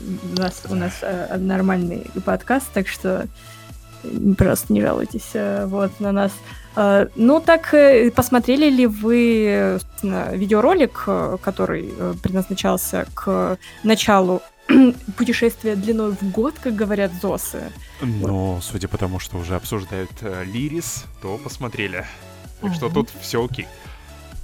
У 0.00 0.40
нас, 0.40 0.62
у 0.68 0.74
нас 0.74 0.92
э, 1.00 1.36
нормальный 1.36 2.06
подкаст, 2.24 2.66
так 2.72 2.86
что 2.86 3.26
просто 4.36 4.72
не 4.72 4.80
жалуйтесь 4.80 5.30
э, 5.32 5.66
вот, 5.66 5.98
на 5.98 6.12
нас. 6.12 6.32
Э, 6.76 7.06
ну, 7.16 7.40
так 7.40 7.74
э, 7.74 8.10
посмотрели 8.10 8.70
ли 8.70 8.86
вы 8.86 9.80
видеоролик, 10.02 11.04
э, 11.06 11.38
который 11.42 11.92
э, 11.98 12.14
предназначался 12.22 13.06
к 13.14 13.58
началу 13.82 14.42
путешествия 15.16 15.76
длиной 15.76 16.12
в 16.12 16.30
год, 16.30 16.54
как 16.60 16.74
говорят 16.74 17.12
ZOS 17.20 17.51
ы? 17.51 17.72
Но, 18.00 18.60
судя 18.62 18.88
по 18.88 18.98
тому, 18.98 19.18
что 19.18 19.38
уже 19.38 19.54
обсуждают 19.56 20.10
э, 20.20 20.44
Лирис, 20.44 21.04
то 21.22 21.38
посмотрели. 21.38 22.04
Так 22.60 22.74
что 22.74 22.88
тут 22.88 23.08
все 23.20 23.44
окей. 23.44 23.66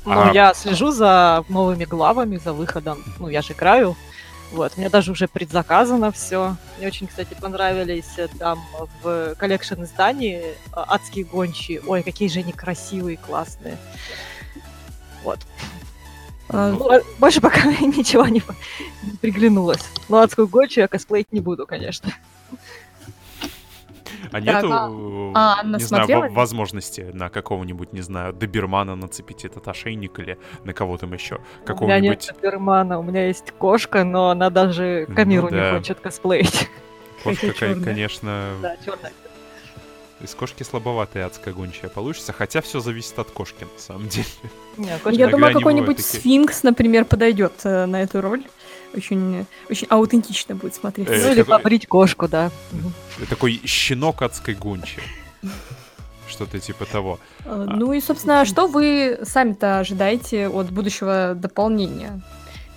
Ну, 0.05 0.13
А- 0.21 0.33
я 0.33 0.53
слежу 0.55 0.91
за 0.91 1.45
новыми 1.49 1.85
главами, 1.85 2.37
за 2.37 2.53
выходом. 2.53 3.03
Ну, 3.19 3.29
я 3.29 3.43
же 3.43 3.53
играю. 3.53 3.97
Вот, 4.51 4.73
у 4.77 4.81
меня 4.81 4.91
даже 4.91 5.13
уже 5.13 5.29
предзаказано 5.29 6.13
все. 6.13 6.57
Мне 6.77 6.89
очень, 6.89 7.07
кстати, 7.07 7.35
понравились 7.41 8.19
э, 8.19 8.29
там 8.39 8.63
в 9.03 9.35
collection 9.37 9.83
издании 9.85 10.41
э, 10.43 10.55
адские 10.75 11.25
гончие. 11.25 11.81
Ой, 11.87 12.03
какие 12.03 12.29
же 12.29 12.41
они 12.41 12.53
красивые, 12.53 13.17
классные. 13.17 13.79
Вот. 15.25 15.39
Э, 16.51 16.75
Ну, 16.79 16.91
а 16.93 17.01
больше 17.19 17.41
пока 17.41 17.65
ничего 17.81 18.27
не 18.27 18.43
приглянулось. 19.23 19.83
Но 20.11 20.19
адскую 20.19 20.49
гончую 20.49 20.83
я 20.83 20.89
косплеить 20.89 21.33
не 21.33 21.41
буду, 21.41 21.67
конечно. 21.67 22.13
А 24.31 24.41
нету, 24.41 24.69
а- 24.73 25.61
а 25.61 25.65
не 25.65 25.79
знаю, 25.83 26.33
возможности 26.33 27.11
на 27.13 27.29
какого-нибудь, 27.31 27.93
не 27.93 28.03
знаю, 28.03 28.33
добермана 28.33 28.95
нацепить 28.95 29.45
этот 29.45 29.67
ошейник 29.69 30.19
или 30.19 30.39
на 30.65 30.73
кого 30.73 30.97
там 30.99 31.13
еще? 31.13 31.37
У 31.37 31.39
меня 31.39 31.47
нет 31.49 31.67
Какого-нибудь... 31.67 32.23
Супермана, 32.23 32.99
у 32.99 33.03
меня 33.03 33.27
есть 33.27 33.53
кошка, 33.53 34.05
но 34.05 34.31
она 34.31 34.51
даже 34.51 35.07
Ну 35.09 35.15
Камиру 35.17 35.49
не 35.49 35.71
хочет 35.73 36.01
косплеить. 36.01 36.69
Кошка, 37.25 37.53
конечно, 37.85 38.51
Да, 38.61 38.77
черная. 38.85 39.13
Из 40.21 40.35
кошки 40.37 40.63
слабоватая 40.63 41.27
адская 41.27 41.53
гончая 41.53 41.91
получится, 41.91 42.33
хотя 42.33 42.61
все 42.61 42.79
зависит 42.81 43.19
от 43.19 43.31
кошки, 43.33 43.65
на 43.65 43.79
самом 43.81 44.09
деле. 44.09 44.27
Не, 44.77 44.87
Я 44.89 44.99
кошка- 44.99 45.17
Иногда 45.17 45.31
думаю, 45.37 45.55
какой-нибудь 45.55 45.97
такие. 45.97 46.21
сфинкс, 46.21 46.63
например, 46.63 47.05
подойдет 47.05 47.53
э, 47.65 47.87
на 47.87 48.03
эту 48.03 48.21
роль. 48.21 48.45
Очень, 48.95 49.47
очень 49.71 49.87
аутентично 49.91 50.55
будет 50.55 50.75
смотреться. 50.75 51.15
Э, 51.15 51.23
Ну 51.27 51.33
или 51.33 51.43
побрить 51.43 51.87
кошку, 51.87 52.29
да. 52.29 52.51
Такой 53.29 53.61
щенок 53.65 54.23
адской 54.23 54.55
гончей. 54.55 55.03
Что-то 56.29 56.59
типа 56.61 56.85
того. 56.87 57.19
Э, 57.45 57.67
Ну 57.69 57.93
и, 57.93 58.01
собственно, 58.01 58.45
что 58.45 58.67
вы 58.67 59.19
сами-то 59.23 59.79
ожидаете 59.81 60.49
от 60.49 60.71
будущего 60.71 61.35
дополнения? 61.37 62.21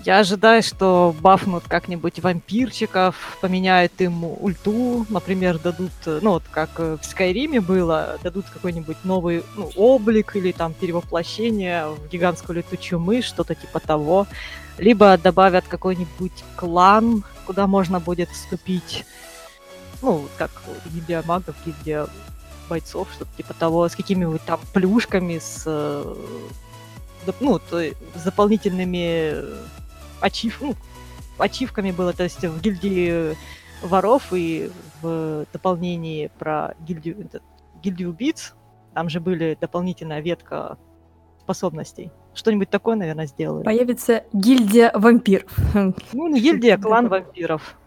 Я 0.05 0.19
ожидаю, 0.19 0.61
что 0.61 1.15
бафнут 1.19 1.63
как-нибудь 1.67 2.19
вампирчиков, 2.19 3.39
поменяют 3.41 3.93
им 3.97 4.23
ульту, 4.23 5.03
например, 5.09 5.57
дадут, 5.57 5.93
ну 6.05 6.33
вот 6.33 6.43
как 6.51 6.69
э, 6.77 6.97
в 7.01 7.03
Скайриме 7.03 7.59
было, 7.59 8.19
дадут 8.21 8.45
какой-нибудь 8.53 8.97
новый 9.03 9.43
ну, 9.55 9.71
облик 9.75 10.35
или 10.35 10.51
там 10.51 10.75
перевоплощение 10.75 11.87
в 11.87 12.07
гигантскую 12.07 12.57
летучую 12.57 12.99
мышь, 12.99 13.25
что-то 13.25 13.55
типа 13.55 13.79
того. 13.79 14.27
Либо 14.77 15.17
добавят 15.17 15.65
какой-нибудь 15.67 16.43
клан, 16.55 17.23
куда 17.47 17.65
можно 17.65 17.99
будет 17.99 18.29
вступить, 18.29 19.05
ну, 20.03 20.27
как 20.37 20.51
гильдия 20.93 21.23
магов, 21.25 21.55
гильдия 21.65 22.05
бойцов, 22.69 23.07
что-то 23.11 23.31
типа 23.37 23.55
того, 23.55 23.89
с 23.89 23.95
какими-нибудь 23.95 24.43
там 24.45 24.59
плюшками, 24.71 25.39
с, 25.39 25.63
э, 25.65 26.15
ну, 27.39 27.57
то 27.57 27.81
с 27.81 28.21
дополнительными 28.23 29.73
ачив, 30.25 30.57
ну, 30.61 30.75
ачивками 31.37 31.91
было, 31.91 32.13
то 32.13 32.23
есть 32.23 32.43
в 32.43 32.61
гильдии 32.61 33.35
воров 33.83 34.23
и 34.31 34.71
в 35.01 35.45
дополнении 35.53 36.31
про 36.39 36.73
гильдию, 36.79 37.29
гильдию 37.83 38.09
убийц, 38.09 38.53
там 38.93 39.09
же 39.09 39.19
были 39.19 39.57
дополнительная 39.59 40.21
ветка 40.21 40.77
способностей. 41.41 42.11
Что-нибудь 42.33 42.69
такое, 42.69 42.95
наверное, 42.95 43.27
сделают. 43.27 43.65
Появится 43.65 44.23
гильдия 44.33 44.91
вампиров. 44.95 45.51
Ну, 46.13 46.27
не 46.27 46.41
гильдия, 46.41 46.77
клан 46.81 47.07
вампиров. 47.07 47.77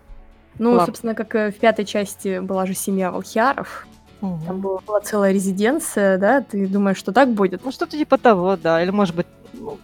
Ну, 0.59 0.71
Ладно. 0.71 0.87
собственно, 0.87 1.15
как 1.15 1.35
э, 1.35 1.51
в 1.51 1.57
пятой 1.59 1.85
части 1.85 2.41
была 2.41 2.67
же 2.67 2.75
семья 2.75 3.11
Волхиаров. 3.11 3.87
Там 4.21 4.31
Мгм. 4.31 4.61
была, 4.61 4.81
была 4.81 5.01
целая 5.01 5.33
резиденция, 5.33 6.19
да? 6.19 6.41
Ты 6.41 6.67
думаешь, 6.67 6.97
что 6.97 7.13
так 7.13 7.33
будет? 7.33 7.65
Ну, 7.65 7.71
что-то 7.71 7.97
типа 7.97 8.19
того, 8.19 8.57
да. 8.57 8.83
Или, 8.83 8.91
может 8.91 9.15
быть, 9.15 9.27
ну, 9.53 9.79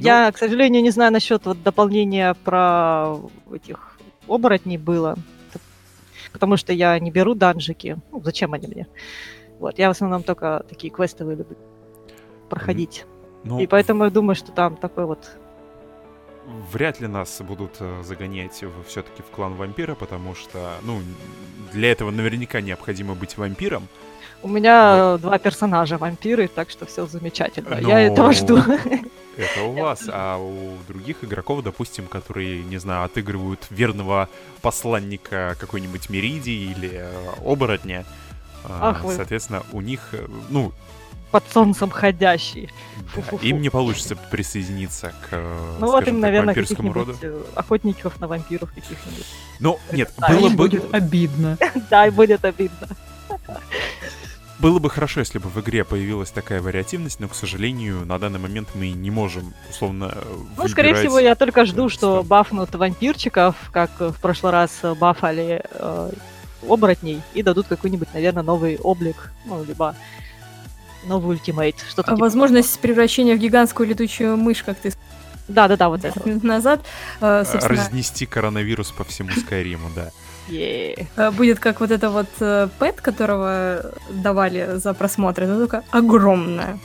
я, 0.00 0.32
к 0.32 0.38
сожалению, 0.38 0.82
не 0.82 0.90
знаю 0.90 1.12
насчет 1.12 1.46
вот 1.46 1.62
дополнения 1.62 2.34
про 2.44 3.16
этих 3.52 3.98
оборотней 4.26 4.76
было. 4.76 5.16
Потому 6.32 6.56
что 6.56 6.72
я 6.72 6.98
не 6.98 7.10
беру 7.10 7.34
данжики. 7.34 7.96
Ну, 8.12 8.20
зачем 8.22 8.52
они 8.52 8.66
мне? 8.66 8.86
Вот, 9.58 9.78
я 9.78 9.88
в 9.88 9.92
основном 9.92 10.22
только 10.22 10.64
такие 10.68 10.92
квестовые 10.92 11.36
люблю 11.36 11.56
проходить. 12.48 13.04
Ну, 13.44 13.58
И 13.60 13.66
поэтому 13.66 14.04
я 14.04 14.10
думаю, 14.10 14.34
что 14.34 14.52
там 14.52 14.76
такой 14.76 15.04
вот... 15.04 15.30
вряд 16.72 17.00
ли 17.00 17.06
нас 17.06 17.40
будут 17.40 17.76
э, 17.80 18.02
загонять 18.02 18.64
все-таки 18.86 19.22
в 19.22 19.26
клан 19.34 19.54
вампира, 19.54 19.94
потому 19.94 20.34
что, 20.34 20.72
ну, 20.82 21.00
для 21.72 21.92
этого 21.92 22.10
наверняка 22.10 22.60
необходимо 22.60 23.14
быть 23.14 23.36
вампиром. 23.36 23.88
У 24.42 24.48
меня 24.48 25.14
э, 25.14 25.18
два 25.18 25.38
персонажа 25.38 25.98
вампиры, 25.98 26.48
так 26.48 26.70
что 26.70 26.86
все 26.86 27.06
замечательно. 27.06 27.78
Ну, 27.80 27.88
Я 27.88 28.00
этого 28.00 28.32
жду. 28.32 28.58
Это 29.38 29.62
у 29.62 29.72
вас, 29.72 30.02
а 30.08 30.36
у 30.36 30.76
других 30.88 31.22
игроков, 31.22 31.62
допустим, 31.62 32.06
которые, 32.06 32.62
не 32.64 32.78
знаю, 32.78 33.04
отыгрывают 33.04 33.66
верного 33.70 34.28
посланника 34.62 35.56
какой-нибудь 35.60 36.10
Меридии 36.10 36.72
или 36.72 36.90
э, 36.94 37.30
оборотня, 37.44 38.04
э, 38.64 38.68
Ах 38.68 39.04
вы. 39.04 39.14
соответственно, 39.14 39.62
у 39.72 39.80
них, 39.80 40.00
э, 40.12 40.26
ну, 40.50 40.72
Под 41.30 41.44
солнцем 41.52 41.88
ходящий. 41.90 42.68
да, 43.14 43.36
им 43.42 43.60
не 43.60 43.70
получится 43.70 44.16
присоединиться 44.16 45.12
к, 45.22 45.28
э, 45.32 45.76
Ну 45.78 45.86
вот 45.86 46.00
им, 46.08 46.14
так, 46.14 46.22
наверное, 46.22 46.54
вампирскому 46.54 46.92
роду. 46.92 47.14
охотников 47.54 48.18
на 48.20 48.26
вампиров 48.26 48.70
каких-нибудь. 48.72 49.26
Ну, 49.60 49.78
нет, 49.92 50.10
Да, 50.18 50.28
было 50.30 50.48
бы, 50.48 50.56
будет 50.56 50.92
обидно. 50.92 51.56
Да, 51.90 52.10
будет 52.10 52.44
обидно. 52.44 52.88
было 54.58 54.78
бы 54.78 54.90
хорошо, 54.90 55.20
если 55.20 55.38
бы 55.38 55.48
в 55.48 55.60
игре 55.60 55.84
появилась 55.84 56.30
такая 56.30 56.60
вариативность, 56.60 57.20
но, 57.20 57.28
к 57.28 57.34
сожалению, 57.34 58.04
на 58.06 58.18
данный 58.18 58.38
момент 58.38 58.68
мы 58.74 58.90
не 58.90 59.10
можем, 59.10 59.54
условно, 59.70 60.12
э, 60.14 60.36
Ну, 60.56 60.68
скорее 60.68 60.94
всего, 60.94 61.18
я 61.18 61.34
только 61.34 61.64
жду, 61.64 61.88
что 61.88 62.22
бафнут 62.22 62.74
вампирчиков, 62.74 63.54
как 63.72 63.90
в 64.00 64.20
прошлый 64.20 64.52
раз 64.52 64.80
бафали 64.98 65.62
э, 65.70 66.10
оборотней, 66.68 67.22
и 67.34 67.42
дадут 67.42 67.66
какой-нибудь, 67.68 68.08
наверное, 68.12 68.42
новый 68.42 68.78
облик, 68.78 69.32
ну, 69.44 69.62
либо 69.64 69.94
новый 71.04 71.36
ультимейт, 71.36 71.76
что-то 71.88 72.10
А 72.12 72.14
типа 72.14 72.24
возможность 72.24 72.78
превращения 72.80 73.36
в 73.36 73.38
гигантскую 73.38 73.88
летучую 73.88 74.36
мышь, 74.36 74.62
как 74.62 74.78
ты 74.78 74.90
того. 74.90 75.02
Да-да-да, 75.48 75.88
вот 75.88 76.04
это. 76.04 76.28
минут 76.28 76.42
назад, 76.42 76.84
э, 77.20 77.44
собственно, 77.50 77.80
разнести 77.80 78.26
коронавирус 78.26 78.90
по 78.90 79.04
всему 79.04 79.30
Скайриму, 79.30 79.90
да. 79.94 80.10
Э, 80.50 81.30
будет 81.30 81.58
как 81.60 81.80
вот 81.80 81.90
это 81.90 82.10
вот 82.10 82.28
э, 82.40 82.68
пэт, 82.78 83.00
которого 83.00 83.92
давали 84.10 84.78
за 84.78 84.94
просмотр, 84.94 85.44
но 85.46 85.58
только 85.58 85.82
огромная. 85.90 86.78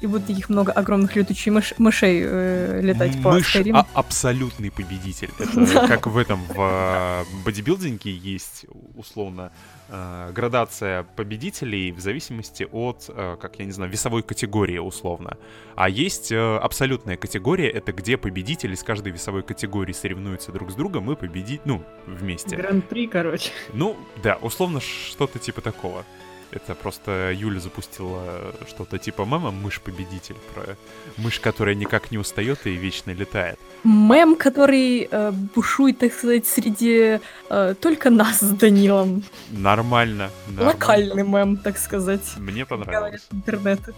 И 0.00 0.06
будет 0.06 0.26
таких 0.28 0.48
много 0.48 0.70
огромных 0.70 1.16
летучих 1.16 1.52
мыш- 1.52 1.74
мышей 1.78 2.22
э, 2.24 2.80
летать 2.82 3.20
по 3.20 3.32
Мышь 3.32 3.48
Скайриму. 3.50 3.78
а- 3.80 3.86
абсолютный 3.94 4.70
победитель. 4.70 5.30
Это 5.40 5.86
как 5.88 6.06
в 6.06 6.16
этом, 6.16 6.40
в 6.44 6.60
э, 6.60 7.24
бодибилдинге 7.44 8.12
есть, 8.12 8.66
условно, 8.94 9.50
э, 9.88 10.32
градация 10.32 11.04
победителей 11.16 11.92
в 11.92 12.00
зависимости 12.00 12.68
от, 12.70 13.06
э, 13.08 13.36
как 13.40 13.58
я 13.58 13.64
не 13.64 13.72
знаю, 13.72 13.90
весовой 13.90 14.22
категории, 14.22 14.78
условно. 14.78 15.36
А 15.74 15.88
есть 15.88 16.32
э, 16.32 16.56
абсолютная 16.56 17.16
категория, 17.16 17.70
это 17.70 17.92
где 17.92 18.16
победители 18.16 18.74
из 18.74 18.82
каждой 18.82 19.12
весовой 19.12 19.42
категории 19.42 19.92
соревнуются 19.92 20.52
друг 20.52 20.70
с 20.70 20.74
другом 20.74 21.10
и 21.10 21.16
победить, 21.16 21.62
ну, 21.64 21.82
вместе. 22.06 22.56
Гран-при, 22.56 23.06
короче. 23.06 23.50
Ну, 23.72 23.96
да, 24.22 24.36
условно 24.36 24.80
что-то 24.80 25.38
типа 25.38 25.60
такого. 25.60 26.04
Это 26.50 26.74
просто 26.74 27.32
Юля 27.32 27.60
запустила 27.60 28.54
что-то 28.66 28.98
типа 28.98 29.24
мама 29.24 29.50
мышь-победитель 29.50 30.36
про 30.54 30.76
мышь, 31.16 31.40
которая 31.40 31.74
никак 31.74 32.10
не 32.10 32.18
устает 32.18 32.66
и 32.66 32.70
вечно 32.70 33.10
летает. 33.10 33.58
Мем, 33.84 34.34
который 34.36 35.08
э, 35.10 35.30
бушует, 35.54 35.98
так 35.98 36.12
сказать, 36.12 36.46
среди 36.46 37.20
э, 37.50 37.74
только 37.80 38.10
нас 38.10 38.40
с 38.40 38.50
Данилом. 38.50 39.22
Нормально. 39.50 40.30
нормально. 40.46 40.72
Локальный 40.72 41.22
мем, 41.22 41.56
так 41.58 41.78
сказать. 41.78 42.36
Мне 42.38 42.64
понравилось. 42.64 43.26
интернета. 43.30 43.92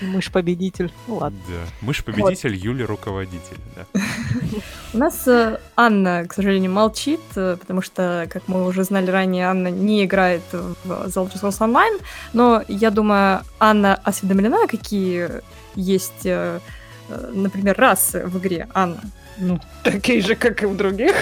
Мышь-победитель. 0.00 0.92
Ну 1.06 1.16
ладно. 1.16 1.38
Да. 1.48 1.86
Мышь-победитель, 1.86 2.54
Юля 2.54 2.86
руководитель. 2.86 3.58
Да. 3.76 4.00
У 4.92 4.98
нас 4.98 5.26
э, 5.26 5.58
Анна, 5.76 6.24
к 6.26 6.32
сожалению, 6.32 6.70
молчит, 6.72 7.20
э, 7.36 7.56
потому 7.58 7.82
что, 7.82 8.26
как 8.30 8.48
мы 8.48 8.66
уже 8.66 8.84
знали 8.84 9.10
ранее, 9.10 9.46
Анна 9.46 9.68
не 9.68 10.04
играет 10.04 10.42
в 10.52 10.76
The 10.86 11.06
Elder 11.06 11.34
Scrolls 11.34 11.58
Online, 11.60 12.00
но 12.32 12.62
я 12.68 12.90
думаю, 12.90 13.42
Анна 13.58 13.94
осведомлена, 13.94 14.66
какие 14.66 15.42
есть, 15.74 16.24
э, 16.26 16.60
э, 17.08 17.30
например, 17.32 17.76
расы 17.78 18.26
в 18.26 18.38
игре. 18.38 18.68
Анна. 18.74 19.00
Ну, 19.36 19.58
такие 19.82 20.20
же, 20.20 20.36
как 20.36 20.62
и 20.62 20.66
у 20.66 20.74
других. 20.74 21.14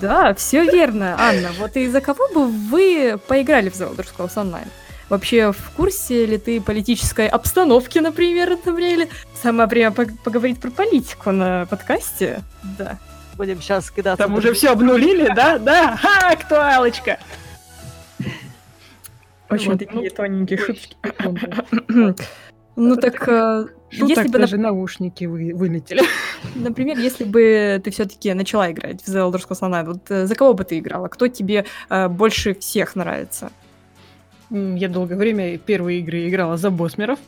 Да, 0.00 0.34
все 0.34 0.64
верно, 0.64 1.16
Анна. 1.18 1.52
Вот 1.58 1.76
и 1.76 1.88
за 1.88 2.00
кого 2.00 2.28
бы 2.34 2.46
вы 2.46 3.18
поиграли 3.28 3.70
в 3.70 3.74
The 3.74 3.94
Elder 3.94 4.06
Scrolls 4.06 4.34
Online? 4.34 4.68
Вообще, 5.10 5.52
в 5.52 5.70
курсе 5.76 6.24
ли 6.26 6.38
ты 6.38 6.60
политической 6.60 7.28
обстановки, 7.28 7.98
например, 7.98 8.50
например, 8.50 8.94
или 8.94 9.08
самое 9.40 9.68
время 9.68 9.90
пог- 9.90 10.16
поговорить 10.24 10.58
про 10.60 10.70
политику 10.70 11.30
на 11.30 11.66
подкасте? 11.66 12.40
Да. 12.78 12.98
Будем 13.36 13.60
сейчас 13.60 13.90
кидаться. 13.90 14.24
Там 14.24 14.34
уже 14.34 14.54
все 14.54 14.70
обнулили, 14.70 15.30
да? 15.34 15.58
Да, 15.58 15.96
ха, 15.96 16.30
актуалочка. 16.32 17.18
Очень 19.50 19.70
Вот, 19.72 19.78
такие 19.78 20.02
ну, 20.10 20.16
тоненькие 20.16 20.58
шутки. 20.58 20.96
Ну 22.76 22.96
так, 22.96 23.28
э, 23.28 23.66
Ну 23.92 24.08
если 24.08 24.14
так 24.24 24.32
бы, 24.32 24.38
даже 24.38 24.56
наушники 24.56 25.26
вы- 25.26 25.52
вылетели. 25.54 26.00
нап- 26.02 26.06
например, 26.56 26.98
если 26.98 27.24
бы 27.24 27.80
ты 27.84 27.90
все-таки 27.92 28.32
начала 28.34 28.70
играть 28.72 29.02
в 29.02 29.08
The 29.08 29.30
Elder 29.30 29.40
Scrolls 29.40 29.60
Online, 29.60 29.84
вот 29.84 30.10
э, 30.10 30.26
за 30.26 30.34
кого 30.34 30.54
бы 30.54 30.64
ты 30.64 30.78
играла? 30.78 31.06
Кто 31.08 31.28
тебе 31.28 31.66
э, 31.88 32.08
больше 32.08 32.54
всех 32.54 32.96
нравится? 32.96 33.52
Я 34.50 34.88
долгое 34.88 35.16
время 35.16 35.58
первые 35.58 36.00
игры 36.00 36.28
играла 36.28 36.56
за 36.56 36.70
Босмеров. 36.70 37.18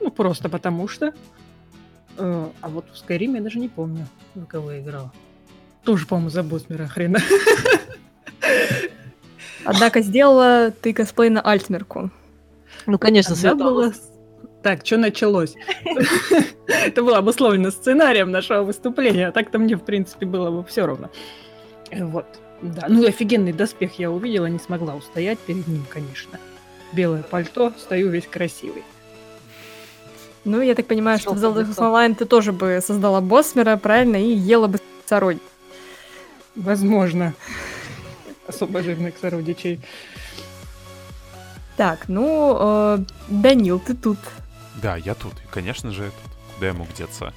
Ну, 0.00 0.10
просто 0.10 0.48
потому 0.48 0.88
что. 0.88 1.12
Э, 2.16 2.48
А 2.60 2.68
вот 2.68 2.86
в 2.92 2.94
Skyrim 2.94 3.36
я 3.36 3.40
даже 3.40 3.58
не 3.58 3.68
помню, 3.68 4.06
за 4.34 4.44
кого 4.46 4.72
я 4.72 4.80
играла. 4.80 5.12
Тоже, 5.84 6.06
по-моему, 6.06 6.30
за 6.30 6.42
Босмера 6.42 6.86
хрена. 6.86 7.20
Однако 9.64 10.00
сделала 10.00 10.70
ты 10.70 10.92
косплей 10.92 11.30
на 11.30 11.40
Альтмерку. 11.40 12.10
Ну, 12.86 12.98
конечно, 12.98 13.34
Света. 13.34 13.56
было 13.56 13.92
Так, 14.62 14.84
что 14.84 14.96
началось? 14.96 15.54
Это 16.66 17.02
было 17.02 17.18
обусловлено 17.18 17.70
сценарием 17.70 18.30
нашего 18.30 18.62
выступления, 18.62 19.28
а 19.28 19.32
так-то 19.32 19.58
мне, 19.58 19.76
в 19.76 19.84
принципе, 19.84 20.26
было 20.26 20.50
бы 20.50 20.64
все 20.64 20.86
равно. 20.86 21.10
Вот. 21.92 22.26
Да, 22.62 22.86
ну 22.88 23.06
офигенный 23.06 23.52
доспех 23.52 23.98
я 23.98 24.10
увидела, 24.10 24.46
не 24.46 24.58
смогла 24.58 24.94
устоять 24.94 25.38
перед 25.38 25.66
ним, 25.68 25.84
конечно. 25.88 26.38
Белое 26.92 27.22
пальто, 27.22 27.72
стою 27.78 28.10
весь 28.10 28.26
красивый. 28.26 28.82
Ну, 30.44 30.60
я 30.60 30.74
так 30.74 30.86
понимаю, 30.86 31.18
что 31.18 31.34
в 31.34 31.38
Шёлковый 31.38 31.64
Zelda. 31.64 31.92
Online 31.92 32.14
ты 32.14 32.24
тоже 32.24 32.52
бы 32.52 32.80
создала 32.84 33.20
Босмера, 33.20 33.76
правильно, 33.76 34.16
и 34.16 34.34
ела 34.34 34.66
бы 34.66 34.80
сородь. 35.06 35.38
Возможно. 36.54 37.34
Особо 38.46 38.82
жирных 38.82 39.14
сородичей. 39.20 39.80
Так, 41.76 42.08
ну, 42.08 42.56
э, 42.58 42.98
Данил, 43.28 43.78
ты 43.78 43.94
тут. 43.94 44.18
Да, 44.82 44.96
я 44.96 45.14
тут. 45.14 45.34
И, 45.34 45.48
конечно 45.50 45.92
же, 45.92 46.04
я 46.04 46.10
тут. 46.10 46.54
Куда 46.54 46.66
я 46.68 46.72
мог 46.72 46.88
деться? 46.94 47.32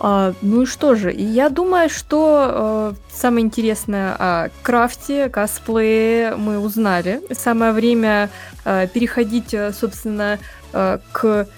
А, 0.00 0.34
ну 0.42 0.62
и 0.62 0.66
что 0.66 0.94
же, 0.94 1.12
я 1.12 1.48
думаю, 1.48 1.88
что 1.88 2.94
э, 2.94 3.12
самое 3.12 3.46
интересное 3.46 4.14
о 4.18 4.50
крафте, 4.62 5.28
косплее 5.28 6.36
мы 6.36 6.58
узнали. 6.58 7.22
Самое 7.32 7.72
время 7.72 8.30
э, 8.64 8.88
переходить, 8.88 9.54
э, 9.54 9.72
собственно, 9.72 10.38
э, 10.72 10.98
к 11.12 11.48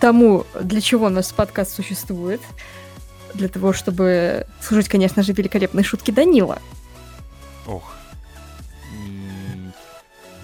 тому, 0.00 0.46
для 0.60 0.80
чего 0.80 1.08
наш 1.08 1.32
подкаст 1.32 1.74
существует. 1.74 2.40
Для 3.34 3.48
того, 3.48 3.72
чтобы 3.72 4.46
служить, 4.60 4.88
конечно 4.88 5.22
же, 5.22 5.32
великолепной 5.32 5.82
шутки 5.82 6.10
Данила. 6.10 6.58
Ох. 7.66 7.94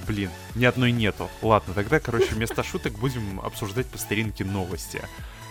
Блин, 0.07 0.31
ни 0.55 0.65
одной 0.65 0.91
нету. 0.91 1.29
Ладно, 1.43 1.75
тогда, 1.75 2.01
короче, 2.01 2.35
вместо 2.35 2.63
шуток 2.63 2.95
будем 2.95 3.41
обсуждать 3.41 3.87
по 3.87 3.99
старинке 3.99 4.43
новости, 4.43 5.03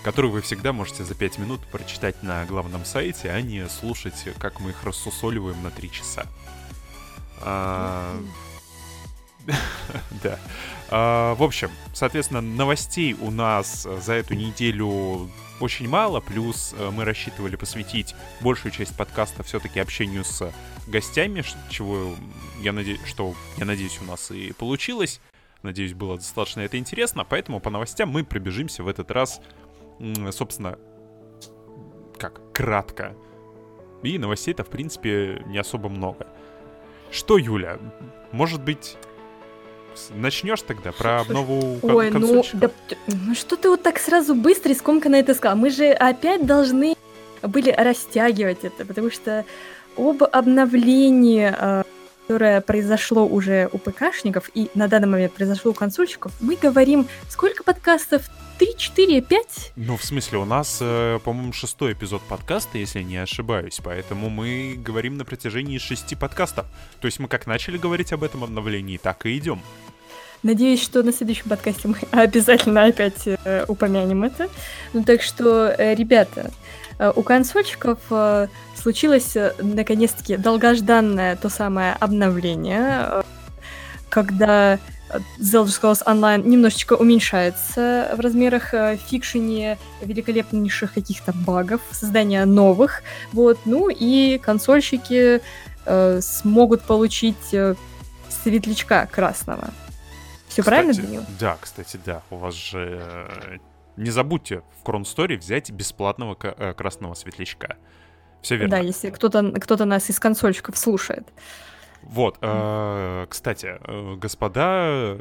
которые 0.07 0.31
вы 0.31 0.41
всегда 0.41 0.71
можете 0.71 1.03
за 1.03 1.15
5 1.15 1.37
минут 1.37 1.59
прочитать 1.67 2.23
на 2.23 2.45
главном 2.45 2.85
сайте, 2.85 3.29
а 3.29 3.41
не 3.41 3.67
слушать, 3.67 4.15
как 4.39 4.61
мы 4.61 4.69
их 4.69 4.81
рассусоливаем 4.85 5.61
на 5.61 5.69
3 5.69 5.91
часа. 5.91 6.25
А, 7.41 8.17
Да. 10.23 10.39
А, 10.89 11.35
В 11.35 11.43
общем, 11.43 11.69
соответственно, 11.93 12.39
новостей 12.39 13.17
у 13.19 13.31
нас 13.31 13.85
за 14.01 14.13
эту 14.13 14.33
неделю 14.33 15.29
очень 15.59 15.89
мало, 15.89 16.21
плюс 16.21 16.73
э, 16.77 16.89
мы 16.89 17.03
рассчитывали 17.03 17.57
посвятить 17.57 18.15
большую 18.39 18.71
часть 18.71 18.95
подкаста 18.95 19.43
все-таки 19.43 19.81
общению 19.81 20.23
с 20.23 20.53
гостями, 20.87 21.43
чего 21.69 22.15
я 22.61 22.71
надеюсь, 22.71 23.01
что 23.05 23.35
я 23.57 23.65
надеюсь 23.65 23.99
у 23.99 24.05
нас 24.05 24.31
и 24.31 24.53
получилось. 24.53 25.19
Надеюсь, 25.63 25.93
было 25.93 26.15
достаточно 26.15 26.61
это 26.61 26.77
интересно, 26.77 27.25
поэтому 27.25 27.59
по 27.59 27.69
новостям 27.69 28.09
мы 28.09 28.23
пробежимся 28.23 28.83
в 28.83 28.87
этот 28.87 29.11
раз, 29.11 29.41
собственно, 30.31 30.77
как 32.17 32.41
кратко. 32.53 33.15
И 34.03 34.17
новостей-то, 34.17 34.63
в 34.63 34.67
принципе, 34.67 35.43
не 35.47 35.57
особо 35.57 35.89
много. 35.89 36.27
Что, 37.11 37.37
Юля, 37.37 37.79
может 38.31 38.61
быть, 38.61 38.97
начнешь 40.09 40.61
тогда 40.61 40.91
про 40.91 41.23
Слушай, 41.23 41.27
обнову 41.27 41.79
Ой, 41.81 42.11
ну, 42.11 42.43
да, 42.53 42.69
ну 43.07 43.35
что 43.35 43.55
ты 43.55 43.69
вот 43.69 43.81
так 43.81 43.99
сразу 43.99 44.35
быстро 44.35 44.71
и 44.71 44.75
скомканно 44.75 45.15
это 45.15 45.33
сказал? 45.33 45.57
Мы 45.57 45.69
же 45.69 45.91
опять 45.91 46.45
должны 46.45 46.95
были 47.41 47.71
растягивать 47.71 48.59
это, 48.63 48.85
потому 48.85 49.11
что 49.11 49.45
об 49.97 50.23
обновлении, 50.23 51.53
э, 51.57 51.83
которое 52.27 52.61
произошло 52.61 53.25
уже 53.25 53.69
у 53.71 53.77
ПКшников 53.77 54.51
и 54.53 54.69
на 54.75 54.87
данный 54.87 55.07
момент 55.07 55.33
произошло 55.33 55.71
у 55.71 55.73
консольщиков, 55.73 56.31
мы 56.39 56.55
говорим, 56.55 57.07
сколько 57.29 57.63
подкастов? 57.63 58.29
3, 58.57 58.75
4, 58.75 59.21
5? 59.21 59.71
Ну, 59.75 59.97
в 59.97 60.03
смысле, 60.03 60.39
у 60.39 60.45
нас, 60.45 60.79
э, 60.81 61.19
по-моему, 61.23 61.53
шестой 61.53 61.93
эпизод 61.93 62.23
подкаста, 62.23 62.79
если 62.79 63.03
не 63.03 63.17
ошибаюсь, 63.17 63.79
поэтому 63.83 64.29
мы 64.29 64.75
говорим 64.77 65.17
на 65.17 65.25
протяжении 65.25 65.77
шести 65.77 66.15
подкастов. 66.15 66.65
То 66.99 67.05
есть 67.05 67.19
мы 67.19 67.27
как 67.27 67.45
начали 67.45 67.77
говорить 67.77 68.13
об 68.13 68.23
этом 68.23 68.43
обновлении, 68.43 68.97
так 68.97 69.25
и 69.27 69.37
идем. 69.37 69.61
Надеюсь, 70.41 70.81
что 70.81 71.03
на 71.03 71.13
следующем 71.13 71.49
подкасте 71.49 71.87
мы 71.87 71.97
обязательно 72.11 72.85
опять 72.85 73.27
э, 73.27 73.65
упомянем 73.67 74.23
это. 74.23 74.49
Ну 74.93 75.03
так 75.03 75.21
что, 75.21 75.67
э, 75.77 75.93
ребята, 75.93 76.51
э, 76.97 77.11
у 77.15 77.21
консольщиков 77.21 77.99
э, 78.09 78.47
случилось 78.75 79.35
э, 79.35 79.53
наконец-таки 79.59 80.35
долгожданное 80.35 81.35
то 81.35 81.49
самое 81.49 81.93
обновление, 81.93 83.05
э, 83.07 83.23
когда 84.09 84.79
Elder 85.09 85.65
Scrolls 85.65 86.03
Online 86.05 86.43
немножечко 86.47 86.93
уменьшается 86.93 88.13
в 88.15 88.19
размерах 88.19 88.73
э, 88.73 88.97
фикшене 88.97 89.77
великолепнейших 90.01 90.93
каких-то 90.93 91.33
багов, 91.33 91.81
создания 91.91 92.45
новых. 92.45 93.03
Вот, 93.31 93.59
ну 93.65 93.89
и 93.89 94.37
консольщики 94.37 95.41
э, 95.85 96.21
смогут 96.21 96.81
получить 96.83 97.53
э, 97.53 97.75
светлячка 98.29 99.05
красного. 99.07 99.69
Все 100.47 100.63
правильно, 100.63 100.93
Данил? 100.93 101.25
Да, 101.39 101.57
кстати, 101.59 101.99
да. 102.05 102.21
У 102.29 102.37
вас 102.37 102.55
же... 102.55 103.01
э, 103.01 103.57
Не 103.95 104.11
забудьте 104.11 104.61
в 104.79 104.83
Кронсторе 104.83 105.37
взять 105.37 105.71
бесплатного 105.71 106.37
э, 106.41 106.73
красного 106.73 107.13
светлячка. 107.13 107.77
Все 108.41 108.55
верно. 108.55 108.77
Да, 108.77 108.79
если 108.79 109.09
кто-то 109.09 109.51
кто 109.59 109.83
нас 109.85 110.09
из 110.09 110.19
консольщиков 110.19 110.77
слушает. 110.77 111.27
Вот, 112.07 112.37
э, 112.41 113.25
кстати, 113.29 113.77
э, 113.83 114.15
господа, 114.15 115.17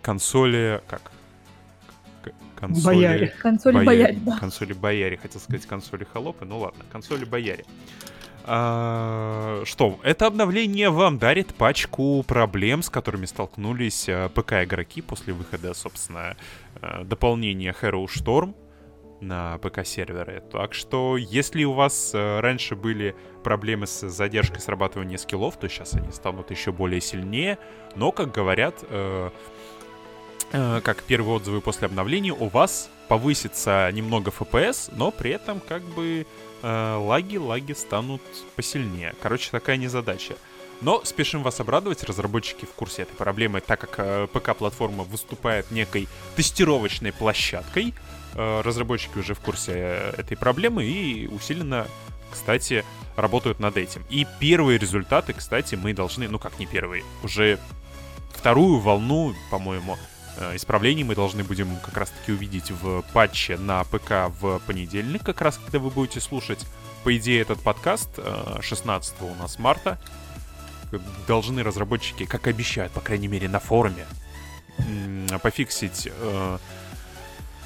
консоли... 0.00 0.80
Как? 0.86 1.10
Консоли... 2.54 2.84
Бояре. 2.84 3.34
Консоли 3.40 3.84
бояре, 3.84 4.18
да. 4.20 4.38
Консоли 4.38 4.72
бояре, 4.72 5.16
хотел 5.16 5.40
сказать 5.40 5.66
консоли 5.66 6.04
холопы, 6.04 6.44
ну 6.44 6.58
ладно, 6.58 6.84
консоли 6.92 7.24
бояре. 7.24 7.64
А, 8.44 9.62
что, 9.64 9.98
это 10.04 10.26
обновление 10.26 10.90
вам 10.90 11.18
дарит 11.18 11.54
пачку 11.54 12.22
проблем, 12.22 12.82
с 12.82 12.90
которыми 12.90 13.26
столкнулись 13.26 14.08
э, 14.08 14.28
ПК-игроки 14.28 15.02
после 15.02 15.32
выхода, 15.32 15.74
собственно, 15.74 16.36
дополнения 17.02 17.74
Hero 17.82 18.04
Storm 18.06 18.54
на 19.20 19.58
ПК-серверы. 19.58 20.42
Так 20.50 20.74
что, 20.74 21.16
если 21.16 21.64
у 21.64 21.72
вас 21.72 22.12
э, 22.14 22.40
раньше 22.40 22.74
были 22.76 23.14
проблемы 23.42 23.86
с 23.86 24.08
задержкой 24.08 24.60
срабатывания 24.60 25.18
скиллов, 25.18 25.58
то 25.58 25.68
сейчас 25.68 25.94
они 25.94 26.10
станут 26.10 26.50
еще 26.50 26.72
более 26.72 27.00
сильнее. 27.00 27.58
Но, 27.96 28.12
как 28.12 28.32
говорят, 28.32 28.76
э, 28.88 29.30
э, 30.52 30.80
как 30.82 31.02
первые 31.02 31.36
отзывы 31.36 31.60
после 31.60 31.86
обновления, 31.86 32.32
у 32.32 32.48
вас 32.48 32.90
повысится 33.08 33.90
немного 33.92 34.30
FPS, 34.30 34.92
но 34.94 35.10
при 35.10 35.32
этом 35.32 35.60
как 35.60 35.82
бы 35.82 36.26
лаги, 36.62 37.38
лаги 37.38 37.72
станут 37.72 38.20
посильнее. 38.54 39.14
Короче, 39.22 39.50
такая 39.50 39.78
незадача. 39.78 40.36
Но 40.82 41.02
спешим 41.04 41.42
вас 41.42 41.58
обрадовать, 41.58 42.04
разработчики 42.04 42.66
в 42.66 42.72
курсе 42.72 43.02
этой 43.02 43.14
проблемы, 43.14 43.62
так 43.62 43.80
как 43.80 44.30
ПК-платформа 44.30 45.04
выступает 45.04 45.70
некой 45.70 46.06
тестировочной 46.36 47.12
площадкой. 47.12 47.94
Э, 48.34 48.60
разработчики 48.62 49.18
уже 49.18 49.34
в 49.34 49.40
курсе 49.40 49.72
э, 49.74 50.14
этой 50.18 50.36
проблемы 50.36 50.84
и 50.84 51.26
усиленно, 51.26 51.88
кстати, 52.30 52.84
работают 53.16 53.58
над 53.58 53.76
этим. 53.76 54.04
И 54.08 54.26
первые 54.38 54.78
результаты, 54.78 55.32
кстати, 55.32 55.74
мы 55.74 55.94
должны, 55.94 56.28
ну 56.28 56.38
как 56.38 56.58
не 56.58 56.66
первые, 56.66 57.02
уже 57.24 57.58
вторую 58.32 58.78
волну, 58.78 59.34
по-моему, 59.50 59.98
э, 60.36 60.54
исправлений 60.54 61.02
мы 61.02 61.16
должны 61.16 61.42
будем 61.42 61.76
как 61.78 61.96
раз-таки 61.96 62.30
увидеть 62.30 62.70
в 62.70 63.02
патче 63.12 63.56
на 63.56 63.82
ПК 63.82 64.30
в 64.40 64.60
понедельник, 64.60 65.24
как 65.24 65.40
раз 65.40 65.58
когда 65.58 65.80
вы 65.80 65.90
будете 65.90 66.20
слушать. 66.20 66.64
По 67.02 67.16
идее, 67.16 67.40
этот 67.40 67.60
подкаст 67.60 68.10
э, 68.18 68.58
16 68.60 69.22
у 69.22 69.34
нас 69.42 69.58
марта. 69.58 69.98
Должны 71.26 71.62
разработчики, 71.62 72.26
как 72.26 72.46
обещают, 72.46 72.92
по 72.92 73.00
крайней 73.00 73.28
мере, 73.28 73.48
на 73.48 73.60
форуме, 73.60 74.06
пофиксить 75.40 76.08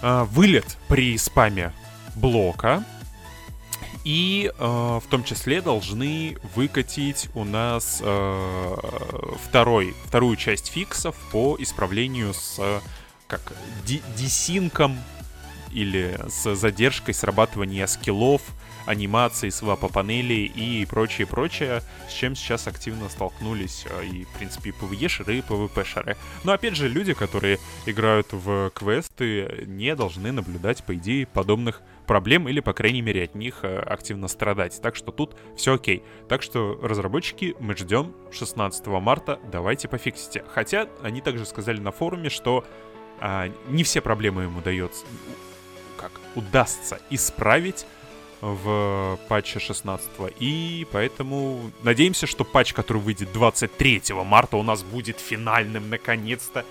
э, 0.05 0.25
вылет 0.25 0.77
при 0.89 1.17
спаме 1.17 1.73
блока. 2.15 2.85
И 4.05 4.53
э, 4.57 4.65
в 4.65 5.05
том 5.09 5.25
числе 5.25 5.63
должны 5.63 6.37
выкатить 6.55 7.31
у 7.35 7.45
нас 7.45 8.01
э, 8.03 8.77
второй, 9.49 9.95
вторую 10.05 10.37
часть 10.37 10.69
фиксов 10.69 11.17
по 11.33 11.57
исправлению 11.59 12.35
с 12.35 12.57
э, 12.59 12.81
как 13.27 13.55
десинком 13.87 14.99
или 15.73 16.21
с 16.29 16.55
задержкой 16.55 17.15
срабатывания 17.15 17.87
скиллов, 17.87 18.43
анимации, 18.87 19.49
свапа 19.49 19.89
панелей 19.89 20.47
и 20.47 20.85
прочее, 20.87 21.27
прочее, 21.27 21.83
с 22.09 22.13
чем 22.13 22.35
сейчас 22.35 22.67
активно 22.67 23.09
столкнулись 23.09 23.87
э, 23.89 24.05
и, 24.05 24.25
в 24.25 24.29
принципе, 24.31 24.71
и 24.71 24.73
PvE-шеры, 24.73 25.39
и 25.39 25.41
PvP-шеры. 25.41 26.17
Но, 26.45 26.53
опять 26.53 26.77
же, 26.77 26.89
люди, 26.89 27.15
которые 27.15 27.59
играют 27.87 28.29
в 28.33 28.71
квесты, 28.71 29.65
не 29.67 29.95
должны 29.95 30.33
наблюдать, 30.33 30.85
по 30.85 30.95
идее, 30.95 31.27
подобных 31.27 31.83
проблем 32.07 32.49
или, 32.49 32.61
по 32.61 32.73
крайней 32.73 33.03
мере, 33.03 33.25
от 33.25 33.35
них 33.35 33.61
э, 33.63 33.79
активно 33.79 34.29
страдать. 34.29 34.81
Так 34.81 34.97
что 34.97 35.13
тут 35.13 35.37
все 35.57 35.75
окей. 35.75 36.03
Так 36.29 36.43
что, 36.43 36.79
разработчики, 36.83 37.55
мы 37.61 37.77
ждем 37.77 38.15
16 38.33 38.87
марта, 38.87 39.41
давайте 39.51 39.89
пофиксите. 39.89 40.45
Хотя, 40.53 40.89
они 41.03 41.21
также 41.21 41.47
сказали 41.47 41.81
на 41.81 41.91
форуме, 41.91 42.29
что 42.29 42.65
а, 43.21 43.51
не 43.69 43.85
все 43.85 44.01
проблемы 44.01 44.45
им 44.45 44.59
удается, 44.59 45.07
как, 45.97 46.13
удастся 46.35 47.01
исправить 47.11 47.87
в 48.45 49.19
патче 49.29 49.59
16 49.59 50.09
и 50.39 50.87
поэтому 50.93 51.71
надеемся, 51.83 52.27
что 52.27 52.45
патч, 52.45 52.75
который 52.75 52.99
выйдет 52.99 53.33
23 53.33 54.03
марта, 54.25 54.57
у 54.57 54.63
нас 54.63 54.83
будет 54.83 55.19
финальным 55.19 55.89
наконец-то. 55.89 56.65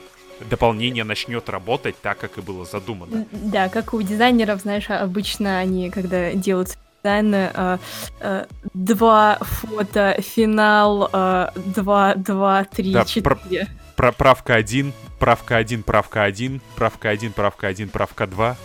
Дополнение 0.49 1.03
начнет 1.03 1.47
работать 1.49 1.95
так, 2.01 2.17
как 2.17 2.37
и 2.37 2.41
было 2.41 2.65
задумано. 2.65 3.25
Да, 3.31 3.69
как 3.69 3.93
у 3.93 4.01
дизайнеров, 4.01 4.61
знаешь, 4.61 4.89
обычно 4.89 5.59
они, 5.59 5.89
когда 5.89 6.33
делают 6.33 6.77
дизайны, 7.03 7.51
э, 7.53 7.77
э, 8.19 8.45
два 8.73 9.37
фото, 9.41 10.17
финал, 10.21 11.09
э, 11.11 11.49
два, 11.55 12.15
два, 12.15 12.65
три, 12.65 12.93
Да, 12.93 13.05
четыре. 13.05 13.67
Про 13.95 14.11
правка 14.11 14.55
1, 14.55 14.91
правка 15.19 15.57
1, 15.57 15.83
правка 15.83 16.23
1, 16.23 16.61
правка 16.75 17.09
1, 17.09 17.31
правка 17.31 17.67
1, 17.67 17.89
правка 17.89 18.27
2. 18.27 18.57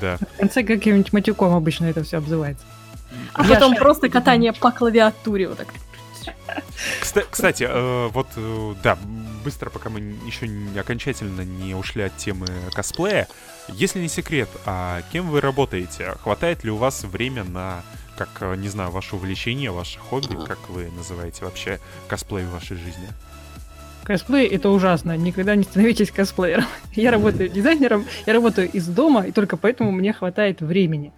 Да. 0.00 0.18
В 0.18 0.38
конце 0.38 0.62
каким-нибудь 0.62 1.12
матюком 1.12 1.54
обычно 1.54 1.86
это 1.86 2.02
все 2.04 2.18
обзывается. 2.18 2.64
А 3.34 3.44
Я 3.44 3.54
потом 3.54 3.74
просто 3.74 4.08
катание 4.08 4.52
по 4.52 4.70
клавиатуре 4.70 5.48
вот 5.48 5.58
так. 5.58 5.68
Кста- 7.00 7.26
Кстати, 7.30 7.64
э, 7.68 8.08
вот, 8.08 8.26
э, 8.36 8.74
да, 8.82 8.98
быстро, 9.44 9.70
пока 9.70 9.88
мы 9.88 10.00
еще 10.26 10.46
не 10.48 10.78
окончательно 10.78 11.40
не 11.42 11.74
ушли 11.74 12.02
от 12.04 12.16
темы 12.16 12.46
косплея. 12.72 13.26
Если 13.68 14.00
не 14.00 14.08
секрет, 14.08 14.48
а 14.66 15.02
кем 15.12 15.28
вы 15.30 15.40
работаете? 15.40 16.14
Хватает 16.22 16.62
ли 16.64 16.70
у 16.70 16.76
вас 16.76 17.04
время 17.04 17.44
на, 17.44 17.82
как, 18.16 18.28
э, 18.40 18.54
не 18.56 18.68
знаю, 18.68 18.90
ваше 18.90 19.16
увлечение, 19.16 19.70
ваше 19.70 19.98
хобби, 19.98 20.36
как 20.46 20.68
вы 20.68 20.90
называете 20.96 21.44
вообще 21.44 21.80
косплей 22.08 22.44
в 22.44 22.50
вашей 22.50 22.76
жизни? 22.76 23.08
Косплей 24.04 24.46
это 24.46 24.70
ужасно. 24.70 25.16
Никогда 25.16 25.54
не 25.54 25.62
становитесь 25.62 26.10
косплеером. 26.10 26.64
Я 26.92 27.10
работаю 27.10 27.48
дизайнером, 27.48 28.04
я 28.26 28.32
работаю 28.32 28.70
из 28.70 28.86
дома, 28.88 29.22
и 29.22 29.32
только 29.32 29.56
поэтому 29.56 29.90
мне 29.92 30.12
хватает 30.12 30.60
времени. 30.60 31.12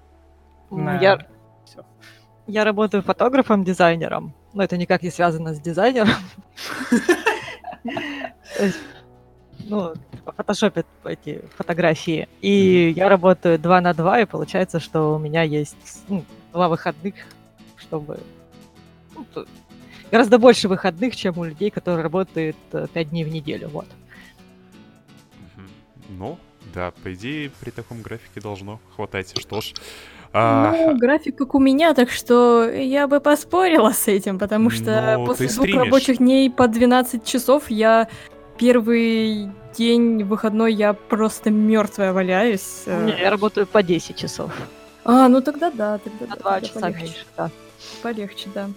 На 0.70 0.99
Я, 1.01 1.18
всё. 1.64 1.85
я 2.47 2.64
работаю 2.64 3.03
фотографом-дизайнером, 3.03 4.35
но 4.53 4.62
это 4.62 4.76
никак 4.76 5.03
не 5.03 5.11
связано 5.11 5.55
с 5.55 5.61
дизайнером. 5.61 6.14
Ну, 9.64 9.95
типа, 10.11 10.33
фотошопят 10.33 10.87
эти 11.05 11.43
фотографии. 11.57 12.28
И 12.41 12.93
я 12.97 13.09
работаю 13.09 13.59
2 13.59 13.80
на 13.80 13.95
2, 13.95 14.20
и 14.20 14.24
получается, 14.24 14.80
что 14.80 15.14
у 15.14 15.18
меня 15.18 15.43
есть 15.43 16.05
ну, 16.09 16.24
два 16.53 16.68
выходных, 16.68 17.14
чтобы... 17.76 18.18
гораздо 20.12 20.38
больше 20.38 20.68
выходных, 20.68 21.16
чем 21.16 21.36
у 21.38 21.44
людей, 21.44 21.70
которые 21.70 22.02
работают 22.04 22.56
5 22.70 23.10
дней 23.10 23.24
в 23.24 23.28
неделю. 23.28 23.68
Вот. 23.70 23.86
Ну, 26.10 26.38
да, 26.74 26.92
по 27.02 27.12
идее, 27.14 27.50
при 27.60 27.70
таком 27.70 28.02
графике 28.02 28.40
должно 28.40 28.78
хватать. 28.94 29.32
Что 29.38 29.60
ж, 29.60 29.72
а, 30.32 30.70
Ну, 30.72 30.96
график 30.98 31.36
как 31.36 31.54
у 31.54 31.58
меня, 31.58 31.94
так 31.94 32.10
что 32.10 32.68
я 32.70 33.06
бы 33.08 33.20
поспорила 33.20 33.90
с 33.90 34.06
этим, 34.08 34.38
потому 34.38 34.70
что 34.70 35.16
Ну, 35.18 35.26
после 35.26 35.48
двух 35.48 35.66
стримишь. 35.66 35.84
рабочих 35.84 36.18
дней 36.18 36.50
по 36.50 36.68
12 36.68 37.24
часов 37.24 37.70
я 37.70 38.08
первый 38.58 39.50
день 39.76 40.22
выходной 40.24 40.74
я 40.74 40.92
просто 40.92 41.50
мертвая 41.50 42.12
валяюсь. 42.12 42.82
э. 42.86 43.04
Не, 43.06 43.18
я 43.20 43.30
работаю 43.30 43.66
по 43.66 43.82
10 43.82 44.16
часов. 44.16 44.52
А, 45.04 45.28
ну 45.28 45.40
тогда 45.40 45.70
да, 45.70 45.98
тогда 45.98 46.26
На 46.26 46.36
да, 46.36 46.36
2 46.36 46.42
тогда 46.42 46.60
часа 46.68 46.80
полегче. 46.80 47.00
меньше, 47.04 47.24
да. 47.36 47.50
Полегче, 48.02 48.48
да. 48.54 48.68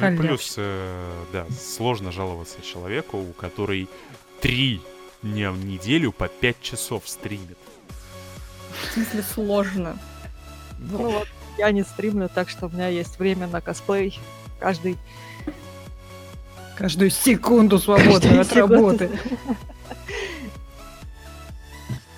Ну 0.00 0.12
и 0.12 0.16
плюс, 0.16 0.54
э, 0.56 1.24
да, 1.32 1.46
сложно 1.50 2.12
жаловаться 2.12 2.62
человеку, 2.62 3.18
у 3.18 3.32
который 3.32 3.88
три 4.40 4.80
дня 5.22 5.50
в 5.50 5.64
неделю 5.64 6.12
по 6.12 6.28
5 6.28 6.62
часов 6.62 7.08
стримит. 7.08 7.58
В 8.88 8.92
смысле 8.94 9.22
сложно. 9.22 9.98
Ну 10.78 11.10
вот, 11.10 11.28
я 11.56 11.70
не 11.72 11.82
стримлю, 11.82 12.28
так 12.32 12.48
что 12.48 12.66
у 12.66 12.68
меня 12.70 12.88
есть 12.88 13.18
время 13.18 13.46
на 13.48 13.60
косплей 13.60 14.18
каждый 14.60 14.96
Каждую 16.78 17.10
секунду 17.10 17.80
свободную 17.80 18.40
от 18.40 18.46
секунду. 18.46 18.74
работы. 18.74 19.10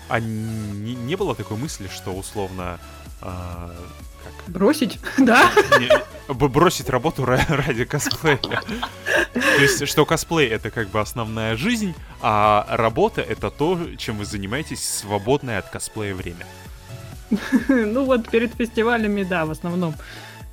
А 0.09 0.21
не, 0.21 0.95
не 0.95 1.17
было 1.17 1.35
такой 1.35 1.57
мысли, 1.57 1.89
что 1.89 2.11
условно 2.11 2.79
а, 3.23 3.75
как, 4.23 4.33
Бросить? 4.55 4.99
Да. 5.19 5.51
не- 5.79 5.91
бросить 6.33 6.89
работу 6.89 7.25
ра- 7.25 7.45
ради 7.49 7.85
косплея? 7.85 8.39
То 8.39 9.63
есть, 9.63 9.87
что 9.89 10.07
косплей 10.07 10.49
это 10.49 10.71
как 10.71 10.89
бы 10.89 11.01
основная 11.01 11.57
жизнь, 11.57 11.95
а 12.23 12.67
работа 12.71 13.21
это 13.21 13.51
то, 13.51 13.79
чем 13.97 14.19
вы 14.19 14.25
занимаетесь 14.25 14.83
свободное 14.89 15.59
от 15.59 15.69
косплея 15.69 16.15
время. 16.15 16.47
Ну 17.69 18.05
вот 18.05 18.29
перед 18.29 18.55
фестивалями, 18.55 19.23
да, 19.23 19.45
в 19.45 19.51
основном 19.51 19.95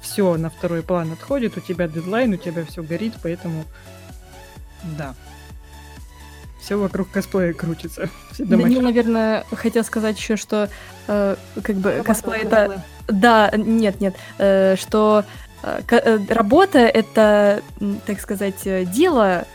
все 0.01 0.37
на 0.37 0.49
второй 0.49 0.83
план 0.83 1.11
отходит, 1.13 1.57
у 1.57 1.59
тебя 1.59 1.87
дедлайн, 1.87 2.33
у 2.33 2.37
тебя 2.37 2.65
все 2.65 2.83
горит, 2.83 3.13
поэтому 3.21 3.65
да. 4.97 5.15
Все 6.61 6.75
вокруг 6.75 7.09
косплея 7.09 7.53
крутится. 7.53 8.09
Данил, 8.37 8.81
наверное, 8.81 9.45
хотел 9.55 9.83
сказать 9.83 10.17
еще, 10.17 10.35
что 10.35 10.69
э, 11.07 11.35
как 11.63 11.75
бы 11.77 12.01
косплей 12.05 12.41
это... 12.41 12.83
Да, 13.07 13.51
нет, 13.55 14.01
нет, 14.01 14.15
э, 14.37 14.75
что 14.75 15.23
э, 15.63 15.81
э, 15.89 16.19
работа 16.29 16.79
это, 16.79 17.61
так 18.05 18.19
сказать, 18.19 18.61
дело, 18.91 19.45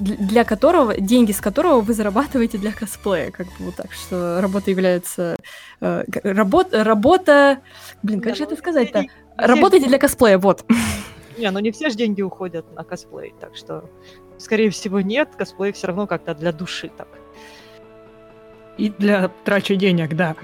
дл- 0.00 0.16
для 0.18 0.44
которого, 0.44 0.96
деньги 0.96 1.32
с 1.32 1.40
которого 1.40 1.80
вы 1.80 1.92
зарабатываете 1.94 2.58
для 2.58 2.72
косплея, 2.72 3.30
как 3.30 3.46
бы 3.46 3.66
вот 3.66 3.76
так, 3.76 3.92
что 3.92 4.40
работа 4.40 4.70
является... 4.70 5.36
э, 5.80 6.04
работ- 6.22 6.72
работа... 6.72 7.58
Блин, 8.02 8.20
как 8.20 8.32
Не, 8.32 8.36
же 8.36 8.44
ну, 8.44 8.50
это 8.50 8.56
сказать-то? 8.56 8.98
не- 9.00 9.04
не 9.04 9.08
все 9.08 9.46
Работайте 9.46 9.88
для 9.88 9.98
косплея, 9.98 10.38
вот. 10.38 10.64
Не, 11.38 11.50
ну 11.50 11.58
не 11.58 11.70
все 11.70 11.90
же 11.90 11.96
деньги 11.96 12.22
уходят 12.22 12.64
на 12.74 12.82
косплей, 12.82 13.34
так 13.38 13.54
что, 13.56 13.90
скорее 14.38 14.70
всего, 14.70 15.02
нет. 15.02 15.28
Косплей 15.36 15.72
все 15.72 15.88
равно 15.88 16.06
как-то 16.06 16.34
для 16.34 16.50
души 16.52 16.90
так. 16.96 17.08
И 18.78 18.88
для 18.88 19.28
трачи 19.44 19.74
денег, 19.74 20.14
да. 20.14 20.34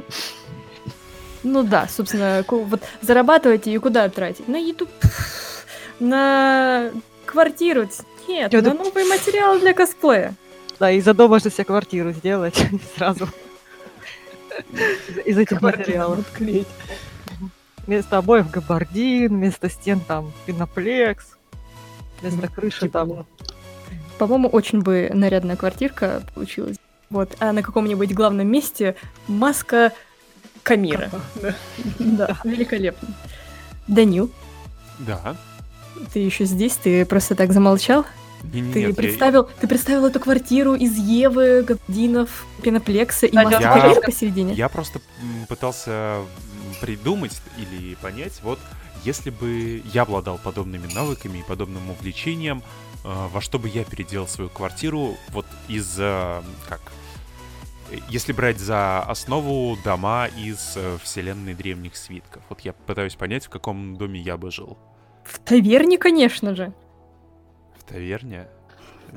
Ну 1.43 1.63
да, 1.63 1.89
собственно, 1.89 2.45
вот 2.49 2.83
зарабатываете 3.01 3.73
и 3.73 3.79
куда 3.79 4.09
тратить? 4.09 4.47
На 4.49 4.57
еду, 4.57 4.87
пф, 4.87 5.67
на 6.01 6.91
квартиру, 7.27 7.89
нет, 8.29 8.53
Я 8.53 8.63
на 8.63 8.71
тут- 8.71 8.79
новые 8.85 9.07
материалы 9.07 9.59
для 9.61 9.73
косплея. 9.75 10.35
Да, 10.79 10.91
и 10.91 11.01
за 11.01 11.15
дома 11.15 11.31
можно 11.35 11.51
себе 11.51 11.65
квартиру 11.65 12.13
сделать 12.13 12.55
сразу. 12.97 13.29
Из- 15.25 15.39
этих 15.39 15.61
материалов. 15.61 16.21
Отклеить. 16.21 16.67
Вместо 17.87 18.19
обоев 18.19 18.51
габардин, 18.51 19.29
вместо 19.37 19.69
стен 19.69 20.01
там 20.01 20.33
пеноплекс, 20.47 21.37
вместо 22.21 22.47
крыши 22.49 22.89
там... 22.89 23.27
По-моему, 24.19 24.49
очень 24.49 24.83
бы 24.83 25.11
нарядная 25.13 25.57
квартирка 25.57 26.23
получилась. 26.35 26.77
Вот, 27.11 27.35
а 27.41 27.53
на 27.53 27.63
каком-нибудь 27.63 28.15
главном 28.15 28.47
месте 28.47 28.95
маска 29.27 29.93
Камира. 30.63 31.11
Да. 31.41 31.55
Да, 31.99 32.39
великолепно. 32.45 33.09
Данил, 33.89 34.31
Да. 34.99 35.37
ты 36.13 36.21
еще 36.21 36.45
здесь? 36.45 36.75
Ты 36.77 37.05
просто 37.05 37.35
так 37.35 37.53
замолчал? 37.53 38.05
Не, 38.53 38.61
не, 38.61 38.73
Ты 38.73 38.81
нет, 38.81 38.89
я- 38.91 38.95
представил, 38.95 39.49
ты 39.61 39.69
представил 39.69 40.05
эту 40.07 40.19
квартиру 40.19 40.75
из 40.75 40.97
Евы, 40.97 41.63
Габдинов, 41.63 42.45
Пеноплекса 42.63 43.27
и 43.27 43.35
маски 43.35 43.63
я- 43.63 44.01
посередине? 44.01 44.55
Я 44.55 44.69
просто 44.69 45.01
пытался 45.49 46.23
придумать 46.81 47.41
или 47.57 47.95
понять, 47.97 48.41
вот 48.43 48.59
если 49.05 49.31
бы 49.31 49.83
я 49.93 50.03
обладал 50.03 50.39
подобными 50.39 50.93
навыками 50.93 51.39
и 51.39 51.43
подобным 51.43 51.91
увлечением, 51.91 52.63
э, 53.05 53.29
во 53.33 53.41
что 53.41 53.59
бы 53.61 53.69
я 53.69 53.85
переделал 53.85 54.27
свою 54.29 54.49
квартиру, 54.51 55.17
вот 55.31 55.47
из 55.69 55.95
э, 55.99 56.43
как 56.69 56.81
если 58.09 58.33
брать 58.33 58.59
за 58.59 59.01
основу 59.01 59.77
дома 59.85 60.27
из 60.27 60.75
э, 60.77 60.99
вселенной 61.03 61.55
древних 61.55 61.97
свитков. 61.97 62.43
Вот 62.49 62.61
я 62.61 62.73
пытаюсь 62.73 63.15
понять, 63.15 63.47
в 63.47 63.51
каком 63.51 63.97
доме 63.97 64.21
я 64.21 64.37
бы 64.37 64.51
жил. 64.51 64.79
В 65.25 65.39
таверне, 65.39 65.99
конечно 65.99 66.55
же. 66.55 66.73
В 67.79 67.85
таверне? 67.85 68.49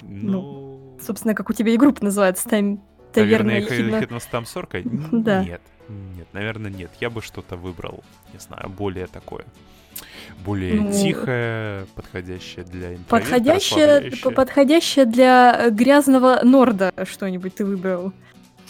Ну, 0.02 0.98
Собственно, 1.02 1.34
как 1.34 1.50
у 1.50 1.54
тебя 1.54 1.74
и 1.74 1.78
группа 1.78 2.04
называется, 2.04 2.50
там 2.50 2.82
таверна 3.14 3.52
таверна 3.52 3.74
ехидна. 3.74 4.02
Хидностамсорка? 4.02 4.82
Да. 5.12 5.44
Нет, 5.44 5.62
нет, 5.88 6.28
наверное, 6.34 6.72
нет. 6.72 6.92
Я 7.00 7.10
бы 7.10 7.22
что-то 7.22 7.56
выбрал, 7.56 8.04
не 8.34 8.40
знаю, 8.40 8.70
более 8.70 9.08
такое. 9.08 9.46
Более 10.44 10.82
Ну, 10.82 10.92
тихое, 10.92 11.86
подходящее 11.96 12.66
для 12.66 12.98
Подходящее, 13.08 14.12
подходящее 14.32 15.06
для 15.06 15.70
грязного 15.70 16.42
норда 16.44 16.92
что-нибудь 17.06 17.56
ты 17.56 17.66
выбрал. 17.66 18.12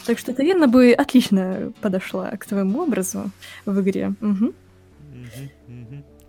Так 0.05 0.19
что 0.19 0.33
таверна 0.33 0.67
бы 0.67 0.93
отлично 0.93 1.73
подошла 1.81 2.29
к 2.31 2.45
твоему 2.45 2.81
образу 2.83 3.31
в 3.65 3.81
игре. 3.81 4.13
Мгм. 4.19 4.53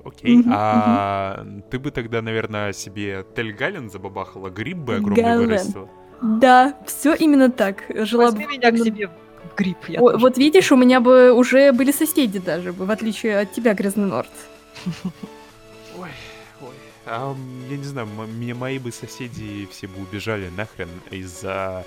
Окей, 0.04 0.44
а 0.52 1.44
ты 1.70 1.78
бы 1.80 1.90
тогда, 1.90 2.22
наверное, 2.22 2.72
себе 2.72 3.24
Тельгален 3.34 3.90
забабахала, 3.90 4.50
гриб 4.50 4.78
бы 4.78 4.96
огромный 4.96 5.46
Гален. 5.46 5.88
Да, 6.22 6.76
все 6.86 7.14
именно 7.14 7.50
так. 7.50 7.82
Жила 7.88 8.26
Возьми 8.26 8.46
бы 8.46 8.52
меня 8.52 8.70
к 8.70 8.78
себе 8.78 9.10
гриб. 9.56 9.78
Я 9.88 10.00
О, 10.00 10.12
тоже. 10.12 10.18
вот 10.18 10.38
видишь, 10.38 10.70
у 10.72 10.76
меня 10.76 11.00
бы 11.00 11.32
уже 11.32 11.72
были 11.72 11.92
соседи 11.92 12.38
даже, 12.38 12.72
в 12.72 12.90
отличие 12.90 13.40
от 13.40 13.52
тебя, 13.52 13.74
Грязный 13.74 14.06
Норд. 14.06 14.30
Ой, 15.98 16.10
ой. 16.60 16.74
А, 17.06 17.34
я 17.70 17.76
не 17.76 17.84
знаю, 17.84 18.06
мне 18.06 18.54
мои 18.54 18.78
бы 18.78 18.92
соседи 18.92 19.66
все 19.70 19.86
бы 19.86 20.02
убежали 20.02 20.50
нахрен 20.54 20.90
из-за 21.10 21.84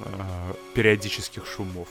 а, 0.00 0.54
периодических 0.74 1.46
шумов. 1.46 1.88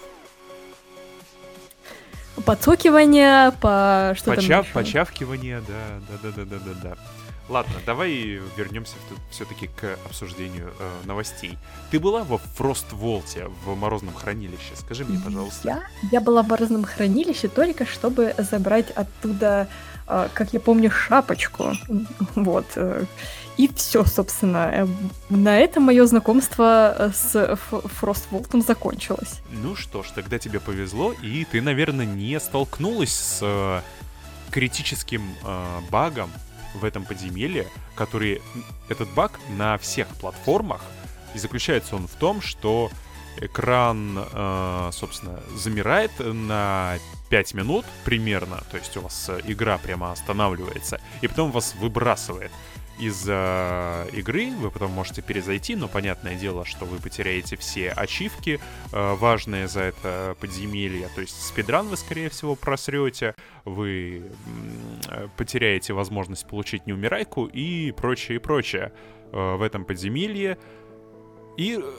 Подсокивание, 2.43 3.51
по... 3.61 4.13
что 4.17 4.33
Поча- 4.33 4.63
там? 4.63 4.65
Почавкивание, 4.73 5.61
да, 5.61 6.01
да, 6.09 6.29
да, 6.29 6.31
да, 6.31 6.45
да, 6.45 6.59
да, 6.59 6.73
да. 6.83 6.97
Ладно, 7.47 7.75
давай 7.85 8.11
вернемся 8.57 8.95
все-таки 9.29 9.67
к 9.67 9.97
обсуждению 10.05 10.73
э, 10.79 10.91
новостей. 11.05 11.59
Ты 11.91 11.99
была 11.99 12.23
во 12.23 12.39
Фростволте, 12.39 13.47
в 13.63 13.75
морозном 13.75 14.15
хранилище? 14.15 14.75
Скажи 14.75 15.05
мне, 15.05 15.19
пожалуйста. 15.23 15.67
Я, 15.67 15.83
я 16.11 16.21
была 16.21 16.41
в 16.41 16.47
морозном 16.47 16.83
хранилище 16.85 17.47
только 17.47 17.85
чтобы 17.85 18.33
забрать 18.39 18.89
оттуда, 18.91 19.67
э, 20.07 20.27
как 20.33 20.53
я 20.53 20.59
помню, 20.59 20.89
шапочку. 20.89 21.73
Вот. 22.35 22.65
э, 22.75 23.05
И 23.57 23.69
все, 23.73 24.03
собственно. 24.05 24.69
Э, 24.73 24.87
На 25.29 25.57
этом 25.59 25.83
мое 25.83 26.05
знакомство 26.05 26.93
э, 26.97 27.11
с 27.13 27.55
Фростволтом 27.55 28.61
закончилось. 28.61 29.41
Ну 29.51 29.75
что 29.75 30.03
ж, 30.03 30.07
тогда 30.13 30.39
тебе 30.39 30.59
повезло, 30.59 31.13
и 31.13 31.45
ты, 31.45 31.61
наверное, 31.61 32.05
не 32.05 32.39
столкнулась 32.39 33.13
с 33.13 33.39
э, 33.41 33.81
критическим 34.51 35.23
э, 35.43 35.79
багом 35.89 36.29
в 36.75 36.83
этом 36.83 37.05
подземелье, 37.05 37.67
который... 37.95 38.41
Этот 38.89 39.09
баг 39.13 39.39
на 39.57 39.77
всех 39.77 40.07
платформах, 40.19 40.81
и 41.33 41.39
заключается 41.39 41.95
он 41.95 42.07
в 42.07 42.13
том, 42.13 42.41
что 42.41 42.91
экран, 43.37 44.17
э, 44.31 44.89
собственно, 44.93 45.39
замирает 45.55 46.11
на 46.19 46.97
5 47.29 47.53
минут 47.53 47.85
примерно, 48.03 48.63
то 48.69 48.77
есть 48.77 48.95
у 48.97 49.01
вас 49.01 49.29
игра 49.45 49.77
прямо 49.77 50.11
останавливается, 50.11 50.99
и 51.21 51.27
потом 51.27 51.51
вас 51.51 51.73
выбрасывает 51.75 52.51
из 52.99 53.25
э, 53.27 54.09
игры, 54.13 54.51
вы 54.51 54.71
потом 54.71 54.91
можете 54.91 55.21
перезайти, 55.21 55.75
но 55.75 55.87
понятное 55.87 56.35
дело, 56.35 56.65
что 56.65 56.85
вы 56.85 56.99
потеряете 56.99 57.57
все 57.57 57.91
ачивки, 57.91 58.59
э, 58.91 59.13
важные 59.15 59.67
за 59.67 59.81
это 59.81 60.35
подземелье, 60.39 61.09
то 61.13 61.21
есть 61.21 61.41
спидран 61.41 61.87
вы, 61.87 61.97
скорее 61.97 62.29
всего, 62.29 62.55
просрете, 62.55 63.35
вы 63.65 64.31
э, 65.09 65.27
потеряете 65.37 65.93
возможность 65.93 66.47
получить 66.47 66.87
неумирайку 66.87 67.45
и 67.45 67.91
прочее, 67.91 68.37
и 68.37 68.39
прочее 68.39 68.91
э, 69.31 69.55
в 69.55 69.61
этом 69.61 69.85
подземелье. 69.85 70.57
И, 71.57 71.79
э, 71.81 71.91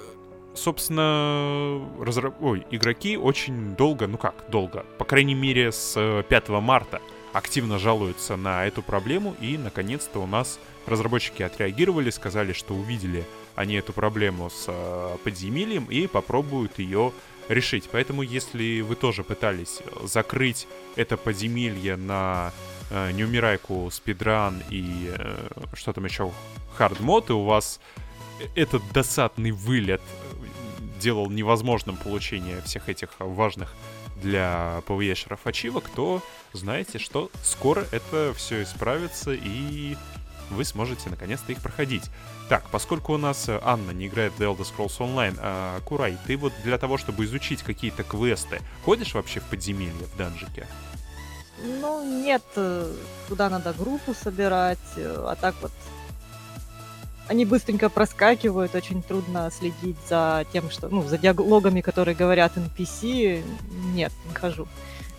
собственно, 0.54 1.80
разра- 1.98 2.34
Ой, 2.40 2.66
игроки 2.70 3.16
очень 3.16 3.74
долго, 3.76 4.06
ну 4.06 4.18
как 4.18 4.50
долго, 4.50 4.84
по 4.98 5.04
крайней 5.04 5.34
мере 5.34 5.72
с 5.72 5.94
э, 5.96 6.22
5 6.28 6.48
марта 6.48 7.00
активно 7.32 7.78
жалуются 7.78 8.36
на 8.36 8.66
эту 8.66 8.82
проблему, 8.82 9.36
и, 9.40 9.58
наконец-то, 9.58 10.20
у 10.20 10.26
нас 10.26 10.58
разработчики 10.86 11.42
отреагировали, 11.42 12.10
сказали, 12.10 12.52
что 12.52 12.74
увидели 12.74 13.24
они 13.54 13.74
эту 13.74 13.92
проблему 13.92 14.50
с 14.50 14.66
э, 14.68 15.16
подземельем 15.24 15.86
и 15.86 16.06
попробуют 16.06 16.78
ее 16.78 17.12
решить. 17.48 17.88
Поэтому, 17.90 18.22
если 18.22 18.80
вы 18.80 18.94
тоже 18.96 19.24
пытались 19.24 19.80
закрыть 20.04 20.66
это 20.94 21.16
подземелье 21.16 21.96
на 21.96 22.52
э, 22.90 23.12
неумирайку, 23.12 23.88
speedrun 23.90 24.62
и 24.70 25.12
э, 25.16 25.48
что 25.74 25.92
там 25.92 26.04
еще, 26.04 26.30
hard 26.76 27.00
mode, 27.00 27.30
и 27.30 27.32
у 27.32 27.44
вас 27.44 27.80
этот 28.54 28.82
досадный 28.92 29.50
вылет 29.50 30.02
делал 31.00 31.30
невозможным 31.30 31.96
получение 31.96 32.60
всех 32.62 32.88
этих 32.88 33.10
важных 33.18 33.74
для 34.22 34.82
PvE 34.86 35.06
шеров 35.06 35.46
ачивок, 35.46 35.88
то 35.94 36.22
знаете, 36.52 36.98
что 36.98 37.30
скоро 37.42 37.84
это 37.92 38.32
все 38.34 38.62
исправится 38.62 39.32
и 39.32 39.96
вы 40.50 40.64
сможете 40.64 41.10
наконец-то 41.10 41.52
их 41.52 41.60
проходить. 41.60 42.04
Так, 42.48 42.68
поскольку 42.70 43.14
у 43.14 43.18
нас 43.18 43.48
э, 43.48 43.58
Анна 43.62 43.90
не 43.90 44.06
играет 44.06 44.32
в 44.32 44.40
The 44.40 44.54
Elder 44.54 44.66
Scrolls 44.66 44.98
Online, 44.98 45.36
а 45.40 45.80
Курай, 45.80 46.16
ты 46.26 46.36
вот 46.36 46.52
для 46.64 46.78
того, 46.78 46.98
чтобы 46.98 47.24
изучить 47.24 47.62
какие-то 47.62 48.02
квесты, 48.02 48.60
ходишь 48.84 49.14
вообще 49.14 49.40
в 49.40 49.44
подземелье, 49.44 50.06
в 50.12 50.16
данжике? 50.16 50.66
Ну, 51.62 52.22
нет, 52.22 52.42
э, 52.56 52.92
туда 53.28 53.48
надо 53.50 53.72
группу 53.72 54.14
собирать, 54.14 54.78
э, 54.96 55.24
а 55.28 55.34
так 55.34 55.54
вот 55.62 55.72
они 57.28 57.44
быстренько 57.44 57.88
проскакивают, 57.88 58.74
очень 58.74 59.02
трудно 59.02 59.50
следить 59.50 59.96
за 60.08 60.46
тем, 60.52 60.70
что, 60.70 60.88
ну, 60.88 61.02
за 61.02 61.18
диалогами, 61.18 61.80
которые 61.80 62.14
говорят 62.14 62.56
NPC, 62.56 63.42
нет, 63.94 64.12
не 64.28 64.34
хожу. 64.34 64.68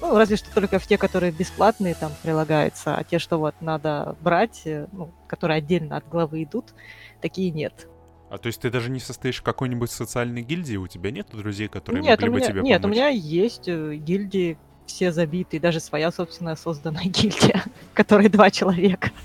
Ну, 0.02 0.16
разве 0.16 0.36
что 0.36 0.54
только 0.54 0.80
в 0.80 0.86
те, 0.86 0.98
которые 0.98 1.32
бесплатные 1.32 1.96
там 1.96 2.12
прилагаются, 2.22 2.96
а 2.96 3.04
те, 3.04 3.20
что 3.20 3.38
вот 3.40 3.56
надо 3.62 4.16
брать, 4.22 4.62
э, 4.66 4.88
ну, 4.92 5.12
которые 5.28 5.58
отдельно 5.58 5.98
от 5.98 6.08
главы 6.08 6.44
идут, 6.44 6.74
такие 7.22 7.50
нет. 7.50 7.88
А 8.30 8.38
то 8.38 8.48
есть 8.48 8.62
ты 8.62 8.70
даже 8.70 8.90
не 8.92 9.00
состоишь 9.00 9.38
в 9.38 9.44
какой-нибудь 9.44 9.90
социальной 9.90 10.42
гильдии, 10.42 10.76
у 10.76 10.88
тебя 10.88 11.12
нет 11.12 11.28
друзей, 11.32 11.68
которые 11.68 12.04
нет, 12.04 12.20
могли 12.20 12.30
у 12.30 12.32
бы 12.34 12.38
меня, 12.40 12.48
тебе 12.48 12.62
нет, 12.62 12.80
у 12.80 12.84
помочь? 12.84 12.96
меня 12.96 13.08
есть 13.08 13.68
э, 13.68 13.96
гильдии, 13.96 14.58
все 14.86 15.12
забитые, 15.12 15.60
даже 15.60 15.80
своя 15.80 16.12
собственная 16.12 16.56
созданная 16.56 17.04
гильдия, 17.06 17.64
в 17.92 17.96
которой 17.96 18.30
два 18.30 18.52
человека. 18.52 19.12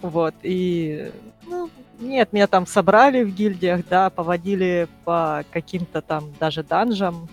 Вот, 0.00 0.32
и, 0.44 1.10
ну, 1.44 1.68
нет, 1.98 2.32
меня 2.32 2.46
там 2.46 2.68
собрали 2.68 3.24
в 3.24 3.34
гильдиях, 3.34 3.80
да, 3.88 4.10
поводили 4.10 4.86
по 5.04 5.44
каким-то 5.50 6.02
там 6.02 6.32
даже 6.38 6.62
данжам. 6.62 7.28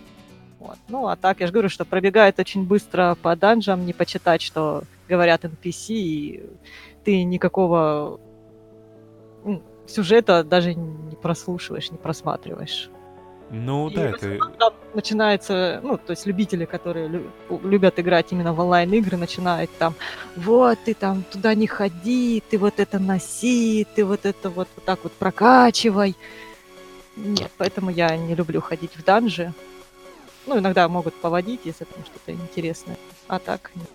Вот. 0.60 0.78
Ну, 0.88 1.08
а 1.08 1.16
так, 1.16 1.42
я 1.42 1.48
же 1.48 1.54
говорю, 1.54 1.70
что 1.70 1.86
пробегает 1.86 2.40
очень 2.40 2.64
быстро 2.64 3.18
по 3.22 3.36
данжам, 3.36 3.86
не 3.86 3.94
почитать, 3.94 4.42
что 4.42 4.84
говорят 5.10 5.44
NPC, 5.44 5.94
и 5.94 6.44
ты 7.04 7.24
никакого 7.24 8.20
м, 9.44 9.62
сюжета 9.88 10.44
даже 10.44 10.74
не 10.74 11.16
прослушиваешь, 11.16 11.92
не 11.92 11.98
просматриваешь. 11.98 12.90
Ну 13.52 13.90
И 13.90 13.96
да, 13.96 14.10
это... 14.10 14.40
там 14.58 14.74
начинается, 14.96 15.80
ну, 15.84 15.98
то 15.98 16.12
есть 16.12 16.26
любители, 16.26 16.66
которые 16.66 17.08
лю- 17.08 17.32
любят 17.64 18.00
играть 18.00 18.32
именно 18.32 18.54
в 18.54 18.60
онлайн-игры, 18.60 19.18
начинают 19.18 19.70
там, 19.78 19.94
вот, 20.36 20.80
ты 20.84 20.96
там 20.96 21.24
туда 21.32 21.54
не 21.54 21.68
ходи, 21.68 22.42
ты 22.50 22.58
вот 22.58 22.80
это 22.80 22.98
носи, 22.98 23.86
ты 23.94 24.04
вот 24.04 24.26
это 24.26 24.50
вот, 24.50 24.68
вот 24.76 24.86
так 24.86 25.00
вот 25.04 25.14
прокачивай. 25.14 26.16
Нет, 27.16 27.52
поэтому 27.58 27.92
я 27.92 28.18
не 28.18 28.34
люблю 28.34 28.62
ходить 28.62 28.96
в 28.96 29.04
данжи. 29.04 29.54
Ну, 30.46 30.60
иногда 30.60 30.88
могут 30.88 31.16
поводить, 31.22 31.62
если 31.66 31.86
там 31.86 32.04
что-то 32.06 32.32
интересное. 32.32 32.98
А 33.28 33.40
так, 33.40 33.72
нет. 33.76 33.90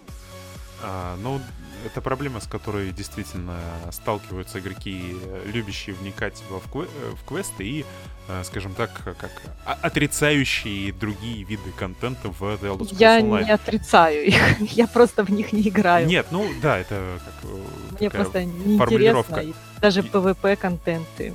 А, 0.83 1.17
ну, 1.23 1.41
это 1.87 2.01
проблема, 2.01 2.41
с 2.41 2.47
которой 2.47 2.91
действительно 2.93 3.57
сталкиваются 3.93 4.59
игроки, 4.61 5.17
любящие 5.47 5.95
вникать 5.95 6.43
в, 6.51 6.71
кве- 6.75 6.89
э, 7.03 7.11
в 7.15 7.25
квесты 7.27 7.65
и, 7.65 7.85
э, 8.29 8.43
скажем 8.45 8.75
так, 8.75 8.91
как 9.05 9.43
отрицающие 9.83 10.93
другие 10.93 11.45
виды 11.45 11.71
контента 11.79 12.29
в 12.29 12.43
The 12.43 12.63
Elder 12.63 12.81
Scrolls 12.81 12.97
я 12.99 13.21
Online. 13.21 13.45
не 13.45 13.51
отрицаю 13.51 14.27
их, 14.27 14.61
я 14.73 14.87
просто 14.87 15.23
в 15.25 15.31
них 15.31 15.53
не 15.53 15.69
играю. 15.69 16.07
Нет, 16.07 16.27
ну 16.31 16.47
да, 16.61 16.79
это 16.79 17.19
как 17.25 17.51
э, 17.51 17.63
Мне 17.99 18.11
просто 18.11 18.47
формулировка. 18.79 19.45
Даже 19.81 20.01
И- 20.01 20.03
PvP-контенты. 20.03 21.33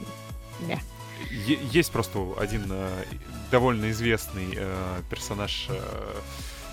Есть 1.71 1.91
просто 1.91 2.19
один 2.39 2.71
довольно 3.51 3.91
известный 3.91 4.53
э, 4.55 5.01
персонаж 5.09 5.67
э, 5.69 6.21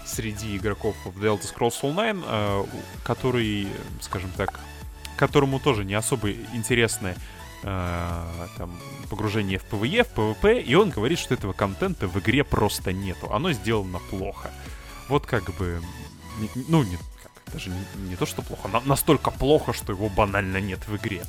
среди 0.07 0.57
игроков 0.57 0.97
в 1.05 1.23
The 1.23 1.37
Elder 1.37 1.55
Scrolls 1.55 1.81
Online, 1.83 2.25
э, 2.27 2.65
который, 3.05 3.69
скажем 4.01 4.31
так, 4.37 4.61
которому 5.17 5.61
тоже 5.61 5.85
не 5.85 5.95
особо 5.95 6.31
интересны 6.33 7.15
э, 7.63 8.47
там, 8.59 8.79
погружение 9.11 9.59
в 9.59 9.65
PvE, 9.65 10.05
в 10.05 10.19
PvP, 10.19 10.63
и 10.63 10.75
он 10.75 10.91
говорит, 10.91 11.19
что 11.19 11.35
этого 11.35 11.53
контента 11.53 12.07
в 12.09 12.19
игре 12.19 12.45
просто 12.45 12.93
нету. 12.93 13.33
Оно 13.33 13.53
сделано 13.53 14.01
плохо. 14.11 14.51
Вот 15.09 15.27
как 15.27 15.55
бы... 15.57 15.81
Ну, 16.69 16.83
не, 16.83 16.99
даже 17.53 17.71
не, 17.71 18.09
не 18.09 18.17
то, 18.17 18.27
что 18.27 18.43
плохо, 18.43 18.69
на- 18.69 18.81
настолько 18.81 19.31
плохо, 19.31 19.73
что 19.73 19.93
его 19.93 20.09
банально 20.09 20.61
нет 20.61 20.81
в 20.89 20.97
игре. 20.97 21.23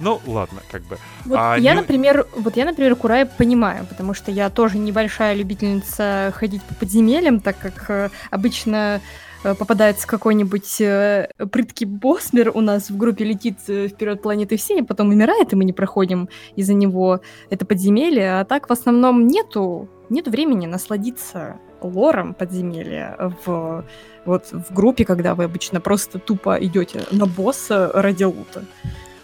Ну, 0.00 0.20
ладно, 0.26 0.60
как 0.70 0.82
бы. 0.82 0.98
Вот 1.24 1.38
А 1.38 1.56
я, 1.56 1.74
не- 1.74 1.80
например, 1.80 2.26
вот 2.34 2.56
я, 2.56 2.64
например, 2.64 2.96
Курай 2.96 3.26
понимаю, 3.26 3.86
потому 3.88 4.14
что 4.14 4.30
я 4.30 4.50
тоже 4.50 4.78
небольшая 4.78 5.34
любительница 5.34 6.32
ходить 6.34 6.62
по 6.62 6.74
подземельям, 6.74 7.40
так 7.40 7.56
как 7.58 7.90
э, 7.90 8.10
обычно 8.30 9.00
э, 9.44 9.54
попадается 9.54 10.06
какой-нибудь 10.08 10.80
э, 10.80 11.28
прыткий 11.50 11.86
боссмер 11.86 12.50
у 12.54 12.60
нас 12.60 12.90
в 12.90 12.96
группе 12.96 13.24
летит 13.24 13.58
э, 13.68 13.88
вперед 13.88 14.22
планеты 14.22 14.56
всей, 14.56 14.80
а 14.80 14.84
потом 14.84 15.10
умирает, 15.10 15.52
и 15.52 15.56
мы 15.56 15.64
не 15.64 15.72
проходим 15.72 16.28
из-за 16.56 16.74
него 16.74 17.20
это 17.50 17.64
подземелье. 17.64 18.40
А 18.40 18.44
так 18.44 18.68
в 18.68 18.72
основном 18.72 19.26
нету, 19.28 19.88
нету 20.10 20.30
времени 20.30 20.66
насладиться 20.66 21.56
лором 21.80 22.34
подземелья 22.34 23.34
в 23.44 23.84
вот 24.24 24.46
в 24.52 24.72
группе, 24.72 25.04
когда 25.04 25.34
вы 25.34 25.44
обычно 25.44 25.80
просто 25.80 26.18
тупо 26.20 26.56
идете 26.60 27.02
на 27.10 27.26
босса 27.26 27.90
ради 27.92 28.22
лута. 28.24 28.64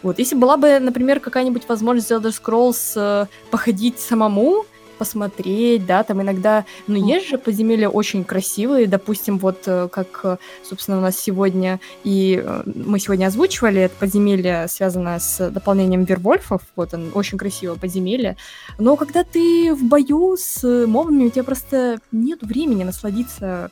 Вот, 0.09 0.19
если 0.19 0.37
была 0.37 0.57
бы, 0.57 0.79
например, 0.79 1.21
какая-нибудь 1.21 1.69
возможность 1.69 2.11
Elder 2.11 2.33
Scrolls 2.33 2.93
э, 2.97 3.27
походить 3.51 3.99
самому 3.99 4.65
посмотреть, 4.99 5.87
да, 5.87 6.03
там 6.03 6.21
иногда, 6.23 6.65
ну, 6.87 6.97
есть 6.97 7.29
же 7.29 7.39
подземелья 7.39 7.89
очень 7.89 8.25
красивые, 8.25 8.87
допустим, 8.87 9.39
вот 9.39 9.63
э, 9.67 9.89
как, 9.91 10.21
э, 10.25 10.37
собственно, 10.65 10.99
у 10.99 11.01
нас 11.01 11.17
сегодня, 11.17 11.79
и 12.05 12.43
э, 12.45 12.63
мы 12.65 12.99
сегодня 12.99 13.27
озвучивали 13.27 13.83
это 13.83 13.95
подземелье, 14.01 14.67
связанное 14.69 15.19
с 15.19 15.51
дополнением 15.51 16.05
Вервольфов, 16.05 16.63
вот 16.75 16.95
он, 16.95 17.11
очень 17.15 17.39
красивое 17.39 17.77
подземелье, 17.77 18.37
но 18.79 18.97
когда 18.97 19.25
ты 19.25 19.75
в 19.75 19.85
бою 19.85 20.37
с 20.37 20.87
мобами, 20.87 21.27
у 21.27 21.31
тебя 21.31 21.45
просто 21.45 22.01
нет 22.11 22.43
времени 22.43 22.83
насладиться 22.83 23.71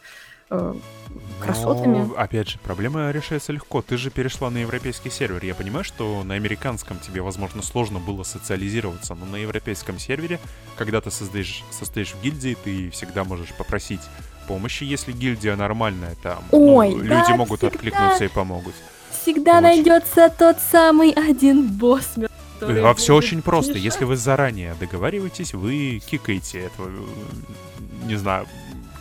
красотами. 1.41 1.99
Но, 2.09 2.14
опять 2.17 2.49
же, 2.49 2.59
проблема 2.59 3.11
решается 3.11 3.53
легко. 3.53 3.83
Ты 3.83 3.97
же 3.97 4.11
перешла 4.11 4.51
на 4.51 4.59
европейский 4.59 5.11
сервер. 5.11 5.45
Я 5.45 5.55
понимаю, 5.55 5.85
что 5.85 6.23
на 6.25 6.35
американском 6.35 6.99
тебе, 6.99 7.23
возможно, 7.23 7.62
сложно 7.62 7.99
было 7.99 8.23
социализироваться, 8.23 9.14
но 9.14 9.27
на 9.27 9.37
европейском 9.37 9.99
сервере, 9.99 10.39
когда 10.77 11.01
ты 11.01 11.11
создаешь, 11.11 11.64
состоишь 11.71 12.12
в 12.12 12.23
гильдии, 12.23 12.57
ты 12.62 12.91
всегда 12.91 13.25
можешь 13.25 13.53
попросить 13.55 14.01
помощи, 14.47 14.85
если 14.85 15.12
гильдия 15.12 15.57
нормальная, 15.57 16.14
там 16.23 16.43
ну, 16.53 16.77
Ой, 16.77 16.95
ну, 16.95 17.05
да, 17.05 17.21
люди 17.21 17.33
могут 17.37 17.61
всегда. 17.61 17.75
откликнуться 17.75 18.25
и 18.25 18.29
помогут. 18.29 18.75
Всегда 19.11 19.59
Очень. 19.59 19.62
найдется 19.62 20.33
тот 20.37 20.59
самый 20.61 21.11
один 21.11 21.67
босс. 21.67 22.14
который 22.61 22.83
А 22.83 22.95
все 22.95 23.14
очень 23.14 23.43
просто. 23.43 23.73
Если 23.73 24.05
вы 24.05 24.17
заранее 24.17 24.75
договариваетесь, 24.79 25.53
вы 25.55 26.01
кикаете 26.05 26.61
этого, 26.61 26.89
э, 26.89 28.07
не 28.07 28.17
знаю, 28.17 28.47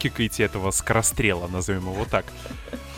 кикаете 0.10 0.44
этого 0.44 0.72
скорострела, 0.72 1.48
назовем 1.48 1.90
его 1.92 2.06
так. 2.06 2.26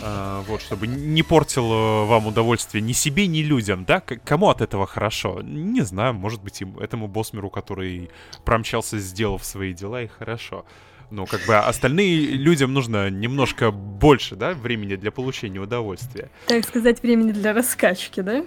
А, 0.02 0.44
вот, 0.48 0.62
чтобы 0.62 0.88
не 0.88 1.24
портил 1.24 1.72
э, 1.72 2.06
вам 2.06 2.28
удовольствие 2.28 2.82
ни 2.82 2.94
себе, 2.94 3.28
ни 3.28 3.40
людям, 3.40 3.84
да? 3.86 4.00
К- 4.00 4.18
кому 4.24 4.50
от 4.50 4.62
этого 4.62 4.86
хорошо? 4.86 5.42
Не 5.42 5.82
знаю, 5.82 6.14
может 6.14 6.44
быть, 6.44 6.62
им, 6.62 6.78
этому 6.80 7.08
боссмеру, 7.08 7.50
который 7.50 8.10
промчался, 8.46 9.00
сделав 9.00 9.44
свои 9.44 9.74
дела, 9.74 10.04
и 10.04 10.08
хорошо. 10.08 10.66
Ну, 11.10 11.26
как 11.26 11.42
бы 11.48 11.56
остальные 11.56 12.28
людям 12.38 12.74
нужно 12.74 13.10
немножко 13.10 13.72
больше, 13.72 14.36
да, 14.36 14.54
времени 14.54 14.96
для 14.98 15.10
получения 15.12 15.60
удовольствия. 15.60 16.30
Так 16.48 16.66
сказать, 16.66 17.02
времени 17.02 17.32
для 17.32 17.54
раскачки, 17.54 18.20
да? 18.22 18.40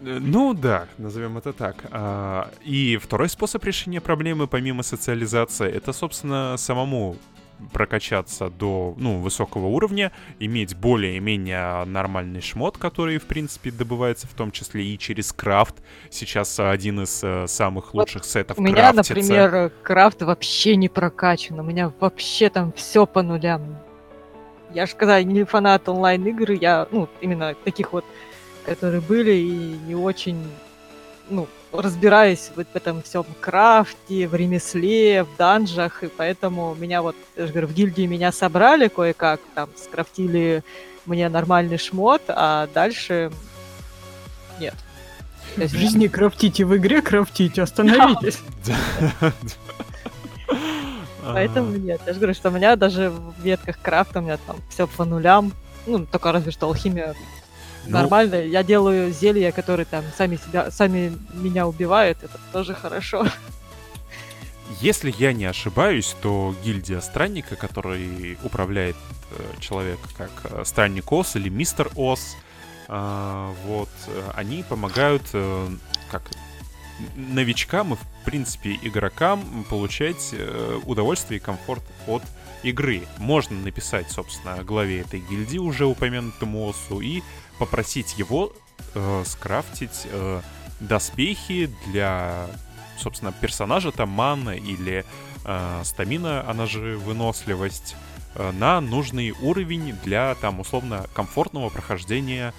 Э, 0.00 0.18
Ну 0.20 0.54
да, 0.54 0.86
назовем 0.98 1.38
это 1.38 1.52
так. 1.52 1.76
А, 1.90 2.50
И 2.62 2.98
второй 2.98 3.28
способ 3.28 3.64
решения 3.64 4.00
проблемы, 4.00 4.46
помимо 4.46 4.82
социализации, 4.82 5.68
это, 5.68 5.92
собственно, 5.92 6.56
самому 6.58 7.16
прокачаться 7.72 8.50
до 8.50 8.94
ну, 8.96 9.20
высокого 9.20 9.66
уровня, 9.66 10.12
иметь 10.38 10.76
более-менее 10.76 11.84
нормальный 11.84 12.40
шмот, 12.40 12.78
который, 12.78 13.18
в 13.18 13.24
принципе, 13.24 13.70
добывается 13.70 14.26
в 14.26 14.34
том 14.34 14.50
числе 14.50 14.84
и 14.84 14.98
через 14.98 15.32
крафт. 15.32 15.76
Сейчас 16.10 16.58
один 16.58 17.02
из 17.02 17.20
э, 17.22 17.46
самых 17.46 17.94
Вот 17.94 18.02
лучших 18.02 18.24
сетов 18.24 18.58
У 18.58 18.62
меня, 18.62 18.92
крафтится. 18.92 19.14
например, 19.14 19.72
крафт 19.82 20.22
вообще 20.22 20.76
не 20.76 20.88
прокачан. 20.88 21.58
У 21.60 21.62
меня 21.62 21.92
вообще 22.00 22.50
там 22.50 22.72
все 22.72 23.06
по 23.06 23.22
нулям. 23.22 23.78
Я 24.72 24.86
же 24.86 24.96
когда 24.96 25.22
не 25.22 25.44
фанат 25.44 25.88
онлайн-игр, 25.88 26.50
я, 26.52 26.88
ну, 26.90 27.08
именно 27.20 27.54
таких 27.64 27.92
вот, 27.92 28.04
которые 28.66 29.00
были, 29.00 29.32
и 29.32 29.78
не 29.86 29.94
очень, 29.94 30.50
ну, 31.30 31.46
разбираюсь 31.80 32.50
вот 32.56 32.66
в 32.72 32.76
этом 32.76 33.02
всем 33.02 33.24
крафте, 33.40 34.28
в 34.28 34.34
ремесле, 34.34 35.24
в 35.24 35.36
данжах, 35.36 36.02
и 36.02 36.08
поэтому 36.08 36.74
меня 36.74 37.02
вот, 37.02 37.16
я 37.36 37.46
же 37.46 37.52
говорю, 37.52 37.68
в 37.68 37.74
гильдии 37.74 38.06
меня 38.06 38.32
собрали 38.32 38.88
кое-как, 38.88 39.40
там, 39.54 39.68
скрафтили 39.76 40.62
мне 41.06 41.28
нормальный 41.28 41.78
шмот, 41.78 42.22
а 42.28 42.68
дальше 42.72 43.30
нет. 44.58 44.74
В 45.56 45.68
жизни 45.68 46.08
крафтите, 46.08 46.64
в 46.64 46.76
игре 46.76 47.00
крафтите, 47.02 47.62
остановитесь. 47.62 48.40
Поэтому 51.24 51.76
нет. 51.76 52.00
Я 52.06 52.12
же 52.12 52.18
говорю, 52.18 52.34
что 52.34 52.50
у 52.50 52.52
меня 52.52 52.76
даже 52.76 53.10
в 53.10 53.42
ветках 53.42 53.78
крафта 53.80 54.18
у 54.18 54.22
меня 54.22 54.36
там 54.46 54.56
все 54.68 54.86
по 54.86 55.04
нулям. 55.04 55.52
Ну, 55.86 56.06
только 56.06 56.32
разве 56.32 56.50
что 56.50 56.66
алхимия 56.66 57.14
Ну, 57.86 57.92
нормально. 57.92 58.36
Я 58.36 58.62
делаю 58.62 59.12
зелья, 59.12 59.52
которые 59.52 59.86
там 59.86 60.04
сами 60.16 60.36
себя, 60.36 60.70
сами 60.70 61.16
меня 61.32 61.66
убивают. 61.66 62.18
Это 62.22 62.38
тоже 62.52 62.74
хорошо. 62.74 63.26
Если 64.80 65.14
я 65.18 65.32
не 65.32 65.44
ошибаюсь, 65.44 66.16
то 66.22 66.54
гильдия 66.64 67.00
странника, 67.00 67.54
который 67.54 68.38
управляет 68.42 68.96
э, 69.30 69.60
человек 69.60 69.98
как 70.16 70.30
э, 70.44 70.64
странник 70.64 71.12
Ос 71.12 71.36
или 71.36 71.48
мистер 71.48 71.90
Ос, 71.96 72.36
а, 72.88 73.54
вот, 73.66 73.88
э, 74.08 74.30
они 74.34 74.62
помогают 74.62 75.22
э, 75.32 75.68
как 76.10 76.22
новичкам 77.16 77.94
и, 77.94 77.96
в 77.96 78.24
принципе, 78.24 78.78
игрокам 78.82 79.64
получать 79.68 80.30
э, 80.32 80.80
удовольствие 80.84 81.38
и 81.38 81.42
комфорт 81.42 81.82
от 82.06 82.22
игры. 82.62 83.02
Можно 83.18 83.60
написать, 83.60 84.10
собственно, 84.10 84.62
главе 84.62 85.00
этой 85.00 85.20
гильдии, 85.20 85.58
уже 85.58 85.86
упомянутому 85.86 86.68
Осу, 86.68 87.00
и 87.00 87.22
попросить 87.58 88.18
его 88.18 88.52
э, 88.94 89.22
скрафтить 89.26 90.06
э, 90.10 90.40
доспехи 90.80 91.70
для, 91.86 92.46
собственно, 92.98 93.32
персонажа, 93.32 93.92
там, 93.92 94.10
мана 94.10 94.50
или 94.50 95.04
э, 95.44 95.80
стамина, 95.84 96.48
она 96.48 96.66
же 96.66 96.96
выносливость, 96.96 97.96
э, 98.34 98.50
на 98.52 98.80
нужный 98.80 99.32
уровень 99.42 99.94
для, 100.04 100.34
там, 100.36 100.60
условно, 100.60 101.06
комфортного 101.14 101.68
прохождения 101.70 102.52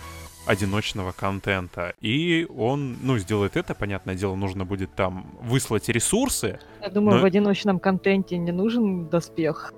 одиночного 0.45 1.11
контента. 1.11 1.93
И 2.01 2.47
он, 2.55 2.97
ну, 3.01 3.17
сделает 3.17 3.57
это, 3.57 3.73
понятное 3.73 4.15
дело, 4.15 4.35
нужно 4.35 4.63
будет 4.63 4.93
там 4.95 5.31
выслать 5.41 5.89
ресурсы. 5.89 6.59
Я 6.81 6.89
думаю, 6.89 7.17
Но- 7.17 7.21
в 7.23 7.25
одиночном 7.25 7.79
контенте 7.79 8.37
не 8.37 8.51
нужен 8.51 9.09
доспех. 9.09 9.73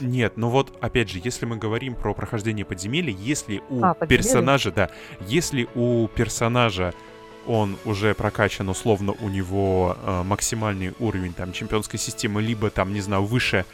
Нет, 0.00 0.36
ну 0.36 0.48
вот, 0.48 0.76
опять 0.80 1.10
же, 1.10 1.20
если 1.22 1.46
мы 1.46 1.56
говорим 1.56 1.94
про 1.94 2.14
прохождение 2.14 2.64
подземелья, 2.64 3.14
если 3.18 3.62
у 3.68 3.82
А, 3.82 3.94
подземелья? 3.94 4.22
персонажа, 4.22 4.72
да, 4.72 4.90
если 5.20 5.68
у 5.74 6.08
персонажа 6.08 6.94
он 7.46 7.76
уже 7.84 8.14
прокачан, 8.14 8.68
условно, 8.68 9.14
у 9.20 9.28
него 9.28 9.96
э, 10.02 10.22
максимальный 10.24 10.94
уровень 10.98 11.32
там 11.32 11.52
чемпионской 11.52 11.98
системы, 11.98 12.42
либо 12.42 12.70
там, 12.70 12.92
не 12.92 13.00
знаю, 13.00 13.24
выше 13.24 13.64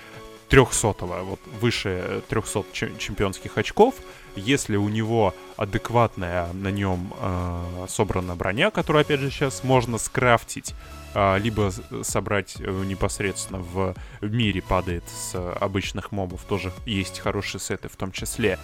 300 0.52 1.06
вот 1.22 1.40
выше 1.62 2.22
300 2.28 2.64
чем- 2.72 2.98
чемпионских 2.98 3.56
очков, 3.56 3.94
если 4.36 4.76
у 4.76 4.90
него 4.90 5.34
адекватная 5.56 6.52
на 6.52 6.70
нем 6.70 7.14
э, 7.18 7.86
собрана 7.88 8.36
броня, 8.36 8.70
которую, 8.70 9.00
опять 9.00 9.20
же, 9.20 9.30
сейчас 9.30 9.64
можно 9.64 9.96
скрафтить, 9.96 10.74
а, 11.14 11.38
либо 11.38 11.72
собрать 12.02 12.56
э, 12.58 12.84
непосредственно 12.84 13.60
в 13.60 13.94
мире 14.20 14.60
падает 14.60 15.04
с 15.08 15.34
обычных 15.58 16.12
мобов, 16.12 16.42
тоже 16.42 16.70
есть 16.84 17.20
хорошие 17.20 17.58
сеты 17.58 17.88
в 17.88 17.96
том 17.96 18.12
числе, 18.12 18.58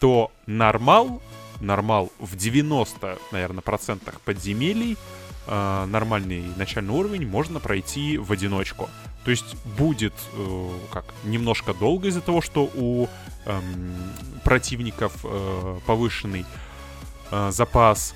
то 0.00 0.30
нормал, 0.44 1.22
нормал 1.62 2.12
в 2.18 2.36
90, 2.36 3.18
наверное, 3.32 3.62
процентах 3.62 4.20
подземелий, 4.20 4.98
э, 5.46 5.84
нормальный 5.86 6.44
начальный 6.56 6.92
уровень 6.92 7.26
можно 7.26 7.60
пройти 7.60 8.18
в 8.18 8.30
одиночку. 8.30 8.90
То 9.28 9.32
есть 9.32 9.56
будет 9.78 10.14
э, 10.32 10.70
как 10.90 11.04
немножко 11.22 11.74
долго 11.74 12.08
из-за 12.08 12.22
того, 12.22 12.40
что 12.40 12.64
у 12.74 13.08
эм, 13.44 13.94
противников 14.42 15.12
э, 15.22 15.80
повышенный 15.84 16.46
э, 17.30 17.50
запас 17.52 18.14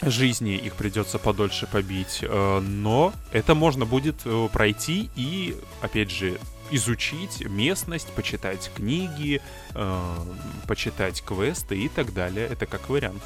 жизни, 0.00 0.56
их 0.56 0.76
придется 0.76 1.18
подольше 1.18 1.66
побить, 1.66 2.20
э, 2.22 2.60
но 2.60 3.12
это 3.32 3.54
можно 3.54 3.84
будет 3.84 4.22
э, 4.24 4.48
пройти 4.50 5.10
и, 5.14 5.58
опять 5.82 6.10
же, 6.10 6.40
изучить 6.70 7.44
местность, 7.44 8.08
почитать 8.14 8.70
книги, 8.74 9.42
э, 9.74 10.16
почитать 10.66 11.20
квесты 11.20 11.76
и 11.76 11.90
так 11.90 12.14
далее. 12.14 12.48
Это 12.50 12.64
как 12.64 12.88
вариант. 12.88 13.22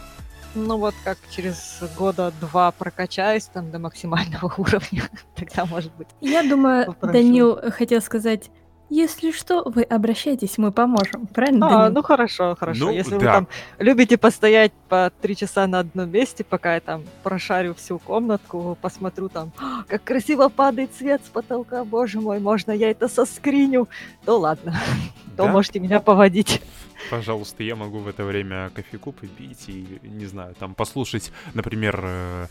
Ну 0.54 0.78
вот 0.78 0.94
как 1.04 1.18
через 1.30 1.82
года 1.96 2.32
два 2.40 2.72
прокачаюсь 2.72 3.44
там 3.44 3.70
до 3.70 3.78
максимального 3.78 4.52
уровня, 4.58 5.08
тогда 5.34 5.66
может 5.66 5.94
быть. 5.96 6.08
Я 6.20 6.42
думаю, 6.42 6.86
Попрошу. 6.86 7.12
Данил 7.12 7.60
хотел 7.70 8.00
сказать, 8.00 8.50
если 8.90 9.32
что, 9.32 9.62
вы 9.68 9.82
обращайтесь, 9.82 10.56
мы 10.58 10.72
поможем. 10.72 11.26
Правильно, 11.26 11.66
А, 11.66 11.70
Данил? 11.84 11.94
ну 11.94 12.02
хорошо, 12.02 12.56
хорошо. 12.58 12.86
Ну, 12.86 12.92
Если 12.92 13.14
вы 13.14 13.20
да. 13.20 13.32
там 13.34 13.48
любите 13.78 14.16
постоять 14.16 14.72
по 14.88 15.10
три 15.20 15.36
часа 15.36 15.66
на 15.66 15.80
одном 15.80 16.10
месте, 16.10 16.42
пока 16.44 16.74
я 16.74 16.80
там 16.80 17.04
прошарю 17.22 17.74
всю 17.74 17.98
комнатку, 17.98 18.78
посмотрю 18.80 19.28
там, 19.28 19.52
«А, 19.58 19.84
как 19.88 20.04
красиво 20.04 20.48
падает 20.48 20.94
свет 20.94 21.20
с 21.24 21.28
потолка, 21.28 21.84
боже 21.84 22.20
мой, 22.20 22.38
можно 22.40 22.72
я 22.72 22.90
это 22.90 23.08
соскриню, 23.08 23.88
то 24.24 24.38
ладно, 24.38 24.72
то 25.36 25.44
Да? 25.44 25.52
можете 25.52 25.80
меня 25.80 26.00
поводить. 26.00 26.62
Пожалуйста, 27.10 27.62
я 27.62 27.76
могу 27.76 27.98
в 27.98 28.08
это 28.08 28.24
время 28.24 28.70
кофейку 28.74 29.12
попить 29.12 29.68
и, 29.68 29.98
не 30.02 30.26
знаю, 30.26 30.54
там 30.58 30.74
послушать, 30.74 31.30
например, 31.54 32.00
э, 32.02 32.46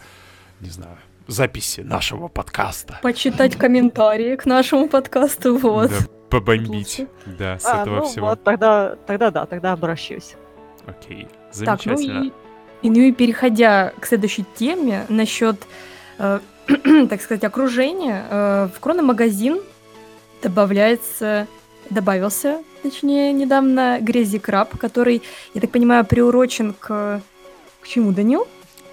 не 0.62 0.70
знаю, 0.70 0.98
записи 1.28 1.82
нашего 1.82 2.28
подкаста. 2.30 3.00
Почитать 3.04 3.56
комментарии 3.58 4.36
к 4.38 4.46
нашему 4.46 4.88
подкасту, 4.88 5.58
вот. 5.58 5.90
Да, 5.90 5.96
побомбить. 6.30 7.06
Да, 7.26 7.58
с 7.60 7.66
А, 7.66 7.82
этого 7.82 7.98
ну 7.98 8.06
всего. 8.06 8.28
вот, 8.28 8.44
тогда, 8.44 8.96
тогда 9.06 9.32
да, 9.32 9.46
тогда 9.46 9.74
обращусь. 9.74 10.36
Окей, 10.86 11.28
Так, 11.66 11.86
ну 11.86 11.96
замечательно. 11.98 12.24
и, 12.82 12.88
и, 12.88 12.90
ну 12.90 13.00
и 13.00 13.12
переходя 13.12 13.94
к 14.00 14.06
следующей 14.06 14.46
теме 14.56 15.06
насчет 15.10 15.58
э, 16.20 16.40
так 17.10 17.22
сказать, 17.22 17.44
окружение, 17.44 18.24
э, 18.30 18.70
в 18.76 18.80
Крономагазин 18.80 19.60
добавляется, 20.42 21.48
добавился, 21.90 22.62
точнее, 22.84 23.34
недавно 23.34 24.00
Грези 24.02 24.40
Краб, 24.40 24.78
который, 24.78 25.22
я 25.54 25.62
так 25.62 25.72
понимаю, 25.72 26.06
приурочен 26.06 26.74
к... 26.74 27.22
К 27.82 27.88
чему, 27.88 28.12
Данил? 28.12 28.48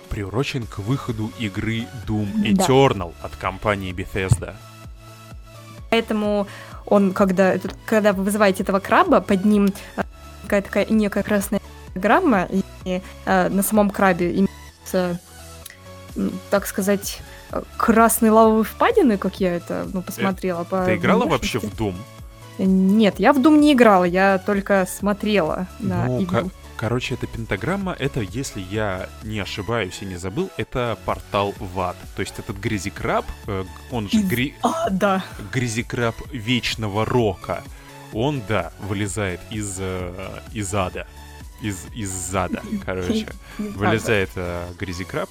Приурочен 0.08 0.66
к 0.66 0.78
выходу 0.78 1.30
игры 1.40 1.86
Doom 2.06 2.28
Да. 2.54 2.64
Eternal 2.64 3.12
от 3.22 3.34
компании 3.36 3.92
Bethesda. 3.92 4.54
Поэтому 5.90 6.46
он, 6.86 7.12
когда, 7.12 7.54
этот- 7.54 7.74
когда 7.86 8.12
вы 8.12 8.24
вызываете 8.24 8.62
этого 8.62 8.78
краба, 8.80 9.20
под 9.20 9.44
ним 9.44 9.72
э, 9.96 10.02
какая-то 10.42 10.68
такая 10.68 10.86
некая 10.90 11.22
красная 11.22 11.60
грамма, 11.94 12.48
и 12.84 13.00
э, 13.24 13.48
на 13.48 13.62
самом 13.62 13.90
крабе 13.90 14.30
имеются, 14.32 15.18
м, 16.16 16.32
так 16.50 16.66
сказать, 16.66 17.20
э, 17.52 17.62
красные 17.76 18.30
лавовые 18.32 18.64
впадины, 18.64 19.16
как 19.18 19.40
я 19.40 19.54
это 19.56 19.86
ну, 19.92 20.02
посмотрела. 20.02 20.64
по 20.64 20.84
Ты 20.84 20.96
играла 20.96 21.24
вообще 21.26 21.58
в 21.58 21.64
Doom? 21.64 21.94
Нет, 22.58 23.14
я 23.18 23.32
в 23.32 23.38
Doom 23.38 23.58
не 23.58 23.72
играла, 23.72 24.04
я 24.04 24.38
только 24.38 24.86
смотрела 24.88 25.66
на 25.80 26.06
Ну, 26.06 26.22
игру. 26.22 26.50
Ко- 26.84 26.88
короче, 26.88 27.14
эта 27.14 27.26
пентаграмма, 27.26 27.96
это, 27.98 28.20
если 28.20 28.60
я 28.60 29.08
не 29.22 29.40
ошибаюсь 29.40 29.98
и 30.02 30.04
не 30.06 30.16
забыл, 30.16 30.50
это 30.58 30.96
портал 31.04 31.54
в 31.58 31.80
ад. 31.80 31.96
То 32.16 32.20
есть 32.20 32.38
этот 32.38 32.56
грязикраб, 32.58 33.24
э, 33.46 33.64
он 33.90 34.08
же 34.10 34.18
гри- 34.20 34.54
А, 34.62 34.90
да. 34.90 35.22
грязикраб 35.52 36.14
вечного 36.32 37.04
рока, 37.04 37.62
он, 38.12 38.42
да, 38.48 38.72
вылезает 38.80 39.40
из, 39.50 39.76
э, 39.80 40.12
из 40.52 40.74
ада. 40.74 41.06
Из, 41.62 41.86
из 41.94 42.10
зада, 42.10 42.60
короче. 42.84 43.26
Вылезает 43.58 44.28
э, 44.36 44.66
грязикраб, 44.78 45.30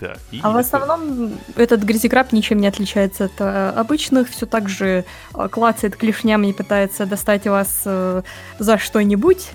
да. 0.00 0.16
и 0.32 0.40
А 0.42 0.50
в 0.50 0.56
это- 0.56 0.60
основном 0.66 1.38
этот 1.54 1.82
грязикраб 1.84 2.32
ничем 2.32 2.58
не 2.58 2.66
отличается 2.66 3.26
от 3.26 3.32
э, 3.40 3.68
обычных, 3.76 4.28
все 4.30 4.46
так 4.46 4.68
же 4.68 5.04
клацает 5.50 5.94
клешнями 5.96 6.48
и 6.48 6.52
пытается 6.52 7.06
достать 7.06 7.46
вас 7.46 7.82
за 7.84 8.78
что-нибудь. 8.78 9.50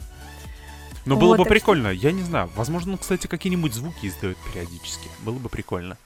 Но 1.06 1.16
было 1.16 1.30
Вот, 1.30 1.38
бы 1.38 1.44
так 1.44 1.48
что- 1.48 1.54
прикольно, 1.54 1.88
я 1.90 2.12
не 2.12 2.24
знаю. 2.24 2.50
Возможно, 2.56 2.94
он, 2.94 2.98
кстати, 2.98 3.28
какие-нибудь 3.28 3.74
звуки 3.74 4.08
издает 4.08 4.38
периодически. 4.52 5.08
Было 5.24 5.36
бы 5.36 5.50
прикольно. 5.50 5.98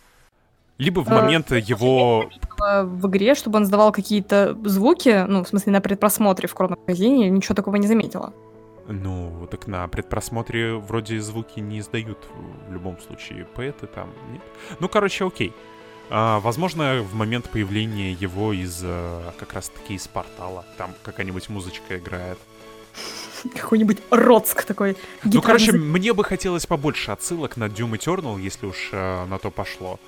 Либо 0.78 1.02
в 1.02 1.10
Э, 1.10 1.16
момент 1.22 1.52
его... 1.52 2.30
В 2.58 3.08
игре, 3.08 3.36
чтобы 3.36 3.58
он 3.58 3.66
сдавал 3.66 3.92
какие-то 3.92 4.58
звуки, 4.64 5.26
ну, 5.28 5.44
в 5.44 5.48
смысле, 5.48 5.74
на 5.74 5.82
предпросмотре 5.82 6.48
в 6.48 6.58
магазине, 6.58 7.30
ничего 7.30 7.56
такого 7.56 7.76
не 7.78 7.88
заметила. 7.88 8.34
Ну, 8.88 9.48
так 9.52 9.68
на 9.68 9.88
предпросмотре 9.88 10.74
вроде 10.76 11.22
звуки 11.22 11.60
не 11.60 11.80
издают 11.80 12.18
в 12.68 12.74
любом 12.74 12.98
случае. 13.02 13.46
Поэты 13.46 13.88
там, 13.88 14.10
нет? 14.32 14.42
Ну, 14.80 14.90
короче, 14.90 15.26
окей. 15.26 15.54
А, 16.10 16.40
возможно, 16.40 17.02
в 17.04 17.14
момент 17.14 17.50
появления 17.50 18.14
его 18.14 18.52
из 18.52 18.82
э, 18.84 19.32
как 19.38 19.54
раз-таки 19.54 19.94
из 19.94 20.08
портала. 20.08 20.66
Там 20.78 20.96
какая-нибудь 21.04 21.50
музычка 21.50 21.98
играет. 22.00 22.40
Какой-нибудь 23.56 23.98
Роцк 24.10 24.64
такой. 24.64 24.98
Ну, 25.24 25.42
короче, 25.42 25.72
мне 25.72 26.14
бы 26.14 26.24
хотелось 26.24 26.66
побольше 26.66 27.12
отсылок 27.12 27.58
на 27.58 27.66
Doom 27.66 27.98
Eternal, 27.98 28.40
если 28.40 28.66
уж 28.66 28.90
э, 28.92 29.26
на 29.26 29.38
то 29.40 29.52
пошло. 29.52 30.00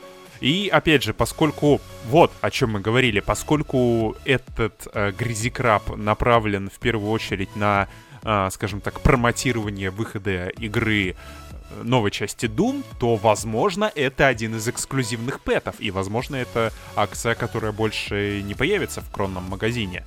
И 0.41 0.69
опять 0.73 1.03
же, 1.03 1.13
поскольку 1.13 1.79
вот 2.07 2.32
о 2.41 2.49
чем 2.49 2.71
мы 2.71 2.79
говорили, 2.79 3.19
поскольку 3.19 4.15
этот 4.25 4.88
э, 4.91 5.11
грязикраб 5.11 5.95
направлен 5.95 6.69
в 6.69 6.79
первую 6.79 7.11
очередь 7.11 7.55
на, 7.55 7.88
э, 8.23 8.49
скажем 8.51 8.82
так, 8.82 8.99
промотирование 9.01 9.91
выхода 9.91 10.47
игры 10.47 11.09
э, 11.09 11.84
новой 11.84 12.09
части 12.09 12.47
Doom, 12.47 12.84
то, 12.99 13.17
возможно, 13.17 13.91
это 13.93 14.25
один 14.25 14.55
из 14.55 14.67
эксклюзивных 14.67 15.41
пэтов, 15.41 15.75
и, 15.77 15.91
возможно, 15.91 16.36
это 16.36 16.73
акция, 16.95 17.36
которая 17.36 17.71
больше 17.71 18.41
не 18.41 18.55
появится 18.55 19.01
в 19.01 19.11
кронном 19.11 19.43
магазине. 19.43 20.03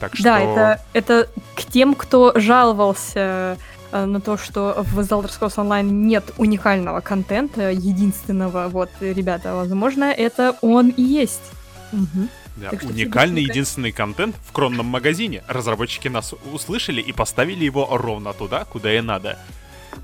Так 0.00 0.14
что... 0.14 0.24
Да, 0.24 0.40
это, 0.40 0.82
это 0.94 1.28
к 1.54 1.64
тем, 1.64 1.94
кто 1.94 2.32
жаловался 2.34 3.58
э, 3.92 4.04
на 4.04 4.20
то, 4.20 4.36
что 4.36 4.82
в 4.90 4.98
The 4.98 5.08
Elder 5.08 5.28
Scrolls 5.30 5.56
Online 5.56 5.88
нет 5.90 6.32
уникального 6.38 7.00
контента, 7.00 7.70
единственного, 7.70 8.68
вот, 8.68 8.90
ребята, 9.00 9.54
возможно, 9.54 10.04
это 10.04 10.56
он 10.62 10.88
и 10.88 11.02
есть. 11.02 11.52
Мгм. 11.92 12.28
Да, 12.56 12.70
Так 12.70 12.82
уникальный 12.82 13.42
единственный 13.42 13.92
контент 13.92 14.36
в 14.46 14.52
кронном 14.52 14.86
магазине. 14.86 15.42
Разработчики 15.48 16.08
нас 16.08 16.34
услышали 16.52 17.00
и 17.00 17.12
поставили 17.12 17.64
его 17.64 17.88
ровно 17.90 18.32
туда, 18.32 18.64
куда 18.64 18.92
и 18.96 19.00
надо. 19.00 19.38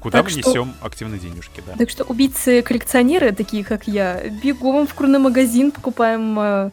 Куда 0.00 0.18
Так 0.22 0.26
мы 0.26 0.40
что- 0.40 0.50
несем 0.50 0.74
активные 0.80 1.18
денежки, 1.18 1.62
да. 1.66 1.74
Так 1.76 1.90
что 1.90 2.04
убийцы-коллекционеры, 2.04 3.32
такие 3.32 3.64
как 3.64 3.86
я, 3.88 4.20
бегом 4.42 4.86
в 4.86 4.94
крупный 4.94 5.18
магазин, 5.18 5.70
покупаем 5.70 6.38
э, 6.38 6.70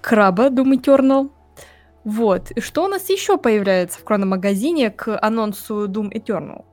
краба 0.00 0.48
Doom 0.48 0.80
Eternal. 0.80 1.30
Вот. 2.06 2.52
И 2.52 2.60
что 2.60 2.84
у 2.84 2.88
нас 2.88 3.10
еще 3.10 3.36
появляется 3.36 3.98
в 3.98 4.04
крономагазине 4.04 4.90
к 4.90 5.18
анонсу 5.20 5.88
Doom 5.88 6.12
Eternal? 6.12 6.64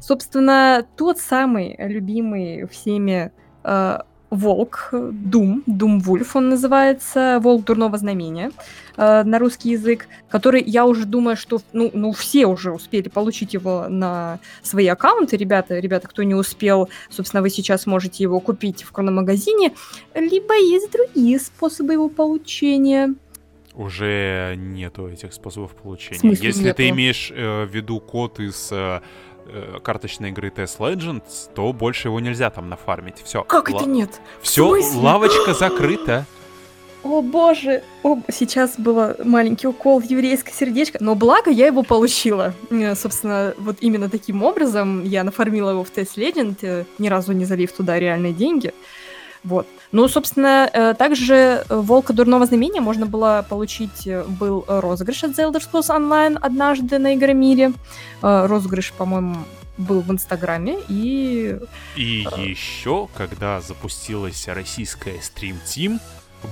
Собственно, 0.00 0.84
тот 0.96 1.18
самый 1.18 1.76
любимый 1.78 2.66
всеми 2.66 3.30
э, 3.62 3.98
волк, 4.30 4.88
Doom, 4.90 5.62
Doom 5.68 6.00
Wolf 6.00 6.30
он 6.34 6.48
называется, 6.48 7.38
волк 7.40 7.66
дурного 7.66 7.98
знамения 7.98 8.50
э, 8.96 9.22
на 9.22 9.38
русский 9.38 9.70
язык, 9.70 10.08
который, 10.28 10.60
я 10.60 10.84
уже 10.86 11.04
думаю, 11.04 11.36
что 11.36 11.60
ну, 11.72 11.92
ну, 11.94 12.10
все 12.10 12.46
уже 12.46 12.72
успели 12.72 13.08
получить 13.08 13.54
его 13.54 13.86
на 13.88 14.40
свои 14.60 14.88
аккаунты, 14.88 15.36
ребята, 15.36 15.78
ребята, 15.78 16.08
кто 16.08 16.24
не 16.24 16.34
успел, 16.34 16.88
собственно, 17.10 17.42
вы 17.42 17.50
сейчас 17.50 17.86
можете 17.86 18.24
его 18.24 18.40
купить 18.40 18.82
в 18.82 18.90
крономагазине, 18.90 19.72
либо 20.16 20.58
есть 20.58 20.90
другие 20.90 21.38
способы 21.38 21.92
его 21.92 22.08
получения. 22.08 23.14
Уже 23.74 24.54
нету 24.56 25.08
этих 25.08 25.32
способов 25.32 25.72
получения. 25.72 26.18
Смысле 26.18 26.46
Если 26.46 26.72
ты 26.72 26.84
нету? 26.84 26.96
имеешь 26.96 27.32
э, 27.34 27.64
в 27.64 27.70
виду 27.74 28.00
код 28.00 28.40
из 28.40 28.68
э, 28.72 29.00
э, 29.46 29.78
карточной 29.82 30.30
игры 30.30 30.48
Test 30.48 30.78
Legends, 30.78 31.52
то 31.54 31.72
больше 31.72 32.08
его 32.08 32.18
нельзя 32.20 32.50
там 32.50 32.68
нафармить. 32.68 33.22
Все. 33.24 33.44
Как 33.44 33.70
это 33.70 33.84
нет? 33.84 34.20
Все, 34.42 34.76
лавочка 34.96 35.54
закрыта. 35.54 36.26
О 37.02 37.22
боже, 37.22 37.82
о, 38.02 38.18
сейчас 38.30 38.74
был 38.76 39.14
маленький 39.24 39.66
укол 39.66 40.00
в 40.00 40.04
еврейское 40.04 40.52
сердечко, 40.52 40.98
но 41.00 41.14
благо 41.14 41.50
я 41.50 41.66
его 41.66 41.82
получила. 41.82 42.52
Э, 42.70 42.94
Собственно, 42.94 43.54
вот 43.56 43.76
именно 43.80 44.10
таким 44.10 44.42
образом 44.42 45.02
я 45.04 45.24
нафармила 45.24 45.70
его 45.70 45.84
в 45.84 45.90
Test 45.90 46.16
Legend, 46.16 46.58
э, 46.60 46.84
ни 46.98 47.08
разу 47.08 47.32
не 47.32 47.46
залив 47.46 47.72
туда 47.72 47.98
реальные 47.98 48.34
деньги. 48.34 48.74
Вот. 49.44 49.66
Ну, 49.92 50.06
собственно, 50.08 50.68
э, 50.72 50.94
также 50.94 51.34
э, 51.68 51.80
Волка 51.80 52.12
Дурного 52.12 52.46
Знамения 52.46 52.80
можно 52.80 53.06
было 53.06 53.44
получить, 53.48 54.06
э, 54.06 54.24
был 54.24 54.64
розыгрыш 54.68 55.24
от 55.24 55.30
The 55.32 55.50
Elder 55.50 55.60
Scrolls 55.60 55.88
Online 55.88 56.36
однажды 56.38 56.98
на 56.98 57.14
Игромире. 57.14 57.72
Розыгрыш, 58.22 58.92
по-моему, 58.92 59.36
был 59.78 60.00
в 60.02 60.10
Инстаграме, 60.10 60.78
и 60.88 61.58
И 61.96 62.26
еще, 62.36 63.08
когда 63.16 63.60
запустилась 63.62 64.46
российская 64.46 65.16
Team, 65.16 66.00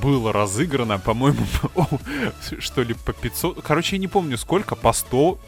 было 0.03 0.33
разыграно, 0.33 0.99
по-моему, 0.99 1.45
что 2.59 2.83
ли, 2.83 2.95
по 2.95 3.13
500... 3.13 3.63
Короче, 3.63 3.97
я 3.97 4.01
не 4.01 4.09
помню 4.09 4.39
сколько, 4.39 4.75
по 4.77 4.93
100... 4.93 5.39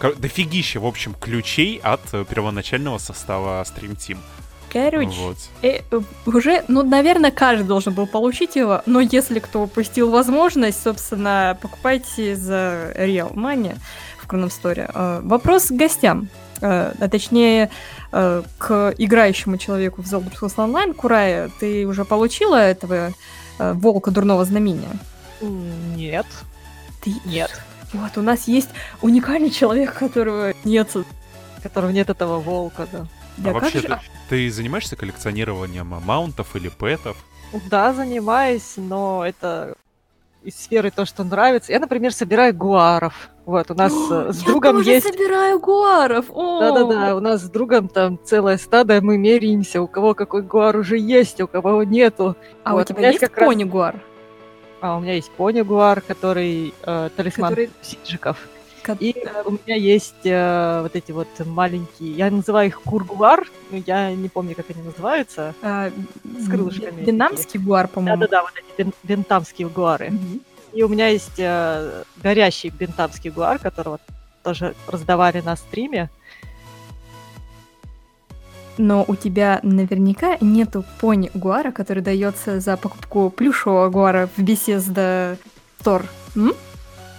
Кор- 0.00 0.16
Дофигища, 0.16 0.80
в 0.80 0.86
общем, 0.86 1.14
ключей 1.14 1.78
от 1.80 2.00
первоначального 2.28 2.98
состава 2.98 3.62
Team. 3.62 4.18
Короче, 4.72 5.20
Вот. 5.20 5.36
э, 5.60 5.80
э, 5.90 6.00
уже, 6.24 6.64
ну, 6.68 6.82
наверное, 6.82 7.30
каждый 7.30 7.64
должен 7.64 7.92
был 7.92 8.06
получить 8.06 8.56
его, 8.56 8.80
но 8.86 9.00
если 9.00 9.38
кто 9.38 9.62
упустил 9.62 10.10
возможность, 10.10 10.82
собственно, 10.82 11.58
покупайте 11.60 12.34
за 12.36 12.92
Real 12.96 13.34
Money 13.34 13.76
в 14.22 14.32
Store. 14.32 14.90
Э, 14.94 15.20
Вопрос 15.22 15.66
к 15.66 15.72
гостям, 15.72 16.28
э, 16.62 16.94
а 16.98 17.08
точнее 17.08 17.68
э, 18.12 18.42
к 18.56 18.94
играющему 18.96 19.58
человеку 19.58 20.00
в 20.00 20.06
Zelda 20.06 20.32
Scrolls 20.32 20.56
Online. 20.56 20.94
Курая, 20.94 21.50
ты 21.60 21.86
уже 21.86 22.06
получила 22.06 22.56
этого 22.56 23.12
э, 23.58 23.72
волка 23.74 24.10
дурного 24.10 24.44
знамения? 24.46 24.98
Нет, 25.42 26.26
Ты... 27.02 27.12
нет. 27.26 27.50
Вот, 27.92 28.16
у 28.16 28.22
нас 28.22 28.48
есть 28.48 28.70
уникальный 29.02 29.50
человек, 29.50 29.92
которого 29.92 30.54
нет. 30.64 30.88
Которого 31.62 31.90
нет 31.90 32.08
этого 32.08 32.38
волка, 32.38 32.86
да. 32.90 33.06
Да, 33.42 33.50
а 33.50 33.52
вообще, 33.54 33.80
же- 33.80 33.88
ты, 33.88 33.98
ты 34.28 34.50
занимаешься 34.50 34.96
коллекционированием 34.96 35.92
а, 35.94 36.00
маунтов 36.00 36.54
или 36.56 36.68
пэтов? 36.68 37.16
Да, 37.70 37.92
занимаюсь, 37.92 38.74
но 38.76 39.24
это 39.26 39.74
из 40.42 40.56
сферы 40.56 40.90
то, 40.90 41.04
что 41.04 41.22
нравится. 41.24 41.72
Я, 41.72 41.78
например, 41.80 42.12
собираю 42.12 42.54
гуаров. 42.54 43.28
Вот, 43.44 43.70
у 43.70 43.74
нас 43.74 43.92
э, 44.10 44.32
с 44.32 44.40
Я 44.40 44.46
другом 44.46 44.76
тоже 44.78 44.90
есть... 44.90 45.06
собираю 45.06 45.58
гуаров. 45.60 46.26
Да-да-да, 46.28 47.16
у 47.16 47.20
нас 47.20 47.42
с 47.42 47.50
другом 47.50 47.88
там 47.88 48.18
целое 48.24 48.56
стадо, 48.56 49.00
мы 49.00 49.18
меряемся, 49.18 49.82
у 49.82 49.86
кого 49.86 50.14
какой 50.14 50.42
гуар 50.42 50.76
уже 50.76 50.98
есть, 50.98 51.40
у 51.40 51.46
кого 51.48 51.82
нету. 51.84 52.36
А 52.64 52.72
Вот, 52.72 52.82
у 52.82 52.84
тебя 52.88 52.96
у 52.96 52.98
меня 53.00 53.08
есть 53.10 53.20
как 53.20 53.36
раз- 53.38 53.46
пони 53.48 53.64
гуар? 53.64 54.00
А 54.80 54.96
у 54.96 55.00
меня 55.00 55.14
есть 55.14 55.30
пони 55.32 55.60
гуар, 55.60 56.00
который 56.00 56.74
э, 56.82 57.10
талисман 57.16 57.50
Который- 57.50 57.70
сиджиков. 57.82 58.36
И 59.00 59.12
э, 59.16 59.42
у 59.44 59.52
меня 59.52 59.76
есть 59.76 60.24
э, 60.24 60.80
вот 60.82 60.94
эти 60.96 61.12
вот 61.12 61.28
маленькие, 61.44 62.12
я 62.12 62.30
называю 62.30 62.68
их 62.68 62.80
кургуар, 62.82 63.46
но 63.70 63.78
я 63.86 64.12
не 64.14 64.28
помню, 64.28 64.54
как 64.54 64.66
они 64.70 64.82
называются. 64.82 65.54
а, 65.62 65.90
с 66.38 66.48
крылышками 66.48 66.90
бен- 67.02 67.04
Бенамский 67.06 67.60
гуар, 67.60 67.88
по-моему. 67.88 68.20
Да-да-да, 68.20 68.42
вот 68.42 68.52
эти 68.56 68.82
бен- 68.82 68.94
бентамские 69.02 69.68
гуары. 69.68 70.10
Мгм. 70.10 70.40
И 70.72 70.82
у 70.82 70.88
меня 70.88 71.08
есть 71.08 71.38
э, 71.38 72.02
горящий 72.22 72.70
бентамский 72.70 73.30
гуар, 73.30 73.58
которого 73.58 74.00
тоже 74.42 74.74
раздавали 74.88 75.40
на 75.40 75.54
стриме. 75.56 76.10
Но 78.78 79.04
у 79.06 79.14
тебя 79.16 79.60
наверняка 79.62 80.38
нету 80.40 80.84
пони 81.00 81.30
гуара, 81.34 81.72
который 81.72 82.02
дается 82.02 82.58
за 82.58 82.76
покупку 82.78 83.28
плюшевого 83.30 83.90
гуара 83.90 84.28
в 84.34 84.40
Bethesda 84.40 85.36
Store. 85.80 86.06
М? 86.34 86.54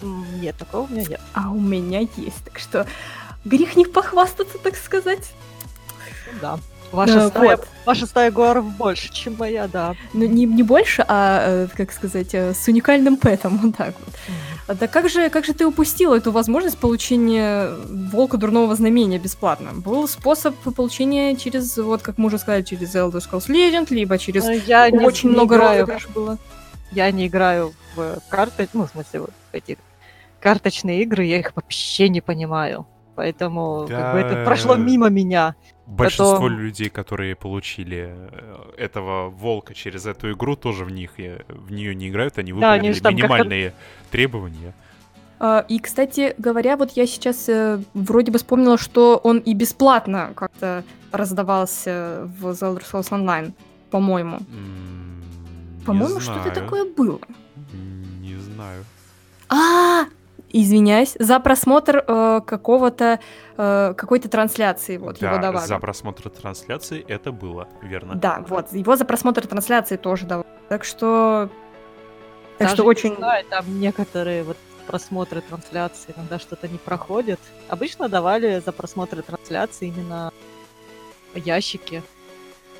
Нет, 0.03 0.55
такого 0.57 0.83
у 0.83 0.87
меня 0.93 1.03
нет. 1.07 1.21
А 1.33 1.49
у 1.51 1.59
меня 1.59 1.99
есть, 1.99 2.43
так 2.45 2.59
что 2.59 2.85
грех 3.45 3.75
не 3.75 3.85
похвастаться, 3.85 4.57
так 4.57 4.75
сказать. 4.75 5.31
Ну 6.33 6.39
Да. 6.41 6.59
Ваша, 6.91 7.13
Да, 7.15 7.29
стая, 7.29 7.57
вот. 7.57 7.67
ваша 7.87 8.05
стая 8.05 8.29
гуаров 8.31 8.65
больше, 8.77 9.11
чем 9.11 9.35
моя, 9.39 9.67
да. 9.67 9.95
Ну, 10.13 10.25
не, 10.27 10.45
не 10.45 10.61
больше, 10.61 11.03
а, 11.07 11.63
э, 11.65 11.67
как 11.75 11.91
сказать, 11.91 12.35
э, 12.35 12.53
с 12.53 12.67
уникальным 12.67 13.17
пэтом, 13.17 13.57
вот 13.63 13.75
так 13.75 13.95
вот. 14.05 14.13
А 14.67 14.75
Да 14.75 14.87
как 14.87 15.09
же, 15.09 15.29
как 15.31 15.43
же 15.43 15.53
ты 15.53 15.65
упустила 15.65 16.15
эту 16.15 16.31
возможность 16.31 16.77
получения 16.77 17.71
волка 17.89 18.37
дурного 18.37 18.75
знамения 18.75 19.17
бесплатно? 19.17 19.71
Был 19.73 20.07
способ 20.07 20.55
получения 20.75 21.35
через, 21.35 21.75
вот 21.77 22.03
как 22.03 22.19
мы 22.19 22.27
уже 22.27 22.37
сказали, 22.37 22.61
через 22.61 22.93
Elder 22.93 23.23
Scrolls 23.27 23.47
Legend, 23.47 23.87
либо 23.89 24.19
через 24.19 24.43
Но 24.43 24.51
я 24.51 24.87
не- 24.91 24.99
очень 24.99 25.29
не 25.29 25.35
много 25.35 25.55
играю. 25.55 25.79
розыгрыш 25.87 26.07
было. 26.09 26.37
Я 26.91 27.09
не 27.09 27.25
играю 27.25 27.73
в 27.95 28.19
карты, 28.29 28.69
ну, 28.73 28.85
в 28.85 28.91
смысле, 28.91 29.21
вот 29.21 29.31
в 29.51 29.55
эти 29.55 29.79
карточные 30.43 31.01
игры, 31.03 31.23
я 31.23 31.39
их 31.39 31.53
вообще 31.55 32.09
не 32.09 32.19
понимаю. 32.21 32.85
Поэтому 33.15 33.85
как 33.87 34.13
бы 34.13 34.19
это 34.19 34.35
Да. 34.35 34.43
прошло 34.43 34.75
мимо 34.75 35.07
меня. 35.09 35.55
Большинство 35.85 36.33
Потом- 36.33 36.59
людей, 36.59 36.89
которые 36.89 37.35
получили 37.35 38.09
э, 38.09 38.71
этого 38.77 39.29
волка 39.29 39.73
через 39.73 40.05
эту 40.05 40.31
игру, 40.33 40.55
тоже 40.55 40.83
в 40.85 40.91
них 40.91 41.11
э, 41.19 41.43
в 41.47 41.71
нее 41.71 41.95
не 41.95 42.09
играют, 42.09 42.37
они 42.39 42.51
Да, 42.53 42.73
они 42.73 42.89
выполнили 42.89 42.99
там 43.01 43.11
как-то- 43.13 43.23
минимальные 43.27 43.73
требования. 44.11 44.73
А, 45.39 45.65
И, 45.69 45.79
кстати 45.79 46.33
говоря, 46.37 46.75
вот 46.75 46.91
я 46.97 47.05
сейчас 47.07 47.47
э, 47.49 47.79
вроде 47.93 48.31
бы 48.31 48.37
вспомнила, 48.39 48.77
что 48.77 49.17
он 49.23 49.37
и 49.39 49.53
бесплатно 49.53 50.31
как-то 50.35 50.83
раздавался 51.11 52.29
в 52.39 52.47
The 52.47 52.61
Elder 52.75 52.83
Scrolls 52.83 53.11
Online, 53.11 53.53
по-моему. 53.91 54.39
По-моему, 55.85 56.19
что-то 56.19 56.49
такое 56.51 56.85
было. 56.85 57.19
Не 58.21 58.35
знаю. 58.37 58.83
А, 59.49 60.05
извиняюсь, 60.53 61.15
за 61.19 61.39
просмотр 61.39 62.03
э, 62.07 62.41
какого-то 62.45 63.19
э, 63.57 63.93
какой-то 63.97 64.29
трансляции 64.29 64.97
вот 64.97 65.17
его 65.21 65.35
да, 65.35 65.41
давали. 65.41 65.65
за 65.65 65.79
просмотр 65.79 66.29
трансляции 66.29 67.03
это 67.07 67.31
было, 67.31 67.67
верно. 67.81 68.15
Да, 68.15 68.45
вот 68.47 68.71
его 68.71 68.95
за 68.95 69.03
просмотр 69.05 69.45
трансляции 69.47 69.97
тоже 69.97 70.25
давали. 70.25 70.47
Так 70.69 70.83
что, 70.85 71.49
так 72.57 72.67
Даже 72.67 72.73
что 72.75 72.83
не 72.83 72.89
очень. 72.89 73.15
знаю, 73.15 73.43
там 73.49 73.65
некоторые 73.79 74.43
вот 74.43 74.57
просмотры 74.87 75.41
трансляции 75.41 76.13
иногда 76.15 76.37
что-то 76.39 76.67
не 76.67 76.77
проходят. 76.77 77.39
Обычно 77.67 78.07
давали 78.07 78.61
за 78.63 78.71
просмотры 78.71 79.21
трансляции 79.23 79.87
именно 79.87 80.31
ящики. 81.35 82.03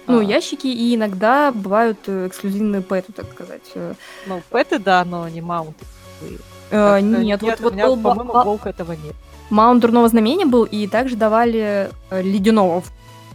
Ну, 0.06 0.20
А, 0.20 0.24
ящики 0.24 0.68
и 0.68 0.96
иногда 0.96 1.52
бывают 1.54 1.98
э, 2.08 2.28
эксклюзивные 2.28 2.82
пэты, 2.82 3.14
так 3.14 3.32
сказать. 3.32 3.72
Э, 3.76 3.94
Ну, 4.28 4.42
пэты, 4.50 4.78
да, 4.78 5.06
но 5.06 5.28
не 5.30 5.40
маунты. 5.42 5.86
Э, 6.72 7.02
Как-то 7.02 7.02
нет, 7.02 7.42
вот, 7.42 7.60
у 7.60 7.64
вот 7.64 7.74
меня, 7.74 7.86
был 7.88 7.98
по-моему, 7.98 8.34
волк 8.34 8.66
этого 8.66 8.94
нет. 8.94 9.16
Маунт 9.50 9.82
дурного 9.82 10.08
знамения 10.08 10.46
был, 10.46 10.64
и 10.64 10.88
также 10.88 11.16
давали 11.16 11.90
э, 12.10 12.22
ледяного. 12.22 12.84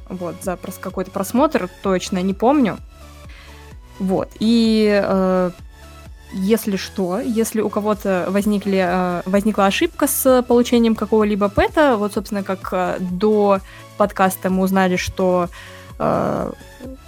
Вот, 0.08 0.36
за 0.42 0.58
какой-то 0.80 1.10
просмотр, 1.10 1.68
точно 1.82 2.22
не 2.22 2.34
помню. 2.34 2.78
Вот. 3.98 4.28
И 4.38 5.00
э, 5.02 5.50
если 6.32 6.76
что, 6.76 7.20
если 7.20 7.60
у 7.60 7.68
кого-то 7.68 8.26
возникли, 8.28 8.84
э, 8.86 9.22
возникла 9.26 9.66
ошибка 9.66 10.06
с 10.06 10.42
получением 10.42 10.94
какого-либо 10.94 11.48
пэта, 11.48 11.96
вот, 11.96 12.14
собственно, 12.14 12.42
как 12.42 12.68
э, 12.72 12.96
до 13.00 13.60
подкаста 13.96 14.50
мы 14.50 14.62
узнали, 14.62 14.96
что 14.96 15.48
э, 15.98 16.52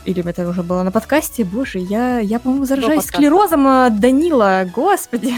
или 0.04 0.26
это 0.28 0.48
уже 0.48 0.62
было 0.62 0.82
на 0.82 0.90
подкасте, 0.90 1.44
боже, 1.44 1.78
я, 1.78 2.18
я 2.18 2.40
по-моему, 2.40 2.64
заражаюсь 2.64 3.04
склерозом 3.04 3.66
от 3.66 4.00
Данила, 4.00 4.66
господи. 4.74 5.34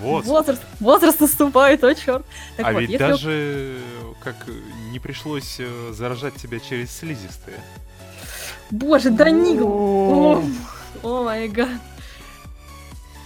Вот. 0.00 0.24
Возраст, 0.24 0.62
возраст 0.80 1.20
наступает, 1.20 1.82
о 1.84 1.94
черт. 1.94 2.24
Так 2.56 2.66
а 2.66 2.72
вот, 2.72 2.80
ведь 2.80 2.90
если 2.90 3.04
даже 3.04 3.78
как 4.22 4.36
не 4.90 4.98
пришлось 4.98 5.56
э, 5.58 5.92
заражать 5.92 6.34
тебя 6.34 6.58
через 6.58 6.90
слизистые. 6.90 7.58
Боже, 8.70 9.10
Данил! 9.10 10.42
О, 11.02 11.22
май 11.24 11.48
гад. 11.48 11.68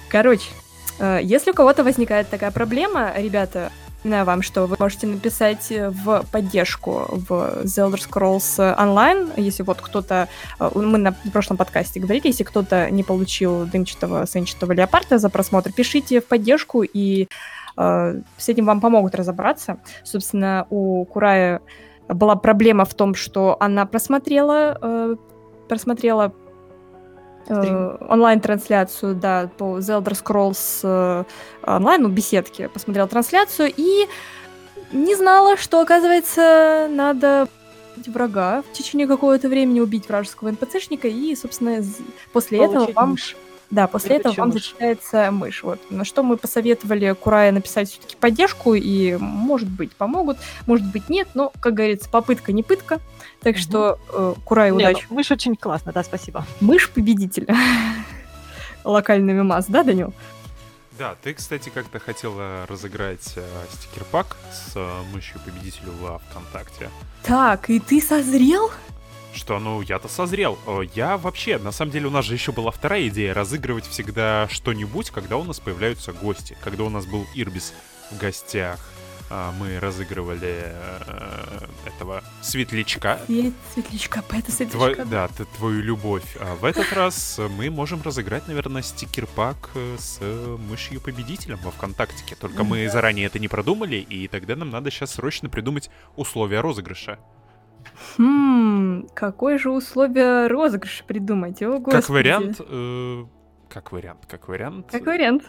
Короче, 0.09 0.51
э, 0.98 1.20
если 1.23 1.52
у 1.52 1.55
кого-то 1.55 1.85
возникает 1.85 2.28
такая 2.28 2.51
проблема, 2.51 3.12
ребята, 3.16 3.70
вам, 4.04 4.42
что 4.42 4.66
вы 4.66 4.76
можете 4.78 5.06
написать 5.06 5.70
в 5.70 6.24
поддержку 6.30 7.06
в 7.08 7.32
The 7.64 7.90
Elder 7.90 7.98
Scrolls 7.98 8.58
Online, 8.58 9.32
если 9.36 9.62
вот 9.62 9.80
кто-то... 9.80 10.28
э, 10.60 10.70
Мы 10.74 10.98
на 10.98 11.12
прошлом 11.32 11.56
подкасте 11.56 12.00
говорили, 12.00 12.28
если 12.28 12.44
кто-то 12.44 12.90
не 12.90 13.02
получил 13.02 13.66
дымчатого 13.66 14.26
сенчатого 14.26 14.72
леопарда 14.72 15.18
за 15.18 15.28
просмотр, 15.30 15.72
пишите 15.72 16.20
в 16.20 16.26
поддержку, 16.26 16.82
и 16.82 17.28
э, 17.76 18.20
с 18.36 18.48
этим 18.48 18.66
вам 18.66 18.80
помогут 18.80 19.14
разобраться. 19.14 19.78
Собственно, 20.04 20.66
у 20.70 21.04
Курая 21.04 21.60
была 22.08 22.36
проблема 22.36 22.84
в 22.84 22.94
том, 22.94 23.14
что 23.14 23.56
она 23.60 23.84
просмотрела, 23.84 24.78
э, 24.80 25.16
просмотрела 25.68 26.32
э. 26.32 26.47
Онлайн-трансляцию, 27.48 29.14
да, 29.14 29.50
по 29.56 29.78
Elder 29.78 30.22
Scrolls 30.22 30.80
э, 30.82 31.24
онлайн, 31.66 32.02
ну, 32.02 32.08
беседке, 32.08 32.68
посмотрела 32.68 33.08
трансляцию 33.08 33.72
и 33.76 34.06
не 34.92 35.14
знала, 35.14 35.56
что, 35.56 35.80
оказывается, 35.80 36.88
надо 36.90 37.48
врага 38.06 38.62
в 38.62 38.72
течение 38.72 39.06
какого-то 39.06 39.48
времени, 39.48 39.80
убить 39.80 40.08
вражеского 40.08 40.50
НПЦшника, 40.50 41.08
и, 41.08 41.34
собственно, 41.34 41.82
после 42.32 42.58
этого 42.58 42.74
получить 42.74 42.96
вам... 42.96 43.10
мышь. 43.10 43.36
Да, 43.70 43.86
после 43.86 44.16
этого 44.16 44.32
вам 44.34 44.48
мышь. 44.48 44.62
зачитается 44.62 45.30
мышь. 45.30 45.62
Вот. 45.62 45.78
На 45.90 46.04
что 46.04 46.22
мы 46.22 46.36
посоветовали 46.38 47.12
Курае 47.12 47.52
написать 47.52 47.90
все-таки 47.90 48.16
поддержку, 48.16 48.74
и, 48.74 49.16
может 49.16 49.68
быть, 49.68 49.92
помогут, 49.92 50.38
может 50.66 50.90
быть, 50.90 51.08
нет, 51.08 51.28
но, 51.34 51.52
как 51.60 51.74
говорится, 51.74 52.08
попытка 52.08 52.52
не 52.52 52.62
пытка. 52.62 53.00
Так 53.40 53.55
Мгм. 53.55 53.62
что 53.62 53.98
э, 54.12 54.35
Курай, 54.44 54.70
Не, 54.73 54.77
удачи. 54.89 55.06
ну, 55.10 55.16
мышь 55.16 55.31
очень 55.31 55.55
классно, 55.56 55.93
да, 55.93 56.02
спасибо. 56.02 56.44
Мышь 56.60 56.90
победитель. 56.90 57.47
Локальный 58.85 59.32
мемас, 59.35 59.66
да, 59.69 59.82
Данил? 59.82 60.12
Да, 60.98 61.15
ты, 61.23 61.32
кстати, 61.35 61.69
как-то 61.73 62.01
хотела 62.01 62.66
разыграть 62.66 63.35
э, 63.36 63.44
стикер-пак 63.73 64.36
с 64.52 64.73
э, 64.74 65.02
мышью 65.12 65.40
победителю 65.44 65.93
во 66.01 66.19
ВКонтакте. 66.19 66.90
Так, 67.23 67.70
и 67.70 67.78
ты 67.78 68.01
созрел? 68.01 68.70
Что, 69.32 69.60
ну, 69.60 69.81
я-то 69.82 70.09
созрел. 70.09 70.59
Э, 70.66 70.81
Я 70.94 71.16
вообще, 71.16 71.59
на 71.59 71.70
самом 71.70 71.93
деле, 71.93 72.09
у 72.09 72.10
нас 72.10 72.24
же 72.24 72.35
еще 72.35 72.51
была 72.51 72.73
вторая 72.73 73.06
идея 73.09 73.32
разыгрывать 73.32 73.86
всегда 73.86 74.48
что-нибудь, 74.51 75.10
когда 75.10 75.36
у 75.36 75.44
нас 75.44 75.60
появляются 75.60 76.12
гости. 76.12 76.56
Когда 76.65 76.82
у 76.82 76.89
нас 76.90 77.06
был 77.06 77.24
Ирбис 77.36 77.73
в 78.10 78.19
гостях, 78.19 78.81
мы 79.30 79.78
разыгрывали 79.80 80.62
э, 80.64 81.59
этого 81.86 82.22
светлячка. 82.40 83.18
Свет, 83.26 83.52
светлячка, 83.74 84.20
Тво- 84.20 84.50
светлячка. 84.50 85.05
да, 85.05 85.28
т- 85.28 85.44
твою 85.56 85.82
любовь. 85.82 86.36
А 86.40 86.55
в 86.56 86.64
этот 86.64 86.92
раз 86.92 87.38
мы 87.59 87.70
можем 87.70 88.00
разыграть, 88.02 88.48
наверное, 88.48 88.82
стикер-пак 88.82 89.70
э, 89.74 89.96
с 89.98 90.20
мышью 90.70 91.00
победителем 91.00 91.59
во 91.62 91.70
ВКонтактике. 91.70 92.36
Только 92.36 92.64
мы 92.64 92.88
заранее 92.88 93.26
это 93.26 93.38
не 93.38 93.48
продумали, 93.48 93.96
и 93.96 94.28
тогда 94.28 94.56
нам 94.56 94.70
надо 94.70 94.90
сейчас 94.90 95.12
срочно 95.12 95.48
придумать 95.48 95.90
условия 96.16 96.60
розыгрыша. 96.60 97.18
Хм, 98.16 99.09
какое 99.14 99.59
же 99.59 99.70
условие 99.70 100.46
розыгрыша 100.48 101.05
придумать? 101.05 101.62
О, 101.62 101.80
Как 101.80 102.09
вариант... 102.09 102.60
э, 102.60 103.24
как 103.68 103.92
вариант, 103.92 104.20
как 104.28 104.48
вариант... 104.48 104.86
Как 104.90 105.05
вариант. 105.06 105.44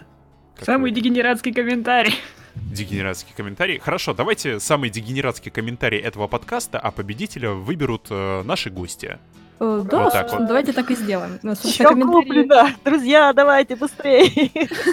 как 0.55 0.65
Самый 0.65 0.91
вариант. 0.91 0.95
дегенератский 0.97 1.53
комментарий. 1.53 2.15
Дегенератский 2.55 3.33
комментарий. 3.35 3.79
Хорошо, 3.79 4.13
давайте 4.13 4.59
самый 4.59 4.89
дегенератский 4.89 5.51
комментарий 5.51 5.99
этого 5.99 6.27
подкаста, 6.27 6.79
а 6.79 6.91
победителя 6.91 7.51
выберут 7.51 8.07
э, 8.09 8.43
наши 8.43 8.69
гости. 8.69 9.17
Э, 9.59 9.83
Да, 9.89 10.03
Вот 10.03 10.11
так 10.13 10.21
собственно, 10.21 10.39
вот. 10.41 10.47
давайте 10.47 10.73
так 10.73 10.91
и 10.91 10.95
сделаем. 10.95 11.39
Собственно, 11.41 11.89
комментарии- 11.89 12.23
куплено! 12.23 12.69
Друзья, 12.85 13.33
давайте 13.33 13.75
быстрее! 13.75 14.51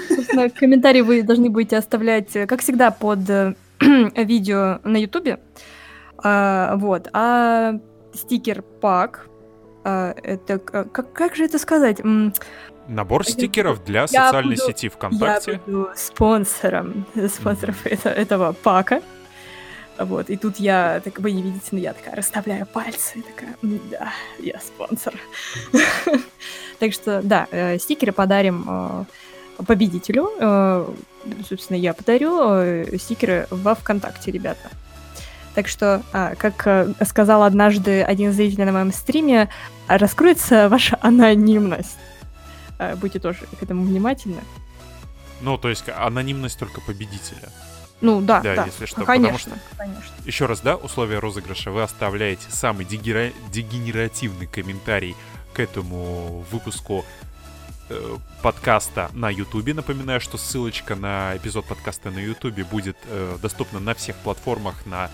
Собственно, 0.09 0.51
комментарии 0.51 1.01
вы 1.03 1.23
должны 1.23 1.51
будете 1.51 1.77
оставлять, 1.77 2.35
э, 2.37 2.47
как 2.47 2.61
всегда, 2.61 2.91
под 2.91 3.29
э, 3.31 3.55
видео 3.81 4.81
на 4.85 4.97
Ютубе. 4.99 5.39
А, 6.19 6.77
вот. 6.77 7.09
А 7.13 7.75
стикер 8.15 8.63
пак. 8.63 9.29
а, 9.85 10.15
это 10.23 10.59
как, 10.59 11.13
как 11.13 11.37
же 11.37 11.45
это 11.45 11.59
сказать? 11.59 12.01
Набор 12.89 13.27
стикеров 13.27 13.85
для 13.85 14.01
я 14.03 14.07
социальной 14.07 14.57
буду- 14.57 14.67
сети 14.67 14.89
ВКонтакте. 14.89 15.53
Я 15.53 15.59
буду 15.67 15.89
спонсором, 15.97 17.07
спонсоров 17.35 17.77
это- 17.85 18.11
этого 18.11 18.53
пака. 18.53 19.03
Вот, 19.99 20.29
и 20.29 20.37
тут 20.37 20.57
я, 20.59 21.01
так 21.03 21.19
вы 21.21 21.33
не 21.33 21.41
видите, 21.43 21.69
но 21.73 21.79
я 21.79 21.95
такая 21.95 22.15
расставляю 22.15 22.67
пальцы, 22.67 23.19
и 23.19 23.23
такая, 23.23 23.57
«М, 23.63 23.81
да, 23.91 24.13
я 24.39 24.61
спонсор. 24.61 25.15
Так 26.79 26.93
что, 26.93 27.23
да, 27.23 27.47
э, 27.51 27.79
стикеры 27.79 28.13
подарим 28.13 28.65
э, 28.69 29.05
победителю. 29.67 30.31
Э, 30.39 30.87
Собственно, 31.49 31.77
я 31.79 31.93
подарю 31.95 32.39
э, 32.51 32.99
стикеры 32.99 33.47
во 33.51 33.75
ВКонтакте, 33.75 34.31
ребята. 34.31 34.69
Так 35.55 35.67
что, 35.69 36.03
а, 36.13 36.35
как 36.37 36.67
э, 36.67 36.93
сказал 37.07 37.43
однажды 37.43 38.03
один 38.03 38.31
зритель 38.33 38.65
на 38.65 38.71
моем 38.73 38.93
стриме, 38.93 39.49
раскроется 39.89 40.69
ваша 40.69 40.99
анонимность. 41.01 41.97
Э, 42.79 42.95
Будьте 42.97 43.19
тоже 43.19 43.47
к 43.59 43.63
этому 43.63 43.85
внимательны. 43.85 44.43
Ну, 45.41 45.59
то 45.59 45.69
есть 45.69 45.89
анонимность 45.89 46.59
только 46.59 46.81
победителя. 46.81 47.51
Ну 48.01 48.21
да, 48.21 48.41
Да, 48.41 48.55
да, 48.57 48.65
если 48.67 48.85
что, 48.87 49.01
потому 49.01 49.27
конечно, 49.27 49.59
конечно. 49.77 50.15
Еще 50.25 50.47
раз, 50.47 50.61
да, 50.61 50.77
условия 50.77 51.19
розыгрыша. 51.19 51.71
Вы 51.71 51.83
оставляете 51.83 52.47
самый 52.51 52.85
дегера- 52.85 53.33
дегенеративный 53.51 54.47
комментарий 54.47 55.17
к 55.55 55.61
этому 55.61 56.45
выпуску 56.51 57.07
э, 57.89 58.17
подкаста 58.43 59.11
на 59.15 59.31
Ютубе. 59.31 59.73
Напоминаю, 59.73 60.21
что 60.21 60.37
ссылочка 60.37 60.95
на 60.95 61.37
эпизод 61.37 61.65
подкаста 61.67 62.11
на 62.11 62.19
Ютубе 62.19 62.65
будет 62.65 62.99
э, 63.05 63.39
доступна 63.41 63.81
на 63.81 63.95
всех 63.95 64.17
платформах, 64.17 64.85
на 64.85 65.11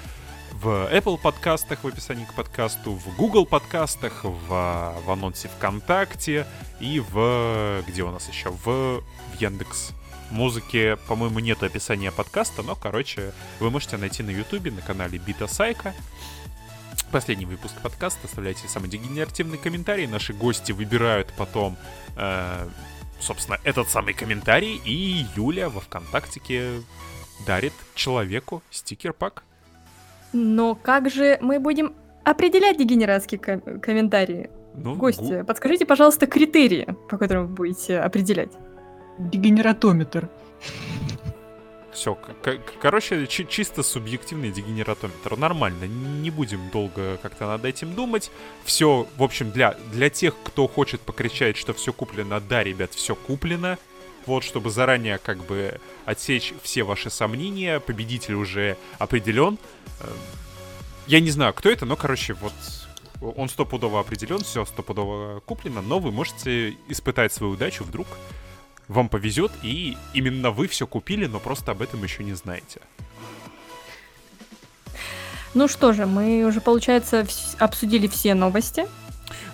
в 0.63 0.89
Apple 0.93 1.19
подкастах 1.19 1.83
в 1.83 1.89
описании 1.89 2.25
к 2.25 2.35
подкасту, 2.35 2.93
в 2.93 3.17
Google 3.17 3.47
подкастах, 3.47 4.23
в, 4.23 4.49
в 4.49 5.11
анонсе 5.11 5.49
ВКонтакте 5.49 6.47
и 6.79 7.01
в... 7.01 7.83
где 7.89 8.05
у 8.05 8.13
нас 8.13 8.29
еще? 8.29 8.51
В, 8.51 9.01
в 9.01 9.41
Яндекс 9.41 9.91
музыке, 10.31 10.99
по-моему, 11.09 11.41
нету 11.41 11.67
описания 11.67 12.13
подкаста, 12.13 12.63
но, 12.63 12.77
короче, 12.77 13.33
вы 13.59 13.71
можете 13.71 13.97
найти 13.97 14.23
на 14.23 14.31
Ютубе, 14.31 14.71
на 14.71 14.83
канале 14.83 15.19
Бита 15.19 15.49
Сайка. 15.49 15.95
Последний 17.11 17.47
выпуск 17.47 17.75
подкаста. 17.83 18.21
Оставляйте 18.29 18.69
самый 18.69 18.89
дегенеративный 18.89 19.59
комментарий. 19.59 20.07
Наши 20.07 20.33
гости 20.33 20.71
выбирают 20.71 21.33
потом, 21.37 21.77
э, 22.17 22.69
собственно, 23.21 23.59
этот 23.65 23.91
самый 23.91 24.15
комментарий. 24.15 24.81
И 24.85 25.27
Юля 25.35 25.69
во 25.69 25.81
ВКонтактике 25.81 26.83
дарит 27.47 27.75
человеку 27.97 28.63
стикер-пак. 28.71 29.43
Но 30.33 30.75
как 30.75 31.11
же 31.11 31.39
мы 31.41 31.59
будем 31.61 31.95
определять 32.25 32.79
дегенератские 32.79 33.39
ком- 33.41 33.81
комментарии? 33.81 34.51
Ну, 34.75 34.95
Гости, 34.97 35.43
подскажите, 35.43 35.85
пожалуйста, 35.85 36.27
критерии, 36.27 36.97
по 37.11 37.19
которым 37.19 37.49
вы 37.49 37.55
будете 37.55 37.99
определять. 37.99 38.53
Дегенератометр. 39.19 40.31
Все, 41.93 42.17
короче, 42.81 43.27
чи- 43.27 43.47
чисто 43.47 43.83
субъективный 43.83 44.51
дегенератометр. 44.51 45.37
Нормально, 45.37 45.85
не 45.85 46.31
будем 46.31 46.71
долго 46.73 47.19
как-то 47.21 47.47
над 47.47 47.67
этим 47.67 47.95
думать. 47.95 48.31
Все, 48.65 49.07
в 49.19 49.23
общем, 49.23 49.51
для, 49.51 49.77
для 49.93 50.09
тех, 50.09 50.35
кто 50.43 50.67
хочет 50.67 51.03
покричать, 51.03 51.59
что 51.59 51.75
все 51.75 51.93
куплено, 51.93 52.41
да, 52.41 52.65
ребят, 52.65 52.93
все 52.95 53.15
куплено. 53.15 53.77
Вот, 54.27 54.45
чтобы 54.45 54.71
заранее 54.71 55.19
как 55.19 55.39
бы 55.45 55.81
отсечь 56.05 56.55
все 56.63 56.83
ваши 56.83 57.11
сомнения, 57.11 57.81
победитель 57.81 58.35
уже 58.35 58.77
определен. 58.99 59.59
Э, 60.01 60.09
Я 61.07 61.21
не 61.21 61.31
знаю, 61.31 61.53
кто 61.55 61.69
это, 61.69 61.85
но, 61.87 61.97
короче, 61.97 62.35
вот 62.35 62.53
он 63.21 63.49
стопудово 63.49 64.01
определен, 64.01 64.39
все 64.41 64.65
стопудово 64.65 65.41
куплено, 65.41 65.83
но 65.83 65.99
вы 65.99 66.11
можете 66.13 66.77
испытать 66.89 67.33
свою 67.33 67.53
удачу 67.55 67.85
вдруг 67.85 68.07
вам 68.89 69.09
повезет, 69.09 69.53
и 69.63 69.97
именно 70.13 70.51
вы 70.51 70.67
все 70.69 70.87
купили, 70.87 71.27
но 71.27 71.41
просто 71.41 71.73
об 71.73 71.83
этом 71.83 72.03
еще 72.03 72.25
не 72.25 72.35
знаете. 72.35 72.81
Ну 75.55 75.69
что 75.69 75.93
же, 75.93 76.07
мы 76.07 76.45
уже, 76.45 76.61
получается, 76.61 77.27
обсудили 77.59 78.07
все 78.07 78.35
новости. 78.35 78.87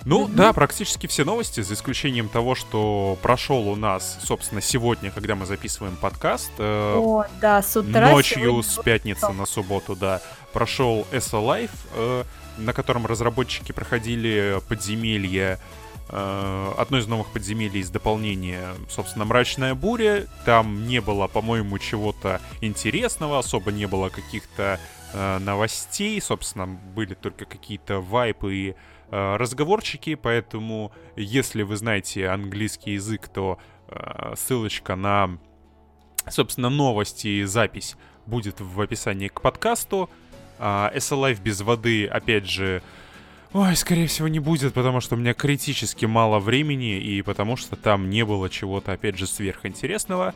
Ну 0.05 0.25
Мгм. 0.25 0.37
да, 0.37 0.53
практически 0.53 1.07
все 1.07 1.25
новости, 1.25 1.61
за 1.61 1.75
исключением 1.75 2.29
того, 2.29 2.55
что 2.55 3.19
прошел 3.23 3.69
у 3.69 3.77
нас, 3.77 4.19
собственно, 4.23 4.61
сегодня, 4.61 5.11
когда 5.11 5.35
мы 5.35 5.47
записываем 5.47 5.97
подкаст, 5.97 6.51
э, 6.59 6.95
О, 6.99 7.25
да, 7.41 7.63
с 7.63 7.77
утра 7.77 8.11
ночью 8.11 8.63
с 8.63 8.81
пятницы 8.83 9.31
на 9.33 9.47
субботу, 9.47 9.97
да, 9.97 10.21
прошел 10.53 11.07
SO 11.13 11.43
Life, 11.45 11.71
э, 11.95 12.25
на 12.59 12.73
котором 12.73 13.07
разработчики 13.07 13.73
проходили 13.73 14.61
подземелье, 14.69 15.59
э, 16.11 16.73
одно 16.79 16.99
из 16.99 17.07
новых 17.07 17.29
подземелий 17.29 17.81
из 17.81 17.91
дополнения, 17.91 18.75
собственно, 18.89 19.25
Мрачная 19.25 19.75
буря. 19.75 20.27
Там 20.45 20.87
не 20.87 21.01
было, 21.01 21.27
по-моему, 21.27 21.79
чего-то 21.79 22.41
интересного, 22.61 23.39
особо 23.39 23.73
не 23.73 23.87
было 23.87 24.09
каких-то 24.09 24.81
э, 25.13 25.39
новостей, 25.39 26.21
собственно, 26.21 26.67
были 26.67 27.15
только 27.15 27.45
какие-то 27.45 28.01
вайпы 28.01 28.55
и 28.55 28.75
разговорчики, 29.11 30.15
поэтому, 30.15 30.93
если 31.17 31.63
вы 31.63 31.77
знаете 31.77 32.29
английский 32.29 32.93
язык, 32.93 33.29
то 33.29 33.59
э, 33.89 34.35
ссылочка 34.37 34.97
на, 34.97 35.39
собственно, 36.29 36.69
новости 36.69 37.29
и 37.29 37.45
запись 37.45 37.97
будет 38.27 38.61
в 38.61 38.81
описании 38.81 39.29
к 39.29 39.41
подкасту. 39.41 40.11
А, 40.59 40.93
SLife 40.95 41.41
без 41.41 41.61
воды, 41.61 42.07
опять 42.07 42.47
же, 42.47 42.83
ой, 43.53 43.77
скорее 43.77 44.07
всего, 44.07 44.29
не 44.29 44.41
будет, 44.41 44.75
потому 44.75 45.01
что 45.01 45.15
у 45.15 45.19
меня 45.19 45.35
критически 45.35 46.05
мало 46.05 46.39
времени, 46.39 46.99
и 47.01 47.23
потому 47.23 47.57
что 47.57 47.77
там 47.77 48.11
не 48.11 48.25
было 48.25 48.51
чего-то, 48.51 48.93
опять 48.93 49.17
же, 49.17 49.27
сверхинтересного. 49.27 50.35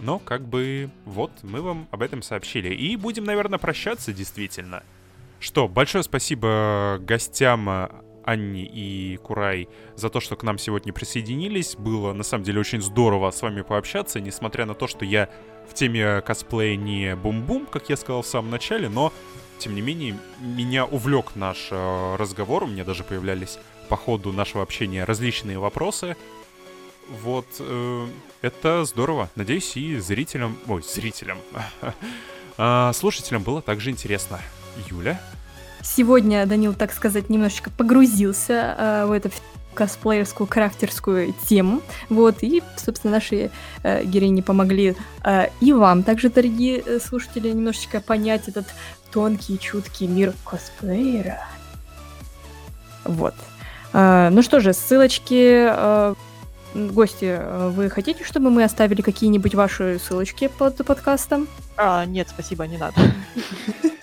Но, 0.00 0.18
как 0.20 0.46
бы, 0.46 0.90
вот, 1.04 1.32
мы 1.42 1.60
вам 1.60 1.88
об 1.90 2.02
этом 2.02 2.22
сообщили. 2.22 2.72
И 2.72 2.96
будем, 2.96 3.24
наверное, 3.24 3.58
прощаться, 3.58 4.12
действительно. 4.12 4.84
Что, 5.40 5.68
большое 5.68 6.02
спасибо 6.02 6.98
гостям 7.00 7.70
э, 7.70 7.88
Анне 8.24 8.66
и 8.66 9.16
Курай 9.18 9.68
за 9.94 10.10
то, 10.10 10.20
что 10.20 10.34
к 10.36 10.42
нам 10.42 10.58
сегодня 10.58 10.92
присоединились. 10.92 11.76
Было, 11.76 12.12
на 12.12 12.24
самом 12.24 12.44
деле, 12.44 12.60
очень 12.60 12.82
здорово 12.82 13.30
с 13.30 13.40
вами 13.40 13.62
пообщаться, 13.62 14.20
несмотря 14.20 14.66
на 14.66 14.74
то, 14.74 14.88
что 14.88 15.04
я 15.04 15.30
в 15.68 15.74
теме 15.74 16.20
косплея 16.22 16.76
не 16.76 17.14
бум-бум, 17.14 17.66
как 17.66 17.88
я 17.88 17.96
сказал 17.96 18.22
в 18.22 18.26
самом 18.26 18.50
начале, 18.50 18.88
но, 18.88 19.12
тем 19.58 19.76
не 19.76 19.80
менее, 19.80 20.18
меня 20.40 20.84
увлек 20.84 21.36
наш 21.36 21.68
э, 21.70 22.16
разговор. 22.16 22.64
У 22.64 22.66
меня 22.66 22.84
даже 22.84 23.04
появлялись 23.04 23.58
по 23.88 23.96
ходу 23.96 24.32
нашего 24.32 24.64
общения 24.64 25.04
различные 25.04 25.58
вопросы. 25.60 26.16
Вот, 27.08 27.46
э, 27.60 28.06
это 28.42 28.84
здорово. 28.84 29.30
Надеюсь, 29.36 29.76
и 29.76 29.98
зрителям... 29.98 30.58
Ой, 30.66 30.82
зрителям. 30.82 31.38
слушателям 32.92 33.44
было 33.44 33.62
также 33.62 33.90
интересно. 33.90 34.40
Юля? 34.90 35.20
Сегодня 35.82 36.44
Данил, 36.46 36.74
так 36.74 36.92
сказать, 36.92 37.30
немножечко 37.30 37.70
погрузился 37.70 38.74
э, 38.76 39.06
в 39.06 39.12
эту 39.12 39.30
косплеерскую, 39.74 40.46
крафтерскую 40.46 41.32
тему. 41.46 41.82
Вот, 42.08 42.42
и, 42.42 42.62
собственно, 42.76 43.14
наши 43.14 43.50
э, 43.84 44.04
героини 44.04 44.40
помогли 44.40 44.96
э, 45.24 45.46
и 45.60 45.72
вам 45.72 46.02
также, 46.02 46.30
дорогие 46.30 46.82
э, 46.84 46.98
слушатели, 46.98 47.50
немножечко 47.50 48.00
понять 48.00 48.48
этот 48.48 48.66
тонкий, 49.12 49.58
чуткий 49.58 50.06
мир 50.08 50.34
косплеера. 50.44 51.44
Вот. 53.04 53.34
Э, 53.92 54.30
ну 54.30 54.42
что 54.42 54.60
же, 54.60 54.72
ссылочки... 54.72 55.68
э, 55.70 56.14
Гости, 56.74 57.24
э, 57.38 57.70
вы 57.70 57.88
хотите, 57.88 58.24
чтобы 58.24 58.50
мы 58.50 58.62
оставили 58.62 59.00
какие-нибудь 59.00 59.54
ваши 59.54 59.98
ссылочки 59.98 60.48
под 60.48 60.76
подкастом? 60.84 61.48
А, 61.76 62.04
нет, 62.04 62.28
спасибо, 62.28 62.66
не 62.66 62.76
надо. 62.76 63.00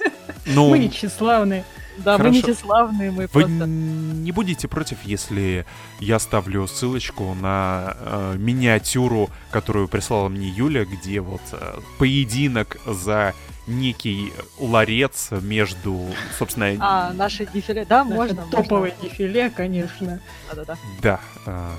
Ну, 0.45 0.69
Мы 0.69 0.79
не 0.79 0.91
тщеславные. 0.91 1.63
Да, 1.97 2.13
мы 2.13 2.17
Хорошо. 2.17 2.35
не 2.35 2.43
тщеславные, 2.43 3.11
мы 3.11 3.21
Вы 3.23 3.27
просто... 3.27 3.65
не 3.65 4.31
будете 4.33 4.67
против, 4.67 4.97
если 5.05 5.65
я 5.99 6.19
ставлю 6.19 6.67
ссылочку 6.67 7.33
на 7.35 7.95
э, 7.97 8.35
миниатюру, 8.37 9.29
которую 9.49 9.87
прислала 9.87 10.27
мне 10.27 10.49
Юля, 10.49 10.83
где 10.83 11.21
вот 11.21 11.41
э, 11.53 11.79
поединок 11.97 12.77
за 12.85 13.33
некий 13.65 14.33
ларец 14.59 15.29
между, 15.31 16.05
собственно, 16.37 16.75
А, 16.79 17.13
наши 17.13 17.45
дефиле, 17.45 17.85
да, 17.85 18.03
Наше 18.03 18.15
можно? 18.15 18.45
Топовое 18.51 18.93
дефиле, 19.01 19.49
конечно. 19.49 20.19
Да-да-да. 20.49 20.77
да, 21.01 21.19
э, 21.45 21.71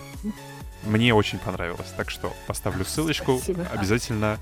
мне 0.84 1.12
очень 1.14 1.38
понравилось, 1.38 1.92
так 1.96 2.10
что 2.10 2.32
поставлю 2.46 2.84
ссылочку, 2.84 3.36
Спасибо. 3.36 3.66
обязательно. 3.72 4.38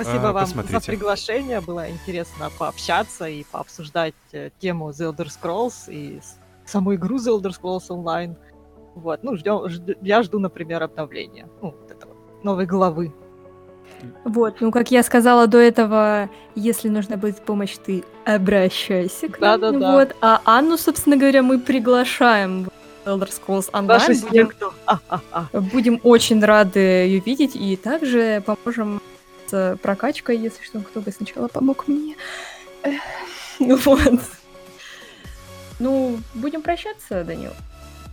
Спасибо 0.00 0.28
А, 0.30 0.32
вам 0.32 0.44
посмотрите. 0.44 0.80
за 0.80 0.86
приглашение. 0.86 1.60
Было 1.60 1.90
интересно 1.90 2.50
пообщаться 2.58 3.26
и 3.26 3.44
пообсуждать 3.44 4.14
э, 4.32 4.50
тему 4.58 4.90
The 4.90 5.12
Elder 5.14 5.28
Scrolls 5.28 5.92
и 5.92 6.20
саму 6.64 6.94
игру 6.94 7.16
The 7.16 7.38
Elder 7.38 7.50
Scrolls 7.50 7.88
Online. 7.88 8.36
Вот, 8.94 9.22
ну, 9.22 9.36
ждем, 9.36 9.64
жд- 9.66 9.98
я 10.00 10.22
жду, 10.22 10.38
например, 10.38 10.82
обновления. 10.82 11.48
Ну, 11.60 11.74
вот 11.78 11.90
этого, 11.90 12.14
новой 12.42 12.64
главы. 12.66 13.12
Вот, 14.24 14.60
ну, 14.60 14.70
как 14.70 14.90
я 14.90 15.02
сказала 15.02 15.46
до 15.46 15.58
этого, 15.58 16.30
если 16.54 16.88
нужна 16.88 17.16
будет 17.16 17.42
помощь, 17.42 17.76
ты 17.76 18.02
обращайся 18.24 19.28
к 19.28 19.38
нам. 19.38 19.60
Да-да-да. 19.60 19.92
Вот, 19.92 20.16
а 20.22 20.40
Анну, 20.44 20.78
собственно 20.78 21.16
говоря, 21.18 21.42
мы 21.42 21.58
приглашаем 21.58 22.70
Elder 23.04 23.28
Scrolls 23.28 23.70
Online. 23.72 24.20
Будем? 24.28 24.50
А, 24.86 24.98
а, 25.08 25.20
а. 25.32 25.60
будем 25.60 26.00
очень 26.04 26.42
рады 26.42 26.80
ее 26.80 27.20
видеть 27.20 27.54
и 27.54 27.76
также 27.76 28.42
поможем 28.46 29.02
прокачкой, 29.82 30.38
если 30.38 30.64
что, 30.64 30.80
кто 30.80 31.00
бы 31.00 31.10
сначала 31.12 31.48
помог 31.48 31.88
мне. 31.88 32.16
Ну 33.58 33.76
вот. 33.84 34.20
Ну, 35.78 36.20
будем 36.34 36.62
прощаться, 36.62 37.24
Данил. 37.24 37.52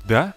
Да. 0.07 0.33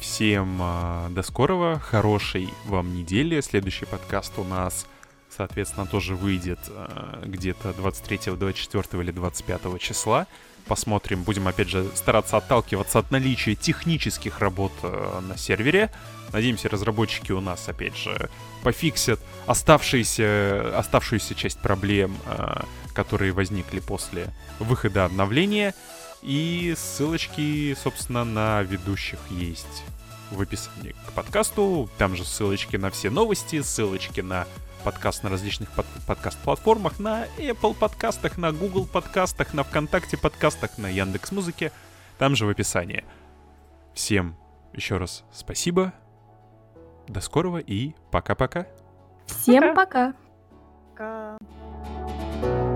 Всем 0.00 0.58
а, 0.60 1.08
до 1.10 1.22
скорого, 1.22 1.78
хорошей 1.78 2.48
вам 2.66 2.94
недели. 2.94 3.40
Следующий 3.40 3.84
подкаст 3.84 4.32
у 4.38 4.44
нас, 4.44 4.86
соответственно, 5.28 5.86
тоже 5.86 6.14
выйдет 6.14 6.60
а, 6.68 7.22
где-то 7.24 7.72
23, 7.72 8.36
24 8.36 9.02
или 9.02 9.10
25 9.10 9.80
числа. 9.80 10.26
Посмотрим, 10.66 11.24
будем 11.24 11.48
опять 11.48 11.68
же 11.68 11.88
стараться 11.94 12.36
отталкиваться 12.36 12.98
от 12.98 13.10
наличия 13.10 13.54
технических 13.54 14.38
работ 14.38 14.72
а, 14.82 15.20
на 15.20 15.36
сервере. 15.36 15.90
Надеемся, 16.32 16.68
разработчики 16.68 17.32
у 17.32 17.40
нас, 17.40 17.68
опять 17.68 17.96
же, 17.96 18.30
пофиксят 18.62 19.20
оставшиеся, 19.46 20.76
оставшуюся 20.78 21.34
часть 21.34 21.58
проблем, 21.60 22.16
а, 22.26 22.64
которые 22.92 23.32
возникли 23.32 23.80
после 23.80 24.28
выхода 24.58 25.04
обновления. 25.04 25.74
И 26.22 26.74
ссылочки, 26.76 27.76
собственно, 27.82 28.24
на 28.24 28.62
ведущих 28.62 29.18
есть 29.30 29.84
в 30.30 30.40
описании 30.40 30.94
к 31.06 31.12
подкасту. 31.12 31.88
Там 31.96 32.16
же 32.16 32.24
ссылочки 32.24 32.76
на 32.76 32.90
все 32.90 33.10
новости, 33.10 33.62
ссылочки 33.62 34.20
на 34.20 34.46
подкаст 34.84 35.22
на 35.22 35.30
различных 35.30 35.70
под- 35.72 35.86
подкаст-платформах, 36.06 36.98
на 36.98 37.26
Apple 37.36 37.74
подкастах, 37.74 38.38
на 38.38 38.52
Google 38.52 38.86
подкастах, 38.86 39.54
на 39.54 39.64
ВКонтакте 39.64 40.16
подкастах, 40.16 40.78
на 40.78 40.88
Яндекс 40.88 41.32
Музыке. 41.32 41.72
Там 42.18 42.36
же 42.36 42.46
в 42.46 42.48
описании. 42.48 43.04
Всем 43.94 44.36
еще 44.72 44.96
раз 44.96 45.24
спасибо. 45.32 45.92
До 47.08 47.20
скорого 47.20 47.58
и 47.58 47.94
пока-пока. 48.10 48.66
Всем 49.26 49.74
пока. 49.74 50.14
пока. 50.94 51.38
пока. 52.40 52.67